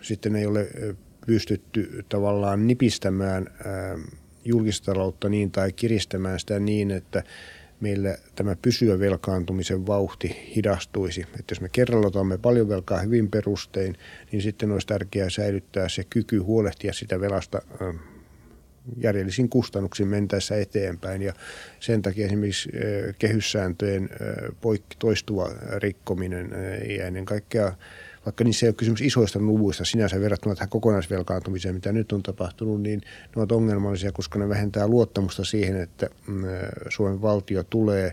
sitten 0.00 0.36
ei 0.36 0.46
ole 0.46 0.68
pystytty 1.26 2.04
tavallaan 2.08 2.66
nipistämään 2.66 3.46
äh, 3.46 4.00
julkistaloutta 4.44 5.28
niin 5.28 5.50
tai 5.50 5.72
kiristämään 5.72 6.40
sitä 6.40 6.60
niin, 6.60 6.90
että 6.90 7.22
meillä 7.80 8.18
tämä 8.34 8.56
pysyvä 8.62 8.98
velkaantumisen 8.98 9.86
vauhti 9.86 10.36
hidastuisi. 10.56 11.20
Että 11.20 11.52
jos 11.52 11.60
me 11.60 11.68
kerralla 11.68 12.06
otamme 12.06 12.38
paljon 12.38 12.68
velkaa 12.68 13.00
hyvin 13.00 13.30
perustein, 13.30 13.96
niin 14.32 14.42
sitten 14.42 14.72
olisi 14.72 14.86
tärkeää 14.86 15.30
säilyttää 15.30 15.88
se 15.88 16.04
kyky 16.10 16.38
huolehtia 16.38 16.92
sitä 16.92 17.20
velasta 17.20 17.62
järjellisin 18.96 19.48
kustannuksin 19.48 20.08
mentäessä 20.08 20.56
eteenpäin. 20.56 21.22
Ja 21.22 21.32
sen 21.80 22.02
takia 22.02 22.26
esimerkiksi 22.26 22.70
kehyssääntöjen 23.18 24.08
poikki 24.60 24.96
toistuva 24.98 25.50
rikkominen 25.76 26.50
ja 26.98 27.06
ennen 27.06 27.24
kaikkea 27.24 27.72
vaikka 28.26 28.44
niissä 28.44 28.66
ei 28.66 28.68
ole 28.68 28.74
kysymys 28.74 29.00
isoista 29.00 29.38
luvuista 29.38 29.84
sinänsä 29.84 30.20
verrattuna 30.20 30.54
tähän 30.54 30.68
kokonaisvelkaantumiseen, 30.68 31.74
mitä 31.74 31.92
nyt 31.92 32.12
on 32.12 32.22
tapahtunut, 32.22 32.82
niin 32.82 33.00
ne 33.00 33.32
ovat 33.36 33.52
ongelmallisia, 33.52 34.12
koska 34.12 34.38
ne 34.38 34.48
vähentää 34.48 34.88
luottamusta 34.88 35.44
siihen, 35.44 35.80
että 35.80 36.10
mm, 36.26 36.42
Suomen 36.88 37.22
valtio 37.22 37.64
tulee 37.64 38.12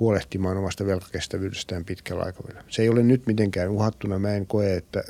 huolehtimaan 0.00 0.56
omasta 0.56 0.86
velkakestävyydestään 0.86 1.84
pitkällä 1.84 2.22
aikavälillä. 2.22 2.64
Se 2.68 2.82
ei 2.82 2.88
ole 2.88 3.02
nyt 3.02 3.26
mitenkään 3.26 3.70
uhattuna. 3.70 4.18
Mä 4.18 4.34
en 4.34 4.46
koe, 4.46 4.76
että 4.76 5.04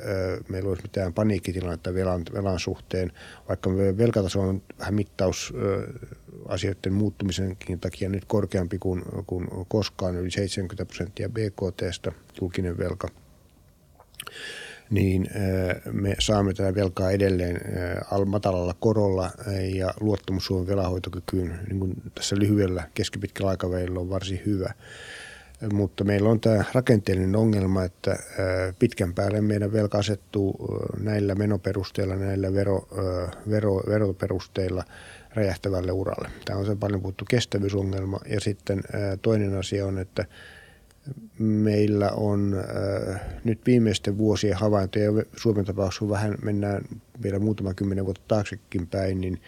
meillä 0.49 0.69
olisi 0.69 0.83
mitään 0.83 1.13
paniikkitilannetta 1.13 1.93
velan, 1.93 2.23
velan 2.33 2.59
suhteen, 2.59 3.11
vaikka 3.49 3.69
velkataso 3.73 4.41
on 4.41 4.61
vähän 4.79 4.93
mittaus 4.93 5.53
asioiden 6.47 6.93
muuttumisenkin 6.93 7.79
takia 7.79 8.09
nyt 8.09 8.25
korkeampi 8.25 8.79
kuin, 8.79 9.03
kuin 9.27 9.47
koskaan, 9.67 10.15
yli 10.15 10.31
70 10.31 10.85
prosenttia 10.85 11.29
BKTstä 11.29 12.11
julkinen 12.41 12.77
velka– 12.77 13.07
niin 14.89 15.29
me 15.91 16.15
saamme 16.19 16.53
tätä 16.53 16.75
velkaa 16.75 17.11
edelleen 17.11 17.61
matalalla 18.25 18.75
korolla 18.79 19.31
ja 19.75 19.93
luottamus 19.99 20.45
Suomen 20.45 20.67
velanhoitokykyyn 20.67 21.59
niin 21.69 21.79
kuin 21.79 21.93
tässä 22.15 22.35
lyhyellä 22.39 22.83
keskipitkällä 22.93 23.49
aikavälillä 23.49 23.99
on 23.99 24.09
varsin 24.09 24.41
hyvä. 24.45 24.73
Mutta 25.73 26.03
meillä 26.03 26.29
on 26.29 26.39
tämä 26.39 26.63
rakenteellinen 26.73 27.35
ongelma, 27.35 27.83
että 27.83 28.15
pitkän 28.79 29.13
päälle 29.13 29.41
meidän 29.41 29.73
velka 29.73 29.97
asettuu 29.97 30.67
näillä 30.99 31.35
menoperusteilla, 31.35 32.15
näillä 32.15 32.53
vero, 32.53 32.87
vero, 33.49 33.75
veroperusteilla 33.75 34.83
räjähtävälle 35.33 35.91
uralle. 35.91 36.29
Tämä 36.45 36.59
on 36.59 36.65
se 36.65 36.75
paljon 36.75 37.01
puhuttu 37.01 37.25
kestävyysongelma. 37.29 38.19
Ja 38.25 38.39
sitten 38.39 38.83
toinen 39.21 39.57
asia 39.57 39.85
on, 39.85 39.99
että 39.99 40.25
meillä 41.39 42.11
on 42.11 42.55
äh, 43.09 43.21
nyt 43.43 43.59
viimeisten 43.65 44.17
vuosien 44.17 44.57
havaintoja, 44.57 45.11
Suomen 45.35 45.65
tapauksessa 45.65 46.09
vähän 46.09 46.35
mennään 46.41 46.81
vielä 47.23 47.39
muutama 47.39 47.73
kymmenen 47.73 48.05
vuotta 48.05 48.23
taaksekin 48.27 48.87
päin, 48.87 49.21
niin 49.21 49.41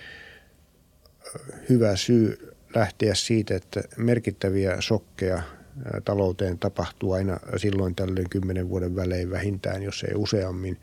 äh, 1.36 1.60
hyvä 1.70 1.96
syy 1.96 2.54
lähteä 2.76 3.16
siitä, 3.16 3.56
että 3.56 3.84
merkittäviä 3.98 4.78
sokkeja 4.80 5.36
äh, 5.36 5.44
talouteen 6.06 6.60
tapahtuu 6.60 7.14
aina 7.14 7.40
silloin 7.58 7.96
tällöin 7.96 8.30
kymmenen 8.30 8.70
vuoden 8.70 8.96
välein 8.96 9.32
vähintään, 9.32 9.84
jos 9.84 10.04
ei 10.04 10.16
useammin. 10.16 10.78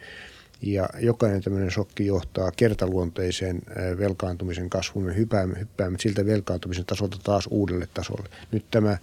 Ja 0.62 0.88
jokainen 0.98 1.42
tämmöinen 1.42 1.70
shokki 1.70 2.06
johtaa 2.06 2.50
kertaluonteiseen 2.56 3.56
äh, 3.56 3.98
velkaantumisen 3.98 4.70
kasvuun. 4.70 5.06
Me 5.06 5.16
hyppäämme, 5.16 5.58
hyppäämme 5.58 5.98
siltä 6.00 6.26
velkaantumisen 6.26 6.84
tasolta 6.84 7.16
taas 7.24 7.48
uudelle 7.50 7.88
tasolle. 7.94 8.28
Nyt 8.52 8.64
tämä 8.70 8.98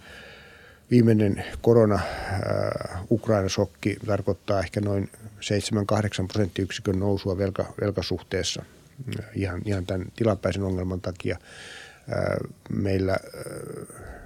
viimeinen 0.92 1.44
korona 1.62 1.94
äh, 1.94 3.00
tarkoittaa 4.06 4.60
ehkä 4.60 4.80
noin 4.80 5.10
7-8 5.14 6.26
prosenttiyksikön 6.32 6.98
nousua 6.98 7.38
velka, 7.38 7.72
velkasuhteessa 7.80 8.62
ihan, 9.34 9.62
ihan 9.64 9.86
tämän 9.86 10.06
tilapäisen 10.16 10.62
ongelman 10.62 11.00
takia. 11.00 11.36
Äh, 12.12 12.50
meillä 12.70 13.12
äh, 13.12 13.18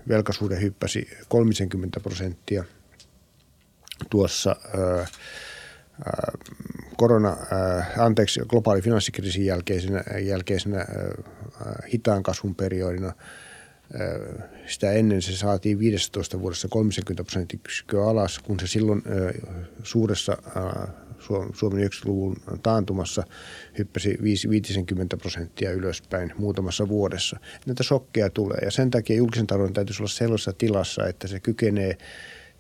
velkasuhde 0.09 0.61
hyppäsi 0.61 1.09
30 1.29 2.01
prosenttia 2.01 2.65
tuossa 4.11 4.57
korona, 6.97 7.37
anteeksi, 7.99 8.41
globaali 8.49 8.83
finanssikriisin 8.83 9.47
jälkeisenä, 9.47 10.05
jälkeisenä 10.23 10.87
hitaan 11.93 12.23
kasvun 12.23 12.55
periodina– 12.55 13.13
sitä 14.67 14.93
ennen 14.93 15.23
se 15.23 15.37
saatiin 15.37 15.79
15 15.79 16.41
vuodessa 16.41 16.69
30 16.69 17.25
prosenttiyksikköä 17.25 18.05
alas, 18.05 18.39
kun 18.39 18.61
se 18.61 18.67
silloin 18.67 19.03
suuressa 19.83 20.37
Suomen 21.55 21.91
90-luvun 21.91 22.37
taantumassa 22.63 23.23
hyppäsi 23.79 24.19
50 24.23 25.17
prosenttia 25.17 25.73
ylöspäin 25.73 26.33
muutamassa 26.39 26.89
vuodessa. 26.89 27.41
Näitä 27.67 27.83
shokkeja 27.83 28.31
tulee 28.31 28.59
ja 28.65 28.71
sen 28.71 28.91
takia 28.91 29.17
julkisen 29.17 29.47
talouden 29.47 29.73
täytyisi 29.73 30.03
olla 30.03 30.11
sellaisessa 30.11 30.53
tilassa, 30.53 31.07
että 31.07 31.29
se 31.29 31.41
kykenee 31.41 31.99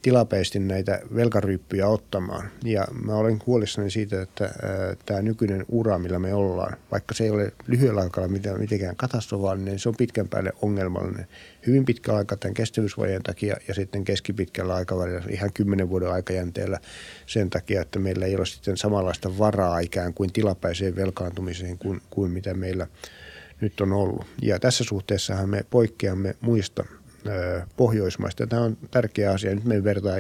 tilapäisesti 0.07 0.59
näitä 0.59 1.01
velkaryyppyjä 1.15 1.89
ottamaan. 1.89 2.49
Ja 2.65 2.87
mä 3.05 3.15
olen 3.15 3.39
huolissani 3.47 3.91
siitä, 3.91 4.23
että 4.23 4.51
tämä 5.07 5.23
nykyinen 5.23 5.65
ura, 5.69 5.99
millä 5.99 6.19
me 6.19 6.35
ollaan, 6.35 6.77
vaikka 6.91 7.15
se 7.15 7.25
ei 7.25 7.31
ole 7.31 7.53
lyhyellä 7.67 8.01
aikavälillä 8.01 8.59
mitenkään 8.59 8.97
katastrofaalinen, 8.97 9.65
niin 9.65 9.79
se 9.79 9.89
on 9.89 9.95
pitkän 9.97 10.29
päälle 10.29 10.53
ongelmallinen. 10.63 11.27
Hyvin 11.67 11.85
pitkä 11.85 12.15
aika 12.17 12.37
tämän 12.37 12.55
kestävyysvajeen 12.55 13.23
takia 13.23 13.57
ja 13.69 13.75
sitten 13.75 14.05
keskipitkällä 14.05 14.75
aikavälillä 14.75 15.23
ihan 15.31 15.53
kymmenen 15.53 15.89
vuoden 15.89 16.13
aikajänteellä 16.13 16.81
sen 17.27 17.51
takia, 17.51 17.83
että 17.83 17.99
meillä 17.99 18.27
ei 18.27 18.37
ole 18.37 18.47
sitten 18.47 18.77
samanlaista 18.77 19.39
varaa 19.39 19.79
ikään 19.79 20.15
kuin 20.15 20.33
tilapäiseen 20.33 20.97
velkaantumiseen 20.97 21.79
kuin, 21.79 22.03
kuin 22.11 22.31
mitä 22.31 22.55
meillä 22.55 22.87
nyt 23.61 23.81
on 23.81 23.93
ollut. 23.93 24.27
Ja 24.43 24.59
tässä 24.59 24.85
suhteessahan 24.85 25.49
me 25.49 25.65
poikkeamme 25.71 26.37
muista 26.41 26.85
Pohjoismaista. 27.77 28.47
Tämä 28.47 28.63
on 28.63 28.77
tärkeä 28.91 29.33
asia. 29.33 29.55
Nyt 29.55 29.65
me 29.65 29.85
vertaa 29.85 30.17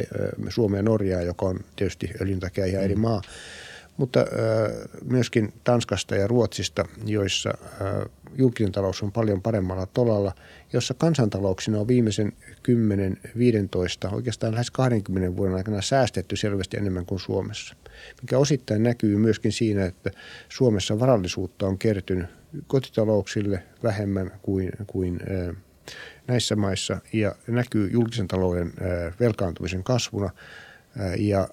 Suomea 0.48 0.78
ja 0.78 0.82
Norjaa, 0.82 1.22
joka 1.22 1.46
on 1.46 1.60
tietysti 1.76 2.10
öljyn 2.20 2.40
takia 2.40 2.66
ihan 2.66 2.84
eri 2.84 2.94
mm. 2.94 3.00
maa, 3.00 3.22
mutta 3.96 4.24
myöskin 5.04 5.52
Tanskasta 5.64 6.16
ja 6.16 6.26
Ruotsista, 6.26 6.84
joissa 7.04 7.50
julkinen 8.34 8.72
talous 8.72 9.02
on 9.02 9.12
paljon 9.12 9.42
paremmalla 9.42 9.86
tolalla, 9.86 10.32
jossa 10.72 10.94
kansantalouksina 10.94 11.80
on 11.80 11.88
viimeisen 11.88 12.32
10, 12.62 13.16
15, 13.38 14.10
oikeastaan 14.10 14.52
lähes 14.52 14.70
20 14.70 15.36
vuoden 15.36 15.54
aikana 15.54 15.82
säästetty 15.82 16.36
selvästi 16.36 16.76
enemmän 16.76 17.06
kuin 17.06 17.20
Suomessa. 17.20 17.74
Mikä 18.22 18.38
osittain 18.38 18.82
näkyy 18.82 19.16
myöskin 19.16 19.52
siinä, 19.52 19.84
että 19.84 20.10
Suomessa 20.48 21.00
varallisuutta 21.00 21.66
on 21.66 21.78
kertynyt 21.78 22.26
kotitalouksille 22.66 23.62
vähemmän 23.82 24.30
kuin, 24.42 24.70
kuin 24.86 25.20
näissä 26.28 26.56
maissa 26.56 27.00
ja 27.12 27.34
näkyy 27.46 27.90
julkisen 27.90 28.28
talouden 28.28 28.72
velkaantumisen 29.20 29.84
kasvuna. 29.84 30.30
Ja 31.18 31.48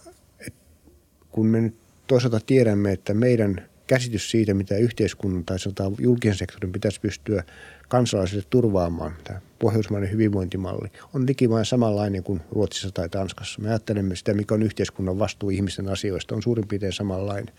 kun 1.31 1.45
me 1.45 1.61
nyt 1.61 1.75
toisaalta 2.07 2.39
tiedämme, 2.39 2.91
että 2.91 3.13
meidän 3.13 3.67
käsitys 3.87 4.31
siitä, 4.31 4.53
mitä 4.53 4.77
yhteiskunnan 4.77 5.45
tai 5.45 5.57
julkisen 5.99 6.37
sektorin 6.37 6.71
pitäisi 6.71 7.01
pystyä 7.01 7.43
kansalaisille 7.87 8.43
turvaamaan, 8.49 9.15
tämä 9.23 9.41
pohjoismainen 9.59 10.11
hyvinvointimalli, 10.11 10.87
on 11.13 11.27
likimain 11.27 11.65
samanlainen 11.65 12.23
kuin 12.23 12.41
Ruotsissa 12.51 12.91
tai 12.91 13.09
Tanskassa. 13.09 13.61
Me 13.61 13.69
ajattelemme 13.69 14.15
sitä, 14.15 14.33
mikä 14.33 14.55
on 14.55 14.63
yhteiskunnan 14.63 15.19
vastuu 15.19 15.49
ihmisten 15.49 15.89
asioista, 15.89 16.35
on 16.35 16.43
suurin 16.43 16.67
piirtein 16.67 16.93
samanlainen. 16.93 17.55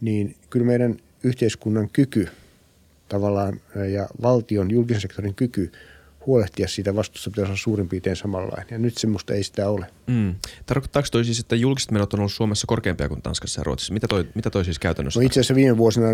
Niin 0.00 0.36
kyllä 0.50 0.66
meidän 0.66 0.96
yhteiskunnan 1.24 1.88
kyky 1.92 2.28
tavallaan 3.08 3.60
ja 3.92 4.08
valtion 4.22 4.70
julkisen 4.70 5.00
sektorin 5.00 5.34
kyky 5.34 5.72
huolehtia 6.26 6.68
siitä 6.68 6.96
vastuusta 6.96 7.30
pitäisi 7.30 7.50
olla 7.50 7.56
suurin 7.56 7.88
piirtein 7.88 8.16
samanlainen. 8.16 8.66
Ja 8.70 8.78
nyt 8.78 8.98
semmoista 8.98 9.34
ei 9.34 9.42
sitä 9.42 9.68
ole. 9.68 9.86
Mm. 10.06 10.34
Tarkoittaako 10.66 11.08
toi 11.12 11.24
siis, 11.24 11.40
että 11.40 11.56
julkiset 11.56 11.90
menot 11.90 12.14
on 12.14 12.20
ollut 12.20 12.32
Suomessa 12.32 12.66
korkeampia 12.66 13.08
kuin 13.08 13.22
Tanskassa 13.22 13.60
ja 13.60 13.64
Ruotsissa? 13.64 13.94
Mitä 13.94 14.08
toi, 14.08 14.28
mitä 14.34 14.50
toi 14.50 14.64
siis 14.64 14.78
käytännössä? 14.78 15.20
No 15.20 15.26
itse 15.26 15.40
asiassa 15.40 15.54
viime 15.54 15.76
vuosina 15.76 16.06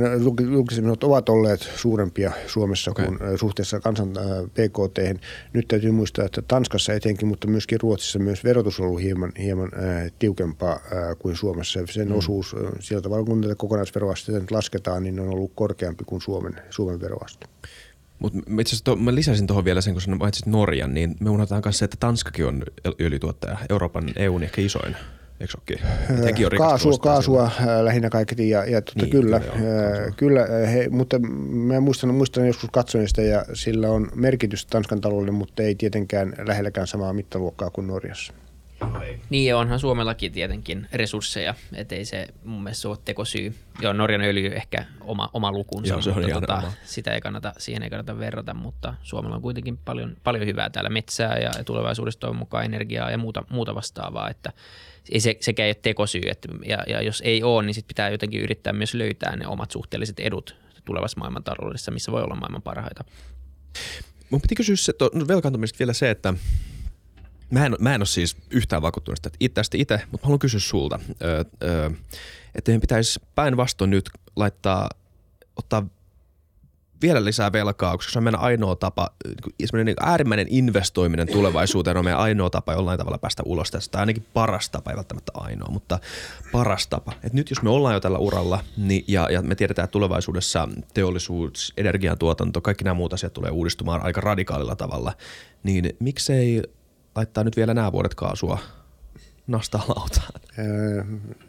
julkiset 0.51 0.85
menot 0.85 1.05
ovat 1.05 1.29
olleet 1.29 1.71
suurempia 1.77 2.33
Suomessa 2.47 2.91
okay. 2.91 3.07
kuin 3.07 3.19
suhteessa 3.39 3.81
kansan 3.81 4.11
PKT. 4.51 5.23
Nyt 5.53 5.69
täytyy 5.69 5.91
muistaa, 5.91 6.25
että 6.25 6.43
Tanskassa 6.43 6.93
etenkin, 6.93 7.29
mutta 7.29 7.49
myöskin 7.49 7.81
Ruotsissa 7.81 8.19
myös 8.19 8.45
verotus 8.45 8.81
on 8.81 8.87
ollut 8.87 9.03
hieman, 9.03 9.33
hieman 9.39 9.71
äh, 9.75 10.13
tiukempaa 10.19 10.73
äh, 10.73 11.17
kuin 11.19 11.37
Suomessa. 11.37 11.81
Sen 11.91 12.09
mm. 12.09 12.17
osuus 12.17 12.55
äh, 12.55 12.73
sieltä 12.81 13.03
tavalla, 13.03 13.25
kun 13.25 13.43
tätä 13.43 13.55
kokonaisveroastetta 13.55 14.55
lasketaan, 14.55 15.03
niin 15.03 15.21
on 15.21 15.29
ollut 15.29 15.53
korkeampi 15.55 16.05
kuin 16.05 16.21
Suomen, 16.21 16.55
Suomen 16.71 17.01
veroaste. 17.01 17.47
Mutta 18.19 18.39
itse 18.61 18.77
asiassa 18.77 18.97
mä 18.97 19.15
lisäsin 19.15 19.47
tuohon 19.47 19.65
vielä 19.65 19.81
sen, 19.81 19.93
kun 19.93 20.03
sä 20.03 20.11
mainitsit 20.11 20.47
Norjan, 20.47 20.95
niin 20.95 21.17
me 21.21 21.31
unohdetaan 21.31 21.63
myös 21.65 21.79
se, 21.79 21.85
että 21.85 21.97
Tanskakin 22.01 22.47
on 22.47 22.63
öljytuottaja. 23.01 23.59
Euroopan 23.71 24.05
EUn 24.17 24.43
ehkä 24.43 24.63
isoin. 24.63 24.97
Eikö 25.41 25.59
Hekin 26.25 26.47
on 26.47 26.53
kaasua, 26.59 26.99
kaasua 26.99 27.45
äh, 27.45 27.67
lähinnä 27.83 28.11
kaiketi 28.11 28.51
ja, 28.51 28.65
ja 28.65 28.83
totta 28.83 29.01
niin, 29.01 29.11
kyllä, 29.11 29.41
kyllä, 29.41 30.07
äh, 30.07 30.17
kyllä 30.17 30.47
he, 30.47 30.89
mutta 30.89 31.19
mä 31.19 31.81
muistan, 31.81 32.15
muistan 32.15 32.47
joskus 32.47 32.71
katsoin 32.73 33.09
sitä 33.09 33.23
ja 33.23 33.45
sillä 33.53 33.91
on 33.91 34.09
merkitys 34.15 34.67
Tanskan 34.67 35.01
taloudelle, 35.01 35.39
mutta 35.39 35.63
ei 35.63 35.75
tietenkään 35.75 36.35
lähelläkään 36.47 36.87
samaa 36.87 37.13
mittaluokkaa 37.13 37.71
kuin 37.71 37.87
Norjassa. 37.87 38.33
Niin 39.31 39.55
onhan 39.55 39.81
Suomellakin 39.81 40.33
tietenkin 40.33 40.89
resursseja, 40.93 41.55
ettei 41.75 42.05
se 42.05 42.27
mun 42.45 42.63
mielestä 42.63 42.89
ole 42.89 42.99
tekosyy. 43.05 43.55
Joo, 43.81 43.93
Norjan 43.93 44.21
öljy 44.21 44.47
ehkä 44.47 44.85
oma, 45.01 45.31
oma 45.33 45.53
lukunsa, 45.53 45.95
Joo, 45.95 46.03
se 46.03 46.11
on 46.11 46.23
mutta 46.23 46.41
tota, 46.41 46.73
sitä 46.85 47.15
ei 47.15 47.21
kannata, 47.21 47.53
siihen 47.59 47.83
ei 47.83 47.91
kannata 47.91 48.19
verrata, 48.19 48.55
mutta 48.55 48.95
Suomella 49.03 49.37
on 49.37 49.43
kuitenkin 49.43 49.77
paljon, 49.77 50.17
paljon 50.25 50.47
hyvää 50.47 50.71
täällä 50.71 50.91
metsää 50.91 51.39
ja, 51.39 51.51
tulevaisuudessa 51.65 52.21
toivon 52.21 52.37
mukaan 52.37 52.65
energiaa 52.65 53.11
ja 53.11 53.19
muuta, 53.19 53.45
muuta 53.51 53.75
vastaavaa, 53.75 54.31
että 54.31 54.53
ei 55.11 55.21
se, 55.21 55.37
sekä 55.41 55.65
ei 55.65 55.69
ole 55.69 55.77
tekosyy, 55.83 56.23
että, 56.27 56.49
ja, 56.67 56.79
ja 56.87 57.03
jos 57.03 57.23
ei 57.25 57.43
ole, 57.43 57.67
niin 57.67 57.75
sit 57.75 57.87
pitää 57.87 58.11
jotenkin 58.11 58.41
yrittää 58.41 58.73
myös 58.73 58.95
löytää 58.95 59.37
ne 59.37 59.47
omat 59.47 59.71
suhteelliset 59.71 60.21
edut 60.21 60.57
tulevassa 60.85 61.19
maailmantaloudessa, 61.19 61.91
missä 61.91 62.13
voi 62.13 62.23
olla 62.23 62.35
maailman 62.35 62.63
parhaita. 62.63 63.05
Mun 64.31 64.41
piti 64.41 64.55
kysyä 64.55 64.77
se, 64.77 64.93
to, 64.93 65.11
no 65.15 65.29
velkaantumisesta 65.29 65.79
vielä 65.79 65.93
se, 65.93 66.11
että 66.11 66.35
mä 67.51 67.67
en, 67.67 67.77
mä 67.79 67.95
en 67.95 68.01
ole 68.01 68.07
siis 68.07 68.37
yhtään 68.51 68.83
vakuuttunut 68.83 69.19
tästä 69.55 69.77
itse, 69.79 70.01
mutta 70.13 70.25
mä 70.25 70.27
haluan 70.27 70.39
kysyä 70.39 70.61
sulta, 70.61 70.99
että 72.55 72.71
meidän 72.71 72.81
pitäisi 72.81 73.21
päinvastoin 73.35 73.91
nyt 73.91 74.11
laittaa, 74.37 74.89
ottaa 75.57 75.87
vielä 77.03 77.25
lisää 77.25 77.53
velkaa, 77.53 77.97
koska 77.97 78.13
se 78.13 78.19
on 78.19 78.23
meidän 78.23 78.41
ainoa 78.41 78.77
tapa, 78.77 79.11
niin 79.85 79.97
äärimmäinen 80.01 80.47
investoiminen 80.51 81.29
tulevaisuuteen 81.29 81.97
on 81.97 82.05
meidän 82.05 82.21
ainoa 82.21 82.51
tapa 82.51 82.73
jollain 82.73 82.99
tavalla 82.99 83.19
päästä 83.19 83.43
ulos 83.47 83.71
tästä, 83.71 83.93
tai 83.93 84.01
ainakin 84.01 84.27
paras 84.35 84.71
tapa, 84.71 84.91
ei 84.91 84.97
välttämättä 84.97 85.33
ainoa, 85.35 85.71
mutta 85.71 85.99
paras 86.53 86.87
tapa. 86.87 87.13
Et 87.25 87.33
nyt 87.33 87.51
jos 87.51 87.63
me 87.63 87.71
ollaan 87.71 87.95
jo 87.95 88.01
tällä 88.01 88.19
uralla 88.19 88.65
niin, 88.77 89.05
ja, 89.09 89.29
ja 89.31 89.43
me 89.43 89.55
tiedetään, 89.55 89.85
että 89.85 89.93
tulevaisuudessa 89.93 90.69
teollisuus, 90.95 91.73
energiantuotanto, 91.77 92.61
kaikki 92.61 92.85
nämä 92.85 92.95
muut 92.95 93.13
asiat 93.13 93.33
tulee 93.33 93.51
uudistumaan 93.51 94.03
aika 94.03 94.21
radikaalilla 94.21 94.77
tavalla, 94.77 95.13
niin 95.63 95.97
miksei 96.01 96.63
laittaa 97.17 97.45
nyt 97.45 97.57
vielä 97.57 97.75
nämä 97.75 97.93
vuodet 97.93 98.15
kaasua 98.15 98.59
nostaa 99.47 99.85
lautaan? 99.89 100.41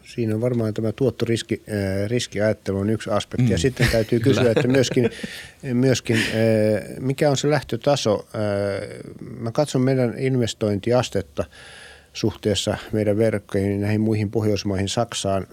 Siinä 0.02 0.34
on 0.34 0.40
varmaan 0.40 0.74
tämä 0.74 0.92
tuottoriski 0.92 1.62
riskiajattelu 2.06 2.78
on 2.78 2.90
yksi 2.90 3.10
aspekti. 3.10 3.42
Mm. 3.42 3.50
Ja 3.50 3.58
sitten 3.58 3.88
täytyy 3.92 4.20
kysyä, 4.28 4.50
että 4.50 4.68
myöskin, 4.68 5.10
myöskin 5.72 6.18
mikä 7.00 7.30
on 7.30 7.36
se 7.36 7.50
lähtötaso. 7.50 8.28
Mä 9.40 9.52
katson 9.52 9.82
meidän 9.82 10.14
investointiastetta 10.18 11.44
suhteessa 12.18 12.76
meidän 12.92 13.18
verkkoihin 13.18 13.80
näihin 13.80 14.00
muihin 14.00 14.30
Pohjoismaihin, 14.30 14.88
Saksaan. 14.88 15.46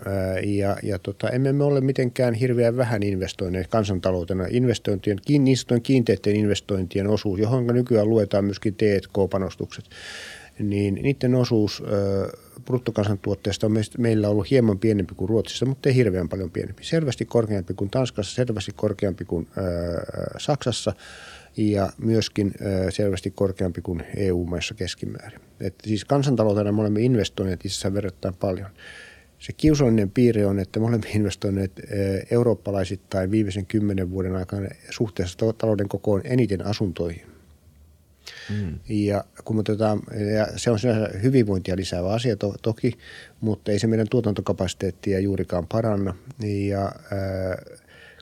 Ja, 0.43 0.77
ja 0.83 0.99
tota, 0.99 1.29
emme 1.29 1.53
me 1.53 1.63
ole 1.63 1.81
mitenkään 1.81 2.33
hirveän 2.33 2.77
vähän 2.77 3.03
investoineet 3.03 3.67
kansantaloutena. 3.67 4.45
Investointien, 4.49 5.19
niin 5.27 5.57
kiinteiden 5.83 6.35
investointien 6.35 7.07
osuus, 7.07 7.39
johon 7.39 7.67
nykyään 7.67 8.09
luetaan 8.09 8.45
myöskin 8.45 8.75
T&K-panostukset 8.75 9.85
niin 10.59 10.95
niiden 10.95 11.35
osuus 11.35 11.83
bruttokansantuotteesta 12.65 13.67
on 13.67 13.73
meillä 13.97 14.29
ollut 14.29 14.49
hieman 14.49 14.79
pienempi 14.79 15.15
kuin 15.15 15.29
Ruotsissa, 15.29 15.65
mutta 15.65 15.89
ei 15.89 15.95
hirveän 15.95 16.29
paljon 16.29 16.51
pienempi. 16.51 16.83
Selvästi 16.83 17.25
korkeampi 17.25 17.73
kuin 17.73 17.89
Tanskassa, 17.89 18.35
selvästi 18.35 18.71
korkeampi 18.75 19.25
kuin 19.25 19.47
Saksassa 20.37 20.93
ja 21.57 21.89
myöskin 21.97 22.53
selvästi 22.89 23.31
korkeampi 23.31 23.81
kuin 23.81 24.03
EU-maissa 24.17 24.73
keskimäärin. 24.73 25.39
Et 25.59 25.75
siis 25.83 26.05
kansantaloutena 26.05 26.71
me 26.71 26.81
olemme 26.81 27.01
investoineet 27.01 27.65
itse 27.65 27.73
asiassa 27.73 27.93
verrattain 27.93 28.35
paljon. 28.35 28.69
Se 29.39 29.53
kiusallinen 29.53 30.11
piirre 30.11 30.45
on, 30.45 30.59
että 30.59 30.79
me 30.79 30.85
olemme 30.85 31.09
investoineet 31.09 31.71
eurooppalaisittain 32.31 33.31
viimeisen 33.31 33.65
kymmenen 33.65 34.11
vuoden 34.11 34.35
aikana 34.35 34.69
suhteessa 34.89 35.53
talouden 35.57 35.89
kokoon 35.89 36.21
eniten 36.23 36.65
asuntoihin. 36.65 37.21
Mm. 38.49 38.79
Ja, 38.89 39.23
kun 39.43 39.59
otetaan, 39.59 40.01
ja 40.35 40.47
se 40.55 40.71
on 40.71 40.79
hyvinvointia 41.23 41.75
lisäävä 41.75 42.09
asia 42.09 42.35
to, 42.35 42.55
toki, 42.61 42.93
mutta 43.41 43.71
ei 43.71 43.79
se 43.79 43.87
meidän 43.87 44.07
tuotantokapasiteettia 44.09 45.19
juurikaan 45.19 45.67
paranna. 45.67 46.15
Ja 46.43 46.81
ää, 46.81 47.63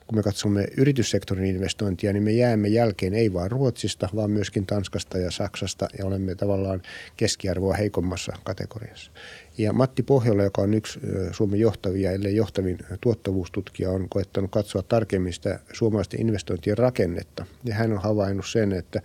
kun 0.07 0.17
me 0.17 0.23
katsomme 0.23 0.67
yrityssektorin 0.77 1.45
investointia, 1.45 2.13
niin 2.13 2.23
me 2.23 2.31
jäämme 2.31 2.67
jälkeen 2.67 3.13
ei 3.13 3.33
vain 3.33 3.51
Ruotsista, 3.51 4.09
vaan 4.15 4.31
myöskin 4.31 4.65
Tanskasta 4.65 5.17
ja 5.17 5.31
Saksasta 5.31 5.87
ja 5.97 6.05
olemme 6.05 6.35
tavallaan 6.35 6.81
keskiarvoa 7.17 7.73
heikommassa 7.73 8.33
kategoriassa. 8.43 9.11
Ja 9.57 9.73
Matti 9.73 10.03
Pohjola, 10.03 10.43
joka 10.43 10.61
on 10.61 10.73
yksi 10.73 10.99
Suomen 11.31 11.59
johtavia, 11.59 12.11
ellei 12.11 12.35
johtavin 12.35 12.77
tuottavuustutkija, 13.01 13.89
on 13.89 14.09
koettanut 14.09 14.51
katsoa 14.51 14.81
tarkemmin 14.81 15.33
sitä 15.33 15.59
suomalaisten 15.73 16.21
investointien 16.21 16.77
rakennetta. 16.77 17.45
Ja 17.63 17.75
hän 17.75 17.91
on 17.91 18.01
havainnut 18.01 18.47
sen, 18.47 18.71
että 18.71 19.01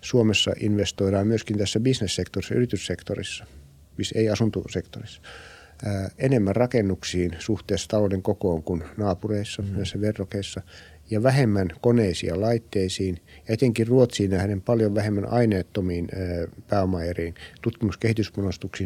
Suomessa 0.00 0.52
investoidaan 0.60 1.26
myöskin 1.26 1.58
tässä 1.58 1.80
bisnessektorissa, 1.80 2.54
yrityssektorissa, 2.54 3.46
ei 4.14 4.28
asuntosektorissa, 4.28 5.22
enemmän 6.18 6.56
rakennuksiin 6.56 7.36
suhteessa 7.38 7.88
talouden 7.88 8.22
kokoon 8.22 8.62
kuin 8.62 8.84
naapureissa, 8.96 9.62
mm. 9.62 9.68
näissä 9.76 10.00
verrokeissa, 10.00 10.62
ja 11.10 11.22
vähemmän 11.22 11.68
koneisiin 11.80 12.40
laitteisiin, 12.40 13.18
ja 13.48 13.54
etenkin 13.54 13.86
Ruotsiin 13.86 14.30
nähden 14.30 14.60
paljon 14.60 14.94
vähemmän 14.94 15.32
aineettomiin 15.32 16.08
pääomaeriin, 16.68 17.34
tutkimus- 17.62 17.98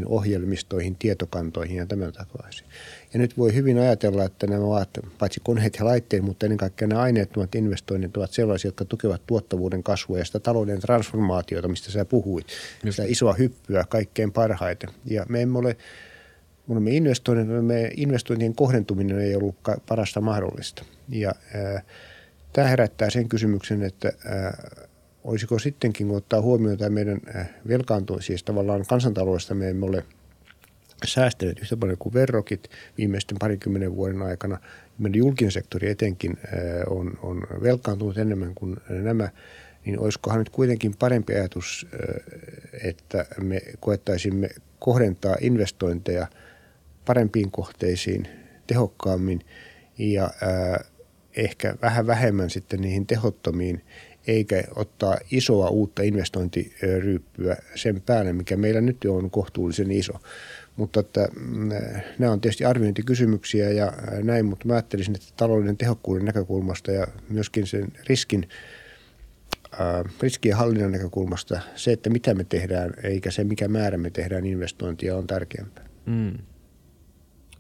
ohjelmistoihin, 0.07 0.97
tietokantoihin 0.97 1.77
ja 1.77 1.87
tämän 1.87 2.13
takaisin. 2.13 2.67
Ja 3.13 3.19
nyt 3.19 3.39
voi 3.39 3.55
hyvin 3.55 3.79
ajatella, 3.79 4.25
että 4.25 4.47
nämä 4.47 4.65
ovat 4.65 4.89
paitsi 5.19 5.41
koneet 5.45 5.77
ja 5.79 5.85
laitteet, 5.85 6.23
mutta 6.23 6.47
ennen 6.47 6.57
kaikkea 6.59 6.89
nämä 6.89 7.01
aineettomat 7.01 7.55
investoinnit 7.55 8.17
ovat 8.17 8.33
sellaisia, 8.33 8.69
jotka 8.69 8.85
tukevat 8.85 9.23
tuottavuuden 9.27 9.83
kasvua 9.83 10.19
ja 10.19 10.25
sitä 10.25 10.41
talouden 10.41 10.81
transformaatiota, 10.81 11.69
mistä 11.69 11.91
sä 11.91 12.05
puhuit. 12.05 12.47
Just. 12.85 12.97
Sitä 12.97 13.09
isoa 13.09 13.33
hyppyä 13.33 13.85
kaikkein 13.89 14.33
parhaiten. 14.33 14.91
Ja 15.05 15.27
me 15.29 15.43
emme 15.43 15.59
ole, 15.59 15.77
me 16.67 16.73
olemme 16.73 16.91
investoineet, 16.91 17.65
me 17.65 17.91
investointien 17.97 18.55
kohdentuminen 18.55 19.21
ei 19.21 19.37
ollut 19.37 19.57
parasta 19.89 20.21
mahdollista. 20.21 20.85
Ja 21.09 21.33
tämä 22.53 22.69
herättää 22.69 23.11
sen 23.11 23.29
kysymyksen, 23.29 23.83
että 23.83 24.13
olisiko 25.25 25.59
sittenkin, 25.59 26.07
kun 26.07 26.17
ottaa 26.17 26.41
huomioon 26.41 26.79
tämä 26.79 26.91
meidän 26.91 27.21
velkaantuminen, 27.69 28.27
siis 28.27 28.43
tavallaan 28.43 28.85
kansantaloudesta 28.89 29.55
me 29.55 29.71
emme 29.71 29.87
ole– 29.87 30.05
säästäneet 31.07 31.61
yhtä 31.61 31.77
paljon 31.77 31.99
kuin 31.99 32.15
verrokit 32.15 32.71
viimeisten 32.99 33.39
parikymmenen 33.39 33.97
vuoden 33.97 34.23
aikana. 34.23 34.59
Meidän 34.99 35.19
julkinen 35.19 35.53
sektori 35.53 35.91
etenkin 35.91 36.39
on, 36.87 37.19
on 37.23 37.43
velkaantunut 37.63 38.19
enemmän 38.19 38.55
kuin 38.55 38.77
nämä, 38.89 39.29
niin 39.85 39.99
olisikohan 39.99 40.39
nyt 40.39 40.51
kuitenkin 40.51 40.95
parempi 40.99 41.35
ajatus, 41.35 41.87
että 42.83 43.27
me 43.41 43.61
koettaisimme 43.81 44.49
kohdentaa 44.79 45.37
investointeja 45.41 46.27
parempiin 47.05 47.51
kohteisiin 47.51 48.29
tehokkaammin 48.67 49.41
ja 49.99 50.31
ehkä 51.37 51.75
vähän 51.83 52.07
vähemmän 52.07 52.51
sitten 52.51 52.81
niihin 52.81 53.07
tehottomiin, 53.07 53.85
eikä 54.27 54.65
ottaa 54.77 55.19
isoa 55.31 55.69
uutta 55.69 56.03
investointiryyppyä 56.03 57.57
sen 57.75 58.03
päälle, 58.07 58.33
mikä 58.33 58.57
meillä 58.57 58.81
nyt 58.81 59.05
on 59.09 59.31
kohtuullisen 59.31 59.91
iso. 59.91 60.13
Mutta 60.77 61.01
että, 61.01 61.29
mm, 61.41 61.69
nämä 62.19 62.33
on 62.33 62.41
tietysti 62.41 62.65
arviointikysymyksiä 62.65 63.71
ja 63.71 63.93
näin, 64.23 64.47
mutta 64.47 64.67
mä 64.67 64.73
ajattelisin, 64.73 65.15
että 65.15 65.27
talouden 65.37 65.77
tehokkuuden 65.77 66.25
näkökulmasta 66.25 66.93
ja 66.93 67.07
myöskin 67.29 67.67
sen 67.67 67.89
riskin, 68.09 68.49
äh, 69.73 70.15
riskien 70.21 70.57
hallinnan 70.57 70.93
näkökulmasta 70.93 71.61
se, 71.77 71.93
että 71.93 72.11
mitä 72.11 72.35
me 72.35 72.45
tehdään, 72.45 72.95
eikä 73.03 73.31
se 73.31 73.45
mikä 73.45 73.69
määrä 73.69 73.99
me 73.99 74.11
tehdään 74.11 74.47
investointia 74.47 75.17
on 75.17 75.27
tärkeämpää. 75.27 75.85
Mm. 76.07 76.39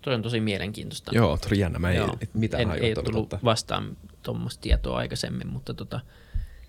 Tuo 0.03 0.13
on 0.13 0.23
tosi 0.23 0.41
mielenkiintoista. 0.41 1.11
Joo, 1.15 1.39
tuli 1.39 1.59
jännä. 1.59 1.79
Mä 1.79 1.93
Joo. 1.93 2.17
ei 2.21 2.29
mitään 2.35 2.63
en, 2.63 2.71
ei 2.71 2.95
tullut 2.95 3.13
totta. 3.13 3.39
vastaan 3.45 3.97
tuommoista 4.23 4.61
tietoa 4.61 4.99
aikaisemmin, 4.99 5.49
mutta 5.49 5.75
tota, 5.75 6.01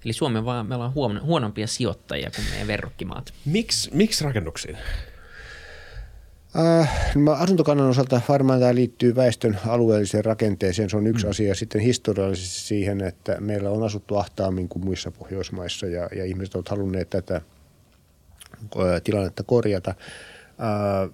eli 0.06 0.14
Suomen 0.14 0.46
vaan, 0.46 0.66
me 0.66 0.76
ollaan 0.76 0.94
huonompia 1.24 1.68
sijoittajia 1.68 2.32
kuin 2.36 2.46
meidän 2.50 2.68
verrokkimaat. 2.68 3.34
Miks, 3.46 3.90
miksi 3.94 4.24
rakennuksiin? 4.24 4.78
Äh, 6.60 7.12
no 7.16 7.32
asuntokannan 7.32 7.90
osalta 7.90 8.22
varmaan 8.30 8.60
tämä 8.60 8.76
liittyy 8.76 9.16
väestön 9.16 9.60
alueelliseen 9.68 10.26
rakenteeseen. 10.26 10.90
Se 10.90 10.98
on 10.98 11.08
yksi 11.08 11.26
mm. 11.26 11.30
asia. 11.30 11.56
Sitten 11.56 11.82
historiallisesti 11.82 12.60
siihen, 12.60 13.02
että 13.02 13.38
meillä 13.40 13.70
on 13.70 13.84
asuttu 13.84 14.16
ahtaammin 14.16 14.70
kuin 14.70 14.86
muissa 14.86 15.12
Pohjoismaissa 15.12 15.86
ja, 15.86 16.10
ja 16.16 16.26
ihmiset 16.26 16.56
ovat 16.56 16.70
halunneet 16.70 17.10
tätä 17.10 17.42
tilannetta 19.04 19.44
korjata. 19.44 19.90
Äh, 19.90 21.10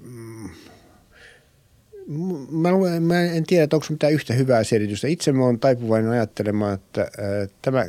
mä, 2.51 2.69
mä 2.99 3.21
en 3.21 3.43
tiedä, 3.43 3.63
että 3.63 3.75
onko 3.75 3.85
mitään 3.89 4.13
yhtä 4.13 4.33
hyvää 4.33 4.63
selitystä. 4.63 5.07
Itse 5.07 5.31
mä 5.31 5.43
oon 5.43 5.59
taipuvainen 5.59 6.11
ajattelemaan, 6.11 6.73
että 6.73 7.01
äh, 7.01 7.49
tämä 7.61 7.85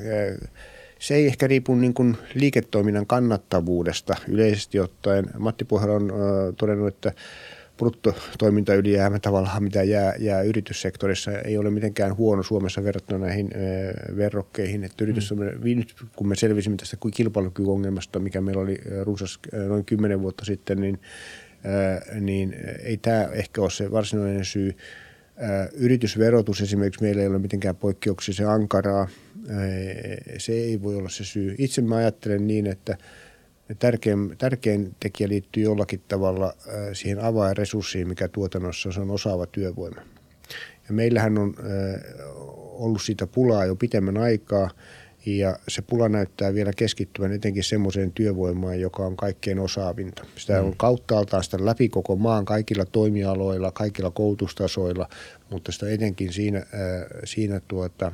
se 0.98 1.14
ei 1.14 1.26
ehkä 1.26 1.46
riipu 1.46 1.74
niin 1.74 1.94
kuin 1.94 2.16
liiketoiminnan 2.34 3.06
kannattavuudesta 3.06 4.16
yleisesti 4.28 4.80
ottaen. 4.80 5.26
Matti 5.38 5.64
Pohjala 5.64 5.94
on 5.94 6.10
äh, 6.10 6.54
todennut, 6.56 6.88
että 6.88 7.12
bruttotoimintaylijäämä 7.76 9.18
tavallaan, 9.18 9.62
mitä 9.62 9.82
jää, 9.82 10.14
jää 10.18 10.42
yrityssektorissa, 10.42 11.32
ei 11.32 11.58
ole 11.58 11.70
mitenkään 11.70 12.16
huono 12.16 12.42
Suomessa 12.42 12.84
verrattuna 12.84 13.26
näihin 13.26 13.50
äh, 13.54 14.16
verrokkeihin. 14.16 14.84
Että 14.84 15.04
yritys, 15.04 15.32
mm. 15.32 16.08
kun 16.16 16.28
me 16.28 16.36
selvisimme 16.36 16.76
tästä 16.76 16.96
kilpailukykyongelmasta, 17.14 18.18
mikä 18.18 18.40
meillä 18.40 18.62
oli 18.62 18.78
runsas 19.02 19.38
noin 19.68 19.84
kymmenen 19.84 20.22
vuotta 20.22 20.44
sitten, 20.44 20.80
niin, 20.80 20.94
äh, 20.94 21.49
niin 22.20 22.56
ei 22.82 22.96
tämä 22.96 23.28
ehkä 23.32 23.60
ole 23.60 23.70
se 23.70 23.90
varsinainen 23.90 24.44
syy. 24.44 24.76
Yritysverotus 25.72 26.60
esimerkiksi 26.60 27.02
meillä 27.02 27.22
ei 27.22 27.28
ole 27.28 27.38
mitenkään 27.38 27.76
poikkeuksellisen 27.76 28.48
ankaraa. 28.48 29.08
Se 30.38 30.52
ei 30.52 30.82
voi 30.82 30.96
olla 30.96 31.08
se 31.08 31.24
syy. 31.24 31.54
Itse 31.58 31.82
mä 31.82 31.96
ajattelen 31.96 32.46
niin, 32.46 32.66
että 32.66 32.96
tärkein, 33.78 34.34
tärkein 34.38 34.94
tekijä 35.00 35.28
liittyy 35.28 35.62
jollakin 35.62 36.02
tavalla 36.08 36.54
siihen 36.92 37.20
avainresurssiin, 37.20 38.08
mikä 38.08 38.28
tuotannossa 38.28 38.92
se 38.92 39.00
on 39.00 39.10
osaava 39.10 39.46
työvoima. 39.46 40.00
Ja 40.88 40.94
meillähän 40.94 41.38
on 41.38 41.54
ollut 42.56 43.02
siitä 43.02 43.26
pulaa 43.26 43.64
jo 43.64 43.76
pitemmän 43.76 44.16
aikaa 44.16 44.70
ja 45.26 45.56
se 45.68 45.82
pula 45.82 46.08
näyttää 46.08 46.54
vielä 46.54 46.70
keskittyvän 46.76 47.32
etenkin 47.32 47.64
semmoiseen 47.64 48.12
työvoimaan, 48.12 48.80
joka 48.80 49.06
on 49.06 49.16
kaikkein 49.16 49.58
osaavinta. 49.58 50.24
Sitä 50.36 50.62
on 50.62 50.66
mm. 50.66 50.76
kauttaaltaan 50.76 51.44
sitä 51.44 51.64
läpi 51.64 51.88
koko 51.88 52.16
maan 52.16 52.44
kaikilla 52.44 52.84
toimialoilla, 52.84 53.72
kaikilla 53.72 54.10
koulutustasoilla, 54.10 55.08
mutta 55.50 55.72
sitä 55.72 55.90
etenkin 55.90 56.32
siinä, 56.32 56.66
siinä 57.24 57.60
tuota, 57.68 58.12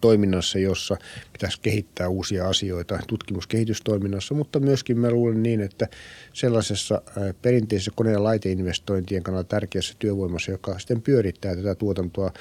toiminnassa, 0.00 0.58
jossa 0.58 0.96
pitäisi 1.32 1.60
kehittää 1.62 2.08
uusia 2.08 2.48
asioita 2.48 2.98
tutkimuskehitystoiminnassa, 3.06 4.34
mutta 4.34 4.60
myöskin 4.60 4.98
mä 4.98 5.10
luulen 5.10 5.42
niin, 5.42 5.60
että 5.60 5.88
sellaisessa 6.32 7.02
perinteisessä 7.42 7.92
kone- 7.94 8.12
ja 8.12 8.24
laiteinvestointien 8.24 9.22
kannalta 9.22 9.48
tärkeässä 9.48 9.94
työvoimassa, 9.98 10.50
joka 10.50 10.78
sitten 10.78 11.02
pyörittää 11.02 11.56
tätä 11.56 11.74
tuotantoa, 11.74 12.32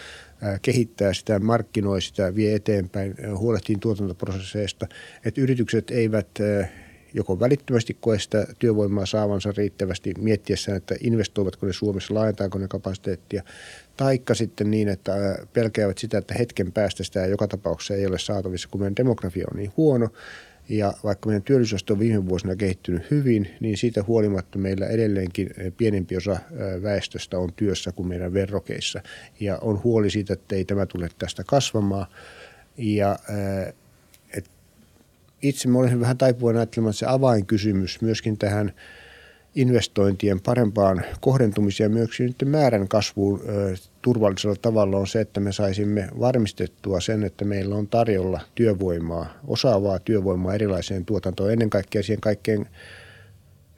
kehittää 0.62 1.14
sitä, 1.14 1.40
markkinoi 1.40 2.02
sitä, 2.02 2.36
vie 2.36 2.56
eteenpäin, 2.56 3.16
huolehtii 3.36 3.76
tuotantoprosesseista, 3.80 4.88
että 5.26 5.42
yritykset 5.42 5.92
eivät 5.92 6.28
joko 7.14 7.40
välittömästi 7.40 7.98
koe 8.00 8.20
sitä 8.20 8.48
työvoimaa 8.60 9.06
saavansa 9.06 9.54
riittävästi 9.58 10.14
miettiessään, 10.20 10.78
että 10.78 10.96
investoivatko 11.02 11.66
ne 11.66 11.74
Suomessa, 11.74 12.14
laajentaako 12.14 12.58
ne 12.58 12.68
kapasiteettia, 12.68 13.44
taikka 13.98 14.36
sitten 14.36 14.72
niin, 14.72 14.88
että 14.88 15.40
pelkäävät 15.54 15.98
sitä, 15.98 16.18
että 16.18 16.34
hetken 16.40 16.72
päästä 16.72 17.04
sitä 17.04 17.26
joka 17.26 17.48
tapauksessa 17.48 17.94
ei 17.94 18.06
ole 18.06 18.20
saatavissa, 18.20 18.70
kun 18.72 18.82
meidän 18.82 18.96
demografia 18.96 19.46
on 19.52 19.58
niin 19.58 19.74
huono, 19.78 20.10
ja 20.70 20.94
vaikka 21.04 21.28
meidän 21.28 21.44
työllisyysaste 21.44 21.94
on 21.94 22.00
viime 22.00 22.30
vuosina 22.30 22.56
kehittynyt 22.56 23.12
hyvin, 23.12 23.50
niin 23.60 23.78
siitä 23.78 24.04
huolimatta 24.04 24.58
meillä 24.58 24.88
edelleenkin 24.88 25.50
pienempi 25.78 26.18
osa 26.18 26.40
väestöstä 26.84 27.40
on 27.40 27.54
työssä 27.56 27.92
kuin 27.92 28.08
meidän 28.08 28.34
verrokeissa. 28.34 29.02
Ja 29.40 29.58
on 29.58 29.84
huoli 29.84 30.10
siitä, 30.10 30.34
että 30.34 30.56
ei 30.56 30.66
tämä 30.66 30.86
tule 30.86 31.10
tästä 31.20 31.44
kasvamaan. 31.48 32.08
Ja 32.78 33.20
itse 35.42 35.68
mä 35.68 35.80
olen 35.80 36.00
vähän 36.00 36.18
taipuvan 36.18 36.56
ajattelemaan, 36.56 36.90
että 36.90 37.00
se 37.00 37.06
avainkysymys 37.06 38.02
myöskin 38.02 38.38
tähän 38.38 38.74
investointien 39.56 40.40
parempaan 40.42 41.02
kohdentumiseen 41.22 41.92
ja 41.92 41.98
myöskin 41.98 42.36
määrän 42.46 42.88
kasvuun 42.88 43.42
turvallisella 44.02 44.56
tavalla 44.62 44.98
on 44.98 45.08
se, 45.08 45.22
että 45.22 45.40
me 45.40 45.52
saisimme 45.52 46.10
varmistettua 46.20 47.00
sen, 47.00 47.24
että 47.24 47.46
meillä 47.46 47.76
on 47.76 47.88
tarjolla 47.88 48.42
työvoimaa, 48.56 49.34
osaavaa 49.48 50.00
työvoimaa 50.00 50.54
erilaiseen 50.54 51.06
tuotantoon, 51.06 51.52
ennen 51.52 51.70
kaikkea 51.70 52.04
siihen 52.04 52.22
kaikkein 52.22 52.68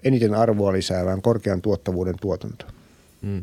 eniten 0.04 0.34
arvoa 0.34 0.74
lisäävään 0.74 1.22
korkean 1.22 1.62
tuottavuuden 1.62 2.16
tuotantoon. 2.22 2.72
Mm. 3.22 3.42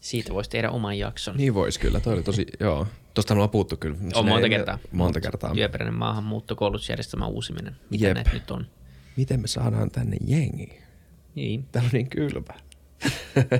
Siitä 0.00 0.34
voisi 0.34 0.50
tehdä 0.50 0.70
oman 0.70 0.98
jakson. 0.98 1.36
Niin 1.36 1.54
voisi 1.54 1.80
kyllä, 1.80 2.00
toi 2.00 2.14
oli 2.14 2.22
tosi, 2.22 2.46
joo. 2.60 2.86
Tuosta 3.14 3.34
on 3.34 3.50
puhuttu 3.50 3.76
kyllä. 3.76 3.96
On 4.14 4.28
monta 4.28 4.48
kertaa. 4.48 4.78
Monta 4.92 5.20
kertaa. 5.20 5.54
Työperäinen 5.54 5.94
maahanmuutto, 5.94 6.56
koulutusjärjestelmän 6.56 7.28
uusiminen. 7.28 7.76
Mitä 7.90 8.06
Jep. 8.06 8.14
näitä 8.14 8.30
nyt 8.32 8.50
on? 8.50 8.66
Miten 9.16 9.40
me 9.40 9.46
saadaan 9.46 9.90
tänne 9.90 10.16
jengi? 10.26 10.78
Niin. 11.34 11.64
Täällä 11.72 11.86
on 11.86 11.92
niin 11.92 12.10
kylmä. 12.10 12.54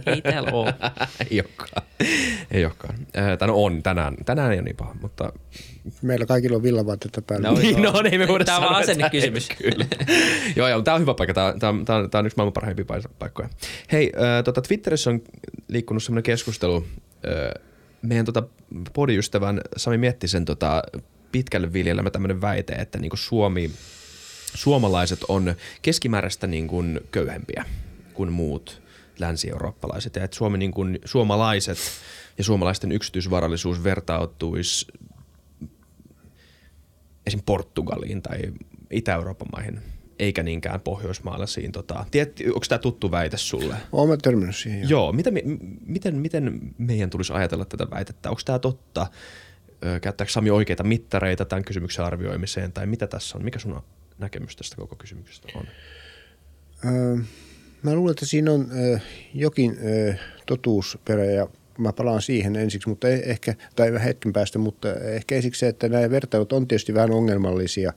Ei 0.06 0.22
täällä 0.22 0.50
ole. 0.52 0.74
ei 1.30 1.40
olekaan. 1.40 1.82
Ei 2.50 2.64
olekaan. 2.64 2.94
Äh, 3.18 3.48
no 3.48 3.64
on 3.64 3.82
tänään. 3.82 4.16
Tänään 4.24 4.52
ei 4.52 4.58
ole 4.58 4.64
niin 4.64 4.76
paha, 4.76 4.94
mutta... 5.00 5.32
Meillä 6.02 6.26
kaikilla 6.26 6.56
on 6.56 6.62
villavaatteita 6.62 7.22
päällä. 7.22 7.48
No, 7.48 7.58
niin, 7.58 7.82
no, 7.82 8.02
niin 8.02 8.20
me 8.20 8.28
voidaan 8.28 8.62
Tämä 8.62 8.68
on 8.68 8.82
asennekysymys. 8.82 9.48
Kyllä. 9.48 9.86
joo, 10.56 10.68
joo, 10.68 10.82
tämä 10.82 10.94
on 10.94 11.00
hyvä 11.00 11.14
paikka. 11.14 11.34
Tämä, 11.34 11.54
tämä, 11.58 11.84
tämä, 11.84 12.08
tämä 12.08 12.20
on 12.20 12.26
yksi 12.26 12.36
maailman 12.36 12.52
parhaimpia 12.52 12.84
paikkoja. 13.18 13.48
Hei, 13.92 14.12
äh, 14.14 14.44
tota, 14.44 14.62
Twitterissä 14.62 15.10
on 15.10 15.22
liikkunut 15.68 16.02
sellainen 16.02 16.22
keskustelu. 16.22 16.86
Äh, 17.26 17.62
meidän 18.02 18.26
tota, 18.26 18.42
podiystävän 18.92 19.60
Sami 19.76 19.98
Miettisen 19.98 20.44
tota, 20.44 20.82
pitkälle 21.32 21.72
viljelemä 21.72 22.10
tämmöinen 22.10 22.40
väite, 22.40 22.72
että 22.72 22.98
niin 22.98 23.10
kuin 23.10 23.18
Suomi, 23.18 23.70
suomalaiset 24.54 25.24
on 25.28 25.54
keskimääräistä 25.82 26.46
niin 26.46 26.68
kuin 26.68 27.00
köyhempiä 27.10 27.64
kuin 28.14 28.32
muut 28.32 28.79
länsi-eurooppalaiset. 29.20 30.16
Ja 30.16 30.24
että 30.24 30.36
Suomi, 30.36 30.58
niin 30.58 30.72
kuin, 30.72 30.98
suomalaiset 31.04 31.78
ja 32.38 32.44
suomalaisten 32.44 32.92
yksityisvarallisuus 32.92 33.84
vertautuisi 33.84 34.86
esim. 37.26 37.40
Portugaliin 37.46 38.22
tai 38.22 38.40
Itä-Euroopan 38.90 39.48
maihin 39.52 39.80
eikä 40.18 40.42
niinkään 40.42 40.80
pohjoismaalaisiin. 40.80 41.72
Tota, 41.72 42.04
tiedät, 42.10 42.32
onko 42.46 42.64
tämä 42.68 42.78
tuttu 42.78 43.10
väite 43.10 43.36
sulle? 43.36 43.74
Olen 43.92 44.20
törmännyt 44.20 44.56
siihen. 44.56 44.80
Joo, 44.80 44.88
joo 44.88 45.12
miten, 45.12 45.34
miten, 45.86 46.14
miten 46.16 46.60
meidän 46.78 47.10
tulisi 47.10 47.32
ajatella 47.32 47.64
tätä 47.64 47.90
väitettä? 47.90 48.30
Onko 48.30 48.40
tämä 48.44 48.58
totta? 48.58 49.06
Käyttääkö 50.02 50.32
Sami 50.32 50.50
oikeita 50.50 50.84
mittareita 50.84 51.44
tämän 51.44 51.64
kysymyksen 51.64 52.04
arvioimiseen 52.04 52.72
tai 52.72 52.86
mitä 52.86 53.06
tässä 53.06 53.38
on? 53.38 53.44
Mikä 53.44 53.58
sun 53.58 53.82
näkemys 54.18 54.56
tästä 54.56 54.76
koko 54.76 54.96
kysymyksestä 54.96 55.48
on? 55.54 55.64
Öö, 56.84 57.16
mä 57.82 57.94
luulen, 57.94 58.10
että 58.10 58.26
siinä 58.26 58.52
on 58.52 58.68
ö, 58.78 58.98
jokin 59.34 59.78
ö, 59.84 60.14
totuusperä 60.46 61.24
ja 61.24 61.48
mä 61.78 61.92
palaan 61.92 62.22
siihen 62.22 62.56
ensiksi, 62.56 62.88
mutta 62.88 63.08
e- 63.08 63.22
ehkä, 63.24 63.54
tai 63.76 64.04
hetken 64.04 64.32
päästä, 64.32 64.58
mutta 64.58 64.94
ehkä 64.94 65.34
ensiksi 65.34 65.58
se, 65.58 65.68
että 65.68 65.88
nämä 65.88 66.10
vertailut 66.10 66.52
on 66.52 66.68
tietysti 66.68 66.94
vähän 66.94 67.10
ongelmallisia 67.10 67.92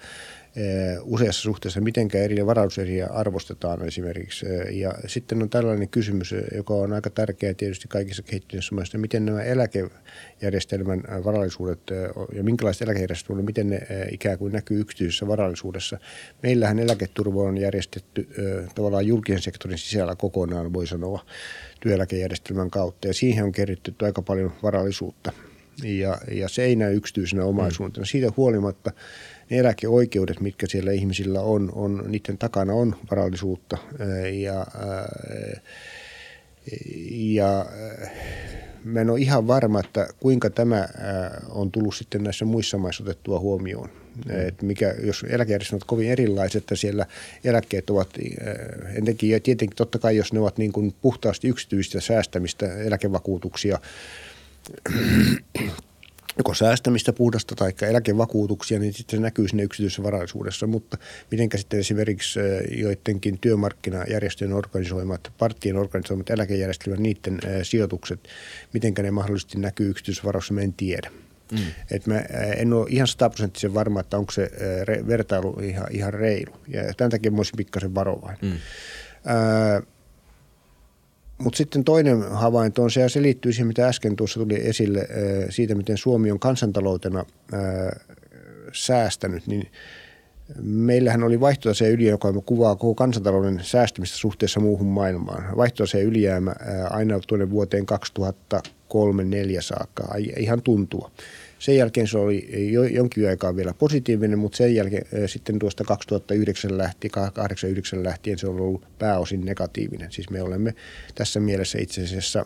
useassa 1.01 1.41
suhteessa, 1.41 1.81
miten 1.81 2.07
eri 2.13 2.45
varallisuuseriä 2.45 3.07
arvostetaan 3.07 3.87
esimerkiksi. 3.87 4.45
Eh, 4.45 4.77
ja 4.77 4.93
sitten 5.07 5.41
on 5.41 5.49
tällainen 5.49 5.89
kysymys, 5.89 6.33
eh, 6.33 6.43
joka 6.55 6.73
on 6.73 6.93
aika 6.93 7.09
tärkeä 7.09 7.53
tietysti 7.53 7.87
kaikissa 7.87 8.23
kehittyneissä 8.23 8.75
maissa, 8.75 8.97
miten 8.97 9.25
nämä 9.25 9.41
eläkejärjestelmän 9.41 11.03
varallisuudet 11.25 11.79
ja 12.35 12.43
minkälaiset 12.43 12.81
eläkejärjestelmät, 12.81 13.45
miten 13.45 13.69
ne 13.69 13.79
ikään 14.11 14.37
kuin 14.37 14.53
näkyy 14.53 14.79
yksityisessä 14.79 15.27
varallisuudessa. 15.27 15.97
Meillähän 16.43 16.79
eläketurva 16.79 17.43
on 17.43 17.57
järjestetty 17.57 18.29
tavallaan 18.75 19.07
julkisen 19.07 19.41
sektorin 19.41 19.77
sisällä 19.77 20.15
kokonaan, 20.15 20.73
voi 20.73 20.87
sanoa, 20.87 21.25
työeläkejärjestelmän 21.79 22.69
kautta. 22.69 23.07
Ja 23.07 23.13
siihen 23.13 23.43
on 23.43 23.51
keritty 23.51 23.95
aika 24.01 24.21
paljon 24.21 24.53
varallisuutta. 24.63 25.31
Ja, 25.83 26.17
ja 26.31 26.49
se 26.49 26.63
ei 26.63 26.75
näy 26.75 26.95
yksityisenä 26.95 27.45
omaisuutena. 27.45 28.05
Siitä 28.05 28.31
huolimatta 28.37 28.91
ne 29.53 29.59
eläkeoikeudet, 29.59 30.39
mitkä 30.39 30.67
siellä 30.67 30.91
ihmisillä 30.91 31.41
on, 31.41 31.71
on 31.75 32.03
niiden 32.07 32.37
takana 32.37 32.73
on 32.73 32.95
varallisuutta 33.11 33.77
ja, 34.31 34.67
ja 37.09 37.65
mä 38.83 39.01
en 39.01 39.09
ole 39.09 39.19
ihan 39.19 39.47
varma, 39.47 39.79
että 39.79 40.07
kuinka 40.19 40.49
tämä 40.49 40.89
on 41.49 41.71
tullut 41.71 41.95
sitten 41.95 42.23
näissä 42.23 42.45
muissa 42.45 42.77
maissa 42.77 43.03
otettua 43.03 43.39
huomioon. 43.39 43.89
Et 44.29 44.61
mikä, 44.61 44.95
jos 45.03 45.25
eläkejärjestelmät 45.29 45.81
ovat 45.81 45.87
kovin 45.87 46.11
erilaiset, 46.11 46.63
että 46.63 46.75
siellä 46.75 47.05
eläkkeet 47.43 47.89
ovat, 47.89 48.09
entenkin 48.95 49.29
ja 49.29 49.39
tietenkin 49.39 49.77
totta 49.77 49.99
kai 49.99 50.15
jos 50.15 50.33
ne 50.33 50.39
ovat 50.39 50.57
niin 50.57 50.71
kuin 50.71 50.95
puhtaasti 51.01 51.47
yksityistä 51.47 52.01
säästämistä, 52.01 52.73
eläkevakuutuksia, 52.77 53.79
joko 56.37 56.53
säästämistä 56.53 57.13
puhdasta 57.13 57.55
tai 57.55 57.73
eläkevakuutuksia, 57.81 58.79
niin 58.79 58.93
sitten 58.93 59.17
se 59.17 59.21
näkyy 59.21 59.47
sinne 59.47 59.63
yksityisessä 59.63 60.03
varallisuudessa. 60.03 60.67
Mutta 60.67 60.97
miten 61.31 61.49
sitten 61.55 61.79
esimerkiksi 61.79 62.39
joidenkin 62.77 63.39
työmarkkinajärjestöjen 63.39 64.53
organisoimat, 64.53 65.31
parttien 65.37 65.77
organisoimat 65.77 66.29
eläkejärjestelmät, 66.29 66.99
niiden 66.99 67.39
sijoitukset, 67.63 68.19
miten 68.73 68.93
ne 69.01 69.11
mahdollisesti 69.11 69.59
näkyy 69.59 69.89
yksityisessä 69.89 70.25
varallisuudessa, 70.25 70.63
en 70.63 70.73
tiedä. 70.73 71.09
Mm. 71.51 71.59
Et 71.91 72.07
mä 72.07 72.19
en 72.57 72.73
ole 72.73 72.87
ihan 72.89 73.07
sataprosenttisen 73.07 73.73
varma, 73.73 73.99
että 73.99 74.17
onko 74.17 74.31
se 74.31 74.51
vertailu 75.07 75.59
ihan, 75.61 75.87
ihan 75.91 76.13
reilu. 76.13 76.55
Ja 76.67 76.93
tämän 76.97 77.11
takia 77.11 77.31
mä 77.31 77.37
olisin 77.37 77.57
pikkasen 77.57 77.95
varovainen. 77.95 78.39
Mm. 78.41 78.57
Ää, 79.25 79.81
mutta 81.43 81.57
sitten 81.57 81.83
toinen 81.83 82.21
havainto 82.31 82.83
on 82.83 82.91
se, 82.91 83.01
ja 83.01 83.09
se 83.09 83.21
liittyy 83.21 83.53
siihen, 83.53 83.67
mitä 83.67 83.87
äsken 83.87 84.15
tuossa 84.15 84.39
tuli 84.39 84.67
esille 84.67 84.99
äh, 84.99 85.07
siitä, 85.49 85.75
miten 85.75 85.97
Suomi 85.97 86.31
on 86.31 86.39
kansantaloutena 86.39 87.25
äh, 87.53 87.59
säästänyt, 88.73 89.47
niin 89.47 89.67
meillähän 90.61 91.23
oli 91.23 91.39
vaihtotaseen 91.39 91.91
ylijäämä, 91.91 92.13
joka 92.13 92.33
kuvaa 92.45 92.75
koko 92.75 92.95
kansantalouden 92.95 93.59
säästämistä 93.63 94.17
suhteessa 94.17 94.59
muuhun 94.59 94.87
maailmaan. 94.87 95.57
Vaihtotaseen 95.57 96.05
ylijäämä 96.05 96.51
äh, 96.51 96.57
aina 96.89 97.19
tuonne 97.27 97.49
vuoteen 97.49 97.85
2003-2004 98.23 98.57
saakka, 99.59 100.03
ihan 100.37 100.61
tuntua. 100.61 101.11
Sen 101.63 101.77
jälkeen 101.77 102.07
se 102.07 102.17
oli 102.17 102.71
jo, 102.71 102.83
jonkin 102.83 103.29
aikaa 103.29 103.55
vielä 103.55 103.73
positiivinen, 103.73 104.39
mutta 104.39 104.57
sen 104.57 104.75
jälkeen 104.75 105.29
sitten 105.29 105.59
tuosta 105.59 105.83
2009 105.83 106.77
lähtien, 106.77 107.11
2008 107.11 108.03
lähtien 108.03 108.39
se 108.39 108.47
on 108.47 108.61
ollut 108.61 108.85
pääosin 108.99 109.45
negatiivinen. 109.45 110.11
Siis 110.11 110.29
me 110.29 110.41
olemme 110.41 110.75
tässä 111.15 111.39
mielessä 111.39 111.79
itse 111.81 112.03
asiassa 112.03 112.45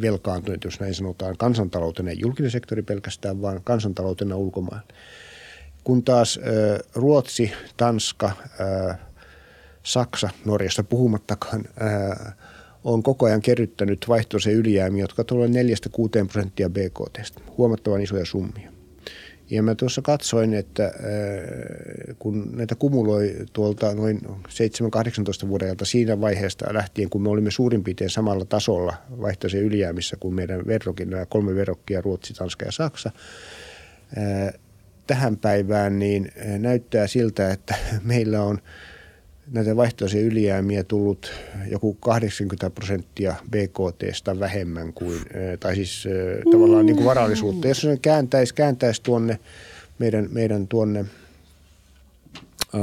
velkaantuneet, 0.00 0.64
jos 0.64 0.80
näin 0.80 0.94
sanotaan, 0.94 1.36
kansantaloutena, 1.36 2.10
ei 2.10 2.16
julkinen 2.20 2.50
sektori 2.50 2.82
pelkästään, 2.82 3.42
vaan 3.42 3.60
kansantaloutena 3.64 4.36
ulkomailla. 4.36 4.88
Kun 5.84 6.04
taas 6.04 6.40
Ruotsi, 6.94 7.52
Tanska, 7.76 8.30
Saksa, 9.82 10.30
Norjasta 10.44 10.84
puhumattakaan, 10.84 11.64
on 12.84 13.02
koko 13.02 13.26
ajan 13.26 13.42
kerryttänyt 13.42 14.08
vaihtoisen 14.08 14.54
ylijäämiä, 14.54 15.04
jotka 15.04 15.24
tulevat 15.24 15.56
4-6 16.24 16.26
prosenttia 16.32 16.70
BKT, 16.70 17.18
huomattavan 17.58 18.02
isoja 18.02 18.24
summia. 18.24 18.72
Ja 19.50 19.62
mä 19.62 19.74
tuossa 19.74 20.02
katsoin, 20.02 20.54
että 20.54 20.84
äh, 20.84 20.92
kun 22.18 22.50
näitä 22.56 22.74
kumuloi 22.74 23.36
tuolta 23.52 23.94
noin 23.94 24.20
7-18 25.44 25.48
vuodelta 25.48 25.84
siinä 25.84 26.20
vaiheesta 26.20 26.74
lähtien, 26.74 27.10
kun 27.10 27.22
me 27.22 27.28
olimme 27.28 27.50
suurin 27.50 27.84
piirtein 27.84 28.10
samalla 28.10 28.44
tasolla 28.44 28.94
vaihtoisen 29.20 29.62
ylijäämissä 29.62 30.16
kuin 30.20 30.34
meidän 30.34 30.66
verrokin, 30.66 31.10
nämä 31.10 31.26
kolme 31.26 31.54
verrokkia, 31.54 32.00
Ruotsi, 32.00 32.34
Tanska 32.34 32.64
ja 32.64 32.72
Saksa, 32.72 33.10
äh, 34.18 34.54
tähän 35.06 35.36
päivään, 35.36 35.98
niin 35.98 36.32
äh, 36.38 36.58
näyttää 36.58 37.06
siltä, 37.06 37.50
että 37.50 37.74
meillä 38.04 38.42
on– 38.42 38.58
näitä 39.50 39.76
vaihtoisia 39.76 40.20
ylijäämiä 40.20 40.84
tullut 40.84 41.32
joku 41.70 41.94
80 41.94 42.70
prosenttia 42.70 43.34
BKTstä 43.50 44.40
vähemmän 44.40 44.92
kuin, 44.92 45.20
tai 45.60 45.74
siis 45.74 46.04
tavallaan 46.52 46.86
niin 46.86 46.96
kuin 46.96 47.06
varallisuutta. 47.06 47.68
Jos 47.68 47.80
se 47.80 47.98
kääntäisi, 48.02 48.54
kääntäisi 48.54 49.02
tuonne 49.02 49.38
meidän, 50.00 50.28
meidän 50.32 50.68
tuonne 50.68 51.04
ö, 52.74 52.78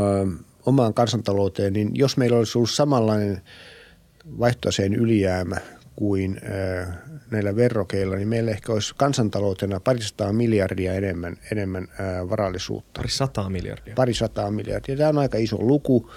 omaan 0.65 0.93
kansantalouteen, 0.93 1.73
niin 1.73 1.91
jos 1.93 2.17
meillä 2.17 2.37
olisi 2.37 2.57
ollut 2.57 2.69
samanlainen 2.69 3.41
vaihtoiseen 4.39 4.93
ylijäämä 4.93 5.57
kuin 5.95 6.39
ö, 6.43 6.85
näillä 7.31 7.55
verrokeilla, 7.55 8.15
niin 8.15 8.27
meillä 8.27 8.51
ehkä 8.51 8.73
olisi 8.73 8.93
kansantaloutena 8.97 9.79
parisataa 9.79 10.33
miljardia 10.33 10.93
enemmän, 10.93 11.37
enemmän 11.51 11.87
ö, 11.99 12.29
varallisuutta. 12.29 12.91
Parisataa 12.99 13.49
miljardia? 13.49 13.95
Parisataa 13.95 14.51
miljardia. 14.51 14.97
Tämä 14.97 15.09
on 15.09 15.17
aika 15.17 15.37
iso 15.37 15.57
luku 15.59 16.11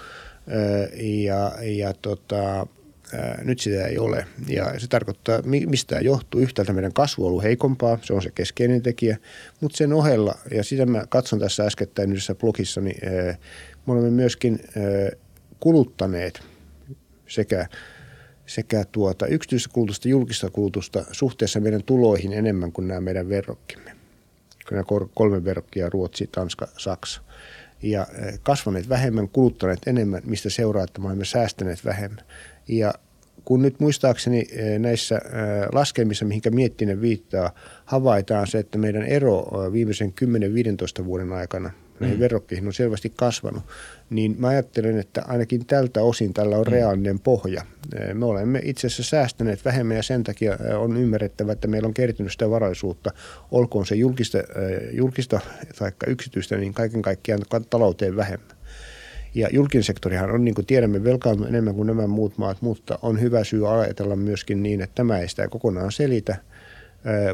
ja, 1.23 1.51
ja 1.61 1.93
tota, 1.93 2.67
nyt 3.43 3.59
sitä 3.59 3.87
ei 3.87 3.97
ole. 3.97 4.25
Ja 4.47 4.79
se 4.79 4.87
tarkoittaa, 4.87 5.41
mistä 5.41 5.89
tämä 5.89 6.01
johtuu. 6.01 6.41
Yhtäältä 6.41 6.73
meidän 6.73 6.93
kasvu 6.93 7.23
on 7.23 7.29
ollut 7.29 7.43
heikompaa, 7.43 7.99
se 8.01 8.13
on 8.13 8.21
se 8.21 8.31
keskeinen 8.31 8.81
tekijä, 8.81 9.17
mutta 9.59 9.77
sen 9.77 9.93
ohella, 9.93 10.35
ja 10.51 10.63
sitä 10.63 10.85
mä 10.85 11.03
katson 11.09 11.39
tässä 11.39 11.63
äskettäin 11.63 12.11
yhdessä 12.11 12.35
blogissa, 12.35 12.81
niin 12.81 13.01
me 13.85 13.93
olemme 13.93 14.09
myöskin 14.09 14.59
kuluttaneet 15.59 16.41
sekä 17.27 17.67
sekä 18.45 18.85
tuota 18.91 19.27
yksityistä 19.27 19.69
kulutusta 19.73 20.07
julkista 20.07 20.49
kulutusta 20.49 21.05
suhteessa 21.11 21.59
meidän 21.59 21.83
tuloihin 21.83 22.33
enemmän 22.33 22.71
kuin 22.71 22.87
nämä 22.87 23.01
meidän 23.01 23.29
verrokkimme. 23.29 23.91
Nämä 24.71 24.83
kolme 25.13 25.43
verrokkia, 25.43 25.89
Ruotsi, 25.89 26.29
Tanska, 26.31 26.67
Saksa 26.77 27.21
ja 27.81 28.07
eh, 28.13 28.39
kasvaneet 28.43 28.89
vähemmän, 28.89 29.29
kuluttaneet 29.29 29.79
enemmän, 29.85 30.21
mistä 30.25 30.49
seuraa, 30.49 30.83
että 30.83 31.01
me 31.01 31.07
olemme 31.07 31.25
säästäneet 31.25 31.85
vähemmän. 31.85 32.25
Ja 32.67 32.93
kun 33.45 33.61
nyt 33.61 33.79
muistaakseni 33.79 34.47
eh, 34.51 34.79
näissä 34.79 35.15
eh, 35.15 35.21
laskelmissa, 35.71 36.25
mihinkä 36.25 36.49
Miettinen 36.49 37.01
viittaa, 37.01 37.51
havaitaan 37.85 38.47
se, 38.47 38.59
että 38.59 38.77
meidän 38.77 39.03
ero 39.03 39.47
viimeisen 39.71 40.13
10-15 41.01 41.05
vuoden 41.05 41.33
aikana 41.33 41.71
näihin 42.01 42.17
mm. 42.17 42.21
verrokkeihin 42.21 42.67
on 42.67 42.73
selvästi 42.73 43.13
kasvanut, 43.15 43.63
niin 44.11 44.35
mä 44.39 44.47
ajattelen, 44.47 44.97
että 44.97 45.23
ainakin 45.27 45.65
tältä 45.65 46.01
osin 46.01 46.33
tällä 46.33 46.57
on 46.57 46.65
mm. 46.65 46.71
reaalinen 46.71 47.19
pohja. 47.19 47.65
Me 48.13 48.25
olemme 48.25 48.61
itse 48.63 48.87
asiassa 48.87 49.03
säästäneet 49.03 49.65
vähemmän 49.65 49.97
ja 49.97 50.03
sen 50.03 50.23
takia 50.23 50.57
on 50.77 50.97
ymmärrettävä, 50.97 51.51
että 51.51 51.67
meillä 51.67 51.87
on 51.87 51.93
kertynyt 51.93 52.31
sitä 52.31 52.49
varallisuutta, 52.49 53.11
olkoon 53.51 53.85
se 53.85 53.95
julkista, 53.95 54.37
julkista 54.91 55.39
tai 55.79 55.91
yksityistä, 56.07 56.57
niin 56.57 56.73
kaiken 56.73 57.01
kaikkiaan 57.01 57.41
talouteen 57.69 58.15
vähemmän. 58.15 58.57
Ja 59.35 59.47
julkinen 59.51 59.83
sektorihan 59.83 60.31
on, 60.31 60.45
niin 60.45 60.55
kuin 60.55 60.65
tiedämme, 60.65 61.03
velkaantunut 61.03 61.49
enemmän 61.49 61.75
kuin 61.75 61.87
nämä 61.87 62.07
muut 62.07 62.37
maat, 62.37 62.61
mutta 62.61 62.99
on 63.01 63.21
hyvä 63.21 63.43
syy 63.43 63.81
ajatella 63.81 64.15
myöskin 64.15 64.63
niin, 64.63 64.81
että 64.81 64.95
tämä 64.95 65.19
ei 65.19 65.29
sitä 65.29 65.47
kokonaan 65.47 65.91
selitä– 65.91 66.35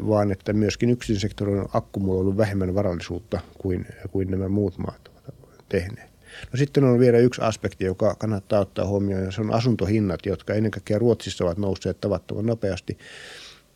vaan 0.08 0.32
että 0.32 0.54
myöskin 0.54 0.90
yksityisen 0.90 1.30
sektorin 1.30 1.60
on 1.60 1.70
akkumuloinut 1.74 2.38
vähemmän 2.38 2.76
varallisuutta 2.76 3.40
kuin, 3.58 3.86
kuin 4.12 4.32
nämä 4.32 4.48
muut 4.48 4.78
maat 4.78 5.08
ovat 5.08 5.66
tehneet. 5.70 6.07
No 6.52 6.58
sitten 6.58 6.84
on 6.84 7.00
vielä 7.00 7.18
yksi 7.18 7.42
aspekti, 7.42 7.86
joka 7.86 8.16
kannattaa 8.16 8.60
ottaa 8.60 8.86
huomioon, 8.86 9.24
ja 9.24 9.32
se 9.32 9.42
on 9.42 9.54
asuntohinnat, 9.54 10.26
jotka 10.26 10.54
ennen 10.54 10.72
kaikkea 10.72 11.00
Ruotsissa 11.00 11.46
ovat 11.46 11.58
nousseet 11.58 12.02
tavattoman 12.02 12.46
nopeasti 12.46 12.98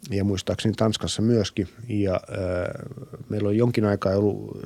ja 0.10 0.24
muistaakseni 0.24 0.74
Tanskassa 0.78 1.22
myöskin. 1.22 1.68
Ja 1.88 2.14
äh, 2.14 2.22
meillä 3.30 3.50
on 3.50 3.58
jonkin 3.58 3.86
aikaa 3.86 4.16
ollut 4.16 4.60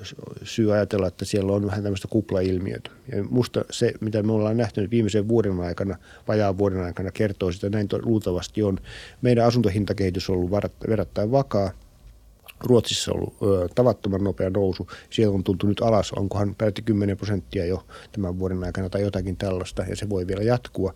syy 0.43 0.73
ajatella, 0.73 1.07
että 1.07 1.25
siellä 1.25 1.53
on 1.53 1.65
vähän 1.65 1.83
tämmöistä 1.83 2.07
kuplailmiötä. 2.07 2.91
Ja 3.11 3.23
musta 3.23 3.65
se, 3.71 3.93
mitä 4.01 4.23
me 4.23 4.31
ollaan 4.31 4.57
nähty 4.57 4.89
viimeisen 4.91 5.27
vuoden 5.27 5.59
aikana, 5.59 5.97
vajaan 6.27 6.57
vuoden 6.57 6.83
aikana, 6.83 7.11
kertoo 7.11 7.51
sitä, 7.51 7.69
näin 7.69 7.87
luultavasti 8.01 8.63
on. 8.63 8.77
Meidän 9.21 9.45
asuntohintakehitys 9.45 10.29
on 10.29 10.35
ollut 10.35 10.51
verrattain 10.89 11.31
vakaa. 11.31 11.71
Ruotsissa 12.63 13.11
on 13.11 13.17
ollut 13.17 13.35
ö, 13.41 13.67
tavattoman 13.75 14.23
nopea 14.23 14.49
nousu. 14.49 14.87
Siellä 15.09 15.35
on 15.35 15.43
tultu 15.43 15.67
nyt 15.67 15.81
alas, 15.81 16.11
onkohan 16.11 16.55
peräti 16.55 16.81
10 16.81 17.17
prosenttia 17.17 17.65
jo 17.65 17.85
tämän 18.11 18.39
vuoden 18.39 18.63
aikana 18.63 18.89
tai 18.89 19.01
jotakin 19.01 19.37
tällaista, 19.37 19.83
ja 19.89 19.95
se 19.95 20.09
voi 20.09 20.27
vielä 20.27 20.43
jatkua. 20.43 20.93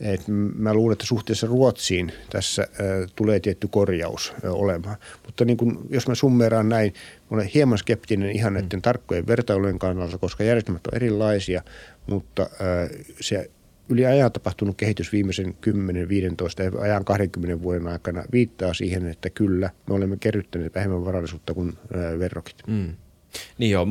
Et 0.00 0.20
mä 0.54 0.74
luulen, 0.74 0.92
että 0.92 1.06
suhteessa 1.06 1.46
Ruotsiin 1.46 2.12
tässä 2.30 2.62
äh, 2.62 3.12
tulee 3.16 3.40
tietty 3.40 3.68
korjaus 3.68 4.32
äh, 4.44 4.54
olemaan. 4.54 4.96
Mutta 5.26 5.44
niin 5.44 5.56
kun, 5.56 5.86
jos 5.90 6.08
mä 6.08 6.14
summeeraan 6.14 6.68
näin, 6.68 6.92
mä 7.30 7.34
olen 7.34 7.46
hieman 7.46 7.78
skeptinen 7.78 8.30
ihan 8.30 8.52
näiden 8.52 8.78
mm. 8.78 8.82
tarkkojen 8.82 9.26
vertailujen 9.26 9.78
kannalta, 9.78 10.18
koska 10.18 10.44
järjestelmät 10.44 10.86
on 10.86 10.96
erilaisia, 10.96 11.62
mutta 12.06 12.42
äh, 12.42 13.04
se 13.20 13.50
yli 13.88 14.06
ajan 14.06 14.32
tapahtunut 14.32 14.76
kehitys 14.76 15.12
viimeisen 15.12 15.54
10, 15.54 16.08
15 16.08 16.62
ja 16.62 16.70
ajan 16.80 17.04
20 17.04 17.62
vuoden 17.62 17.88
aikana 17.88 18.24
viittaa 18.32 18.74
siihen, 18.74 19.06
että 19.06 19.30
kyllä 19.30 19.70
me 19.88 19.94
olemme 19.94 20.16
kerryttäneet 20.16 20.74
vähemmän 20.74 21.04
varallisuutta 21.04 21.54
kuin 21.54 21.72
verrokit. 22.18 22.56
Mm. 22.66 22.96
Niin 23.58 23.70
joo, 23.70 23.86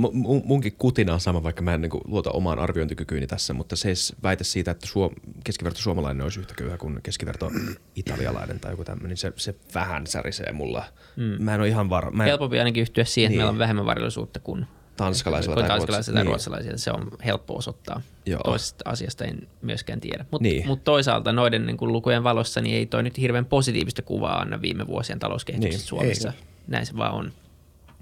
munkin 0.46 0.76
kutina 0.78 1.14
on 1.14 1.20
sama, 1.20 1.44
vaikka 1.44 1.62
mä 1.62 1.74
en 1.74 1.82
niin 1.82 1.90
kuin, 1.90 2.02
luota 2.06 2.32
omaan 2.32 2.60
arviointikykyyni 2.60 3.28
tässä, 3.28 3.54
mutta 3.54 3.76
se 3.76 3.94
väite 4.24 4.44
siitä, 4.44 4.72
että 4.72 4.88
suo, 4.88 5.14
keskiverto 5.44 5.80
suomalainen 5.80 6.24
olisi 6.24 6.40
yhtä 6.40 6.54
köyhä 6.58 6.78
kuin 6.78 7.00
keskiverto 7.04 7.52
italialainen 7.96 8.60
tai 8.60 8.74
joku 8.74 8.84
tämmöinen, 8.84 9.10
niin 9.10 9.18
se, 9.18 9.34
se 9.36 9.56
vähän 9.76 10.08
särisee 10.08 10.52
mulla. 10.52 10.86
Mm. 11.16 11.44
Mä 11.44 11.56
en 11.56 11.62
ole 11.62 11.68
ihan 11.68 11.90
varma. 11.90 12.24
En... 12.24 12.30
Helpompi 12.30 12.60
ainakin 12.60 12.82
yhtyä 12.82 13.06
siihen, 13.06 13.30
niin. 13.30 13.36
että 13.36 13.40
meillä 13.40 13.56
on 13.56 13.60
vähemmän 13.60 13.86
varallisuutta 13.86 14.40
kuin 14.40 14.66
tanskalaisilla 14.98 15.56
tai, 15.56 15.68
tanskalaisilla 15.68 16.16
tai 16.16 16.24
niin. 16.24 16.30
ruotsalaisilla. 16.30 16.78
Se 16.78 16.92
on 16.92 17.12
helppo 17.26 17.58
osoittaa. 17.58 18.02
Joo. 18.26 18.42
Toisesta 18.44 18.90
asiasta 18.90 19.26
en 19.26 19.48
myöskään 19.62 20.00
tiedä. 20.00 20.26
Mutta 20.32 20.44
niin. 20.44 20.68
mut 20.68 20.84
toisaalta 20.84 21.32
noiden 21.34 21.66
niin 21.66 21.78
kuin 21.78 21.92
lukujen 21.92 22.24
valossa 22.24 22.62
niin 22.62 22.76
ei 22.76 22.86
toi 22.86 23.04
nyt 23.04 23.18
hirveän 23.18 23.46
positiivista 23.46 24.02
kuvaa 24.02 24.40
anna 24.40 24.62
viime 24.62 24.88
vuosien 24.88 25.20
talouskehityksestä 25.20 25.84
niin. 25.84 25.88
Suomessa. 25.88 26.30
Ei. 26.30 26.36
Näin 26.68 26.86
se 26.86 26.98
vaan 26.98 27.14
on. 27.14 27.32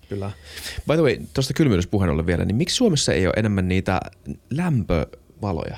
Kyllä. 0.09 0.31
By 0.87 0.93
the 0.93 1.01
way, 1.01 1.17
tuosta 1.33 1.53
kylmyydyspuheen 1.53 2.11
ollen 2.11 2.25
vielä, 2.25 2.45
niin 2.45 2.55
miksi 2.55 2.75
Suomessa 2.75 3.13
ei 3.13 3.27
ole 3.27 3.33
enemmän 3.37 3.67
niitä 3.67 3.99
lämpövaloja 4.49 5.77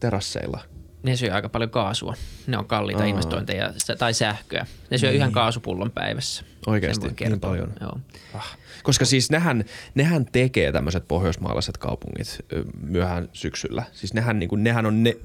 terasseilla? 0.00 0.60
Ne 1.02 1.16
syö 1.16 1.34
aika 1.34 1.48
paljon 1.48 1.70
kaasua. 1.70 2.14
Ne 2.46 2.58
on 2.58 2.66
kalliita 2.66 3.02
Aa. 3.02 3.08
investointeja 3.08 3.72
tai 3.98 4.14
sähköä. 4.14 4.66
Ne 4.90 4.98
syö 4.98 5.10
niin. 5.10 5.16
yhden 5.16 5.32
kaasupullon 5.32 5.90
päivässä. 5.90 6.44
Oikeasti, 6.66 7.08
niin 7.20 7.40
paljon. 7.40 7.72
Joo. 7.80 7.98
Ah. 8.34 8.58
Koska 8.86 9.04
siis 9.04 9.30
nehän, 9.30 9.64
nehän 9.94 10.26
tekee 10.32 10.72
tämmöiset 10.72 11.08
pohjoismaalaiset 11.08 11.78
kaupungit 11.78 12.38
myöhään 12.82 13.28
syksyllä. 13.32 13.84
Siis 13.92 14.14
nehän, 14.14 14.38
niin 14.38 14.48
kuin, 14.48 14.64
nehän 14.64 14.86
on 14.86 15.02
ne 15.02 15.16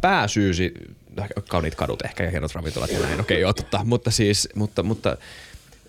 pääsyysi, 0.00 0.74
kauniit 1.48 1.74
kadut 1.74 2.02
ehkä 2.04 2.24
ja 2.24 2.30
hienot 2.30 2.54
ravintolat 2.54 2.90
ja 2.90 2.98
näin, 2.98 3.20
okei 3.20 3.20
okay, 3.20 3.38
joo, 3.38 3.52
totta. 3.52 3.80
Mutta 3.84 4.10
siis, 4.10 4.48
mutta, 4.54 4.82
mutta 4.82 5.16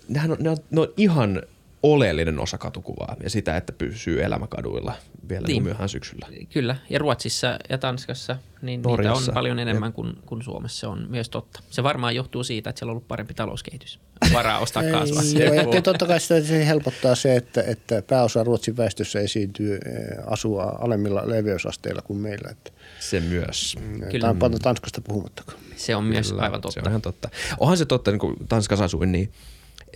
nehän 0.08 0.30
on, 0.30 0.36
ne 0.40 0.50
on, 0.50 0.56
ne 0.70 0.80
on 0.80 0.88
ihan 0.96 1.42
oleellinen 1.82 2.38
osa 2.38 2.58
katukuvaa 2.58 3.16
ja 3.22 3.30
sitä, 3.30 3.56
että 3.56 3.72
pysyy 3.72 4.24
elämäkaduilla 4.24 4.94
vielä 5.28 5.46
niin. 5.46 5.62
myöhään 5.62 5.88
syksyllä. 5.88 6.26
Kyllä, 6.52 6.76
ja 6.90 6.98
Ruotsissa 6.98 7.58
ja 7.68 7.78
Tanskassa 7.78 8.36
niin 8.62 8.82
niitä 8.82 9.12
on 9.12 9.22
paljon 9.34 9.58
enemmän 9.58 9.92
kuin, 9.92 10.12
kuin 10.26 10.42
Suomessa, 10.42 10.80
se 10.80 10.86
on 10.86 11.06
myös 11.08 11.28
totta. 11.28 11.62
Se 11.70 11.82
varmaan 11.82 12.14
johtuu 12.14 12.44
siitä, 12.44 12.70
että 12.70 12.78
siellä 12.78 12.90
on 12.90 12.94
ollut 12.94 13.08
parempi 13.08 13.34
talouskehitys. 13.34 14.00
Varaa 14.32 14.58
ostaa 14.58 14.82
kaasua. 14.82 15.22
Joo, 15.44 15.54
ja 15.54 15.82
totta 15.82 16.06
kai 16.06 16.20
sitä 16.20 16.40
se 16.40 16.66
helpottaa 16.66 17.14
se, 17.14 17.36
että, 17.36 17.62
että 17.62 18.02
pääosa 18.02 18.44
Ruotsin 18.44 18.76
väestössä 18.76 19.20
esiintyy 19.20 19.74
eh, 19.74 19.80
asua 20.26 20.78
alemmilla 20.80 21.22
leveysasteilla 21.24 22.02
kuin 22.02 22.18
meillä. 22.18 22.50
Että 22.50 22.70
se 23.00 23.20
myös. 23.20 23.76
Kyllä. 24.10 24.34
Tämä 24.34 24.46
on 24.46 24.58
Tanskasta 24.62 25.00
puhumattakaan. 25.00 25.58
Se 25.76 25.96
on 25.96 26.04
myös 26.04 26.28
Kyllä, 26.28 26.42
aivan 26.42 26.60
totta. 26.60 26.74
Se 26.74 26.80
on 26.80 26.90
ihan 26.90 27.02
totta. 27.02 27.28
Onhan 27.58 27.76
se 27.78 27.86
totta, 27.86 28.10
niin 28.10 28.18
kun 28.18 28.36
Tanskassa 28.48 28.84
asuin, 28.84 29.12
niin– 29.12 29.32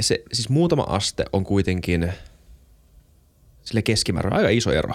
se, 0.00 0.22
siis 0.32 0.48
muutama 0.48 0.82
aste 0.82 1.24
on 1.32 1.44
kuitenkin 1.44 2.12
sille 3.64 3.82
keskimäärin 3.82 4.32
aika 4.32 4.48
iso 4.48 4.72
ero. 4.72 4.94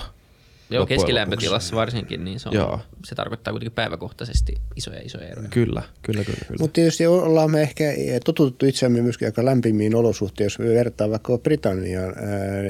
Joo, 0.70 0.86
keskilämpötilassa 0.86 1.76
varsinkin, 1.76 2.24
niin 2.24 2.40
se, 2.40 2.50
on, 2.50 2.56
Joo. 2.56 2.80
se 3.06 3.16
tarkoittaa 3.16 3.54
kuitenkin 3.54 3.76
päiväkohtaisesti 3.76 4.56
isoja 4.76 5.02
isoja 5.02 5.28
eroja. 5.28 5.50
Kyllä, 5.50 5.84
kyllä, 6.02 6.24
kyllä. 6.24 6.40
kyllä. 6.48 6.60
Mutta 6.60 6.74
tietysti 6.74 7.08
ollaan 7.08 7.52
me 7.52 7.62
ehkä 7.62 7.84
totuttu 8.26 8.66
itseämme 8.66 9.02
myöskin 9.02 9.28
aika 9.28 9.46
lämpimiin 9.46 9.96
olosuhteisiin, 9.96 10.66
jos 10.66 10.76
vertaa 10.76 11.10
vaikka 11.10 11.38
Britanniaan, 11.38 12.14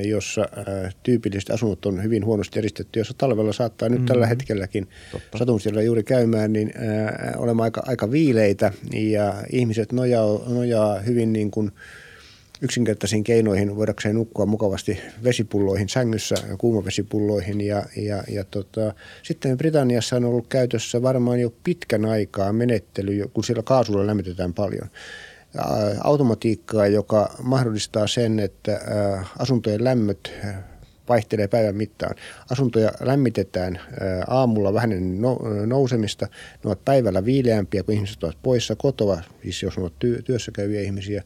jossa 0.06 0.42
ää, 0.42 0.92
tyypilliset 1.04 1.50
asunnot 1.50 1.86
on 1.86 2.04
hyvin 2.04 2.26
huonosti 2.26 2.60
eristetty, 2.60 3.00
jossa 3.00 3.14
talvella 3.18 3.54
saattaa 3.54 3.90
nyt 3.90 4.06
tällä 4.06 4.28
hetkelläkin 4.28 4.88
satun 5.38 5.60
siellä 5.60 5.82
juuri 5.82 6.04
käymään, 6.04 6.54
niin 6.54 6.74
olemme 7.38 7.64
aika, 7.64 7.84
aika 7.86 8.12
viileitä 8.12 8.72
ja 8.94 9.34
ihmiset 9.52 9.92
nojaa, 9.92 10.40
nojaa 10.48 11.00
hyvin 11.00 11.34
niin 11.34 11.52
kuin 11.52 11.72
yksinkertaisiin 12.62 13.24
keinoihin 13.24 13.76
voidakseen 13.76 14.16
nukkua 14.16 14.46
mukavasti 14.46 15.00
vesipulloihin 15.24 15.90
sängyssä, 15.90 16.36
kuumavesipulloihin. 16.58 17.62
Ja, 17.62 17.84
ja, 17.96 18.24
ja 18.32 18.44
tota, 18.44 18.94
sitten 19.24 19.58
Britanniassa 19.58 20.16
on 20.16 20.26
ollut 20.26 20.48
käytössä 20.48 21.02
varmaan 21.02 21.40
jo 21.40 21.54
pitkän 21.64 22.06
aikaa 22.06 22.54
menettely, 22.54 23.30
kun 23.34 23.44
siellä 23.44 23.64
kaasulla 23.64 24.08
lämmitetään 24.08 24.54
paljon. 24.54 24.90
Automatiikkaa, 26.04 26.88
joka 26.88 27.36
mahdollistaa 27.44 28.08
sen, 28.08 28.40
että 28.40 28.82
asuntojen 29.40 29.84
lämmöt 29.84 30.32
vaihtelee 31.10 31.48
päivän 31.48 31.76
mittaan. 31.76 32.16
Asuntoja 32.52 32.92
lämmitetään 33.00 33.76
ää, 33.76 34.24
aamulla 34.28 34.74
vähän 34.74 34.92
ennen 34.92 35.22
no- 35.22 35.40
nousemista. 35.66 36.26
Ne 36.26 36.62
ovat 36.64 36.86
päivällä 36.86 37.26
viileämpiä, 37.26 37.84
kun 37.84 37.94
ihmiset 37.94 38.24
ovat 38.24 38.38
poissa 38.44 38.76
kotoa, 38.76 39.22
siis 39.42 39.64
jos 39.64 39.78
ovat 39.78 39.94
työ- 40.00 40.22
työssä 40.22 40.52
käyviä 40.52 40.82
ihmisiä. 40.82 41.24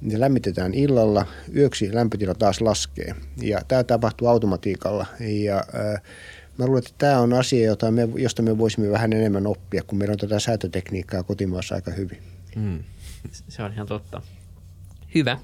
Ne 0.00 0.20
lämmitetään 0.20 0.74
illalla, 0.74 1.26
yöksi 1.56 1.94
lämpötila 1.94 2.34
taas 2.34 2.60
laskee. 2.60 3.14
Ja 3.42 3.60
tämä 3.68 3.84
tapahtuu 3.84 4.28
automatiikalla. 4.28 5.06
Ja 5.20 5.54
ää, 5.56 6.00
mä 6.58 6.66
luulen, 6.66 6.78
että 6.78 6.94
tämä 6.98 7.20
on 7.20 7.32
asia, 7.32 7.66
jota 7.66 7.90
me, 7.90 8.08
josta 8.16 8.42
me 8.42 8.58
voisimme 8.58 8.90
vähän 8.90 9.12
enemmän 9.12 9.46
oppia, 9.46 9.82
kun 9.82 9.98
meillä 9.98 10.12
on 10.12 10.18
tätä 10.18 10.38
säätötekniikkaa 10.40 11.22
kotimaassa 11.22 11.74
aika 11.74 11.90
hyvin. 11.90 12.22
Mm. 12.56 12.84
Se 13.48 13.62
on 13.62 13.72
ihan 13.72 13.86
totta. 13.86 14.22
Hyvä. 15.14 15.38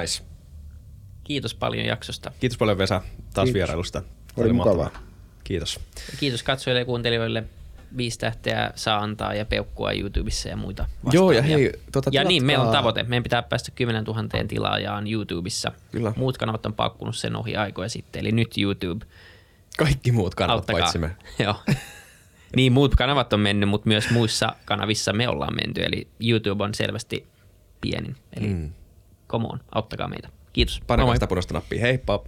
Nice. 0.00 0.22
Kiitos 1.24 1.54
paljon 1.54 1.86
jaksosta. 1.86 2.32
Kiitos 2.40 2.58
paljon 2.58 2.78
Vesa 2.78 3.02
taas 3.34 3.44
Kiitos. 3.46 3.54
vierailusta. 3.54 4.02
Oli 4.36 4.52
mahtavaa. 4.52 4.84
mukavaa. 4.84 5.02
Kiitos. 5.44 5.80
Kiitos 6.20 6.42
katsojille 6.42 6.78
ja 6.80 6.84
kuuntelijoille. 6.84 7.44
Viisi 7.96 8.18
tähteä 8.18 8.72
saa 8.74 8.98
antaa 8.98 9.34
ja 9.34 9.44
peukkua 9.44 9.92
YouTubessa 9.92 10.48
ja 10.48 10.56
muita 10.56 10.88
Joo, 11.12 11.32
ja 11.32 11.38
vastaavia. 11.38 11.58
hei, 11.58 11.72
tota, 11.92 12.10
ja 12.12 12.24
niin, 12.24 12.44
meillä 12.44 12.64
on 12.64 12.72
tavoite. 12.72 13.02
Meidän 13.02 13.22
pitää 13.22 13.42
päästä 13.42 13.72
10 13.74 14.04
000 14.04 14.28
tilaajaan 14.48 15.06
YouTubessa. 15.12 15.72
Kyllä. 15.92 16.12
Muut 16.16 16.38
kanavat 16.38 16.66
on 16.66 16.74
paukkunut 16.74 17.16
sen 17.16 17.36
ohi 17.36 17.56
aikoja 17.56 17.88
sitten, 17.88 18.20
eli 18.20 18.32
nyt 18.32 18.58
YouTube. 18.58 19.06
Kaikki 19.78 20.12
muut 20.12 20.34
kanavat 20.34 20.58
Auttakaa. 20.60 20.80
paitsi 20.80 20.98
me. 20.98 21.16
Joo. 21.44 21.56
niin, 22.56 22.72
muut 22.72 22.94
kanavat 22.94 23.32
on 23.32 23.40
mennyt, 23.40 23.68
mutta 23.68 23.88
myös 23.88 24.10
muissa 24.10 24.52
kanavissa 24.64 25.12
me 25.12 25.28
ollaan 25.28 25.54
menty, 25.54 25.82
eli 25.84 26.08
YouTube 26.20 26.64
on 26.64 26.74
selvästi 26.74 27.26
pienin. 27.80 28.16
Eli 28.36 28.48
mm. 28.48 28.72
come 29.28 29.46
on, 29.48 29.60
auttakaa 29.74 30.08
meitä. 30.08 30.28
Kiitos. 30.52 30.80
Painakaa 30.86 31.14
sitä 31.14 31.26
punaista 31.26 31.54
nappia. 31.54 31.80
Heippa! 31.80 32.24